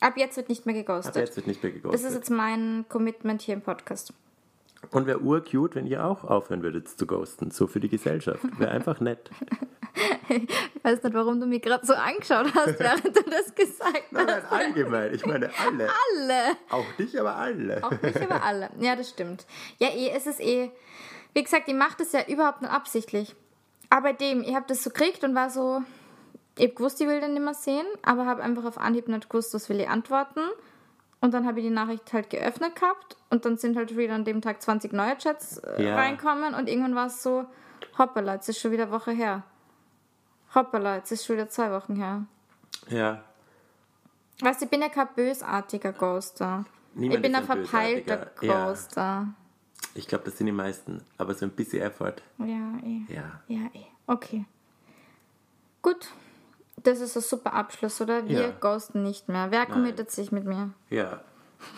Ab 0.00 0.16
jetzt 0.16 0.36
wird 0.36 0.48
nicht 0.48 0.66
mehr 0.66 0.74
geghostet. 0.74 1.14
Aber 1.14 1.24
jetzt 1.24 1.36
wird 1.36 1.46
nicht 1.46 1.62
mehr 1.62 1.72
das 1.72 1.82
geghostet. 1.82 2.08
ist 2.08 2.14
jetzt 2.16 2.30
mein 2.30 2.84
Commitment 2.88 3.42
hier 3.42 3.54
im 3.54 3.62
Podcast. 3.62 4.12
Und 4.90 5.06
wäre 5.06 5.20
urcute, 5.20 5.76
wenn 5.76 5.86
ihr 5.86 6.04
auch 6.04 6.24
aufhören 6.24 6.62
würdet 6.62 6.88
zu 6.88 7.06
ghosten. 7.06 7.50
So 7.50 7.66
für 7.66 7.80
die 7.80 7.88
Gesellschaft. 7.88 8.40
Wäre 8.58 8.70
einfach 8.70 9.00
nett. 9.00 9.30
Ich 10.28 10.84
weiß 10.84 11.02
nicht, 11.02 11.14
warum 11.14 11.40
du 11.40 11.46
mich 11.46 11.62
gerade 11.62 11.84
so 11.86 11.94
angeschaut 11.94 12.52
hast, 12.54 12.78
während 12.78 13.04
du 13.04 13.22
das 13.30 13.54
gesagt 13.54 14.02
hast. 14.12 14.12
Nein, 14.12 14.42
allgemein. 14.50 15.14
Ich 15.14 15.24
meine 15.26 15.50
alle. 15.66 15.88
Alle. 15.88 16.56
Auch 16.70 16.84
dich, 16.98 17.18
aber 17.18 17.36
alle. 17.36 17.82
Auch 17.82 17.90
nicht 17.90 18.20
aber 18.22 18.42
alle. 18.42 18.70
Ja, 18.80 18.96
das 18.96 19.10
stimmt. 19.10 19.46
Ja, 19.78 19.88
eh, 19.88 20.10
es 20.14 20.26
ist 20.26 20.40
eh. 20.40 20.70
Wie 21.34 21.42
gesagt, 21.42 21.68
ich 21.68 21.74
mache 21.74 21.96
das 21.98 22.12
ja 22.12 22.20
überhaupt 22.26 22.62
nicht 22.62 22.72
absichtlich. 22.72 23.34
Aber 23.90 24.12
dem, 24.12 24.42
ich 24.42 24.54
habe 24.54 24.66
das 24.68 24.82
so 24.84 24.90
gekriegt 24.90 25.24
und 25.24 25.34
war 25.34 25.50
so. 25.50 25.82
Ich 26.56 26.68
hab 26.68 26.76
gewusst, 26.76 27.00
ich 27.00 27.06
will 27.06 27.20
den 27.20 27.34
nicht 27.34 27.44
mehr 27.44 27.54
sehen, 27.54 27.86
aber 28.02 28.26
habe 28.26 28.42
einfach 28.42 28.64
auf 28.64 28.78
Anhieb 28.78 29.06
nicht 29.08 29.30
gewusst, 29.30 29.54
was 29.54 29.68
will 29.68 29.80
ich 29.80 29.88
antworten. 29.88 30.40
Und 31.20 31.32
dann 31.34 31.46
habe 31.46 31.58
ich 31.60 31.64
die 31.66 31.70
Nachricht 31.70 32.12
halt 32.12 32.30
geöffnet 32.30 32.74
gehabt 32.76 33.16
und 33.30 33.44
dann 33.44 33.58
sind 33.58 33.76
halt 33.76 33.96
wieder 33.96 34.14
an 34.14 34.24
dem 34.24 34.40
Tag 34.40 34.60
20 34.62 34.92
neue 34.92 35.16
Chats 35.18 35.58
äh, 35.58 35.84
Ja. 35.84 35.96
reinkommen 35.96 36.54
und 36.54 36.68
irgendwann 36.68 36.94
war 36.94 37.06
es 37.06 37.22
so, 37.24 37.44
hoppala, 37.98 38.34
jetzt 38.34 38.48
ist 38.48 38.60
schon 38.60 38.70
wieder 38.70 38.84
eine 38.84 38.92
Woche 38.92 39.10
her. 39.10 39.42
Hoppala, 40.54 40.96
jetzt 40.96 41.12
ist 41.12 41.26
schon 41.26 41.36
wieder 41.36 41.48
zwei 41.48 41.70
Wochen 41.70 41.96
her. 41.96 42.24
Ja. 42.88 43.22
Weißt 44.40 44.60
du, 44.60 44.64
ich 44.66 44.70
bin 44.70 44.80
ja 44.80 44.88
kein 44.88 45.08
bösartiger 45.14 45.92
Ghoster. 45.92 46.64
Niemand 46.94 47.16
ich 47.16 47.22
bin 47.22 47.32
ist 47.32 47.50
ein 47.50 47.58
ein 47.58 47.64
verpeilter 47.66 48.16
bösartiger. 48.16 48.46
Ja. 48.54 48.66
Ghoster. 48.66 49.26
Ich 49.94 50.06
glaube, 50.06 50.24
das 50.24 50.38
sind 50.38 50.46
die 50.46 50.52
meisten. 50.52 51.04
Aber 51.16 51.34
so 51.34 51.44
ein 51.44 51.50
bisschen 51.50 51.82
Effort. 51.82 52.14
Ja, 52.38 52.78
eh. 52.84 53.02
Ja. 53.08 53.40
Ja, 53.48 53.66
eh. 53.74 53.86
Okay. 54.06 54.44
Gut. 55.82 56.08
Das 56.76 57.00
ist 57.00 57.16
ein 57.16 57.22
super 57.22 57.52
Abschluss, 57.54 58.00
oder? 58.00 58.26
Wir 58.28 58.40
Ja. 58.40 58.50
ghosten 58.50 59.02
nicht 59.02 59.28
mehr. 59.28 59.50
Wer 59.50 59.66
committet 59.66 60.10
sich 60.10 60.30
mit 60.30 60.44
mir? 60.44 60.70
Ja. 60.90 61.20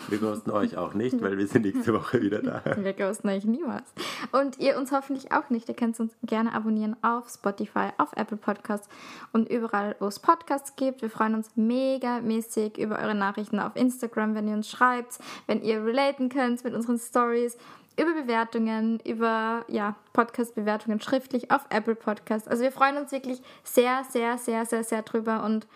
Wir 0.07 0.19
ghosten 0.19 0.51
euch 0.51 0.77
auch 0.77 0.93
nicht, 0.93 1.21
weil 1.21 1.37
wir 1.37 1.47
sind 1.47 1.63
nächste 1.63 1.93
Woche 1.93 2.21
wieder 2.21 2.41
da. 2.41 2.61
Wir 2.77 2.93
ghosten 2.93 3.29
euch 3.29 3.45
niemals. 3.45 3.93
Und 4.31 4.59
ihr 4.59 4.77
uns 4.77 4.91
hoffentlich 4.91 5.31
auch 5.31 5.49
nicht. 5.49 5.69
Ihr 5.69 5.75
könnt 5.75 5.99
uns 5.99 6.13
gerne 6.23 6.53
abonnieren 6.53 6.95
auf 7.01 7.29
Spotify, 7.29 7.89
auf 7.97 8.09
Apple 8.15 8.37
Podcasts 8.37 8.89
und 9.31 9.49
überall, 9.49 9.95
wo 9.99 10.07
es 10.07 10.19
Podcasts 10.19 10.75
gibt. 10.75 11.01
Wir 11.01 11.09
freuen 11.09 11.35
uns 11.35 11.51
mega 11.55 12.19
mäßig 12.19 12.77
über 12.77 12.99
eure 12.99 13.15
Nachrichten 13.15 13.59
auf 13.59 13.75
Instagram, 13.75 14.35
wenn 14.35 14.47
ihr 14.47 14.55
uns 14.55 14.69
schreibt, 14.69 15.19
wenn 15.47 15.61
ihr 15.61 15.83
relaten 15.83 16.29
könnt 16.29 16.63
mit 16.63 16.73
unseren 16.73 16.99
Stories, 16.99 17.57
über 17.99 18.13
Bewertungen, 18.13 18.99
über 19.05 19.65
ja, 19.67 19.95
Podcast-Bewertungen 20.13 21.01
schriftlich 21.01 21.51
auf 21.51 21.65
Apple 21.69 21.95
Podcasts. 21.95 22.47
Also 22.47 22.63
wir 22.63 22.71
freuen 22.71 22.97
uns 22.97 23.11
wirklich 23.11 23.41
sehr, 23.63 24.03
sehr, 24.09 24.37
sehr, 24.37 24.65
sehr, 24.65 24.83
sehr 24.83 25.01
drüber 25.01 25.43
und 25.43 25.67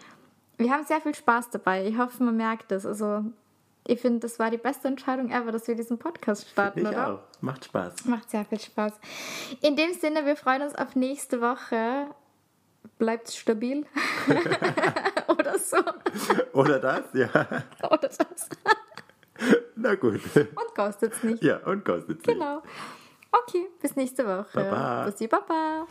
wir 0.57 0.71
haben 0.71 0.85
sehr 0.85 1.01
viel 1.01 1.13
Spaß 1.13 1.49
dabei. 1.49 1.85
Ich 1.85 1.97
hoffe, 1.97 2.23
man 2.23 2.37
merkt 2.37 2.71
es. 2.71 2.85
Also 2.85 3.25
ich 3.87 4.01
finde, 4.01 4.19
das 4.19 4.39
war 4.39 4.49
die 4.51 4.57
beste 4.57 4.87
Entscheidung 4.87 5.31
ever, 5.31 5.51
dass 5.51 5.67
wir 5.67 5.75
diesen 5.75 5.97
Podcast 5.99 6.47
starten, 6.49 6.79
Ich 6.79 6.87
oder? 6.87 7.13
auch. 7.13 7.19
Macht 7.41 7.65
Spaß. 7.65 8.05
Macht 8.05 8.29
sehr 8.31 8.43
viel 8.45 8.59
Spaß. 8.59 8.93
In 9.61 9.75
dem 9.75 9.93
Sinne, 9.93 10.25
wir 10.25 10.35
freuen 10.35 10.63
uns 10.63 10.75
auf 10.75 10.95
nächste 10.95 11.41
Woche. 11.41 12.07
Bleibt 12.97 13.29
stabil. 13.31 13.85
Oder 15.27 15.59
so. 15.59 15.77
Oder 16.53 16.79
das? 16.79 17.03
Ja. 17.13 17.27
Oder 17.83 17.97
das. 18.07 18.49
Na 19.75 19.95
gut. 19.95 20.21
Und 20.35 20.75
ghostet's 20.75 21.21
nicht. 21.23 21.43
Ja, 21.43 21.57
und 21.65 21.83
kostet 21.83 22.25
sich. 22.25 22.33
Genau. 22.33 22.61
Okay, 23.31 23.67
bis 23.81 23.95
nächste 23.95 24.25
Woche. 24.25 24.47
Baba. 24.53 25.05
Bussi, 25.05 25.27
Baba. 25.27 25.85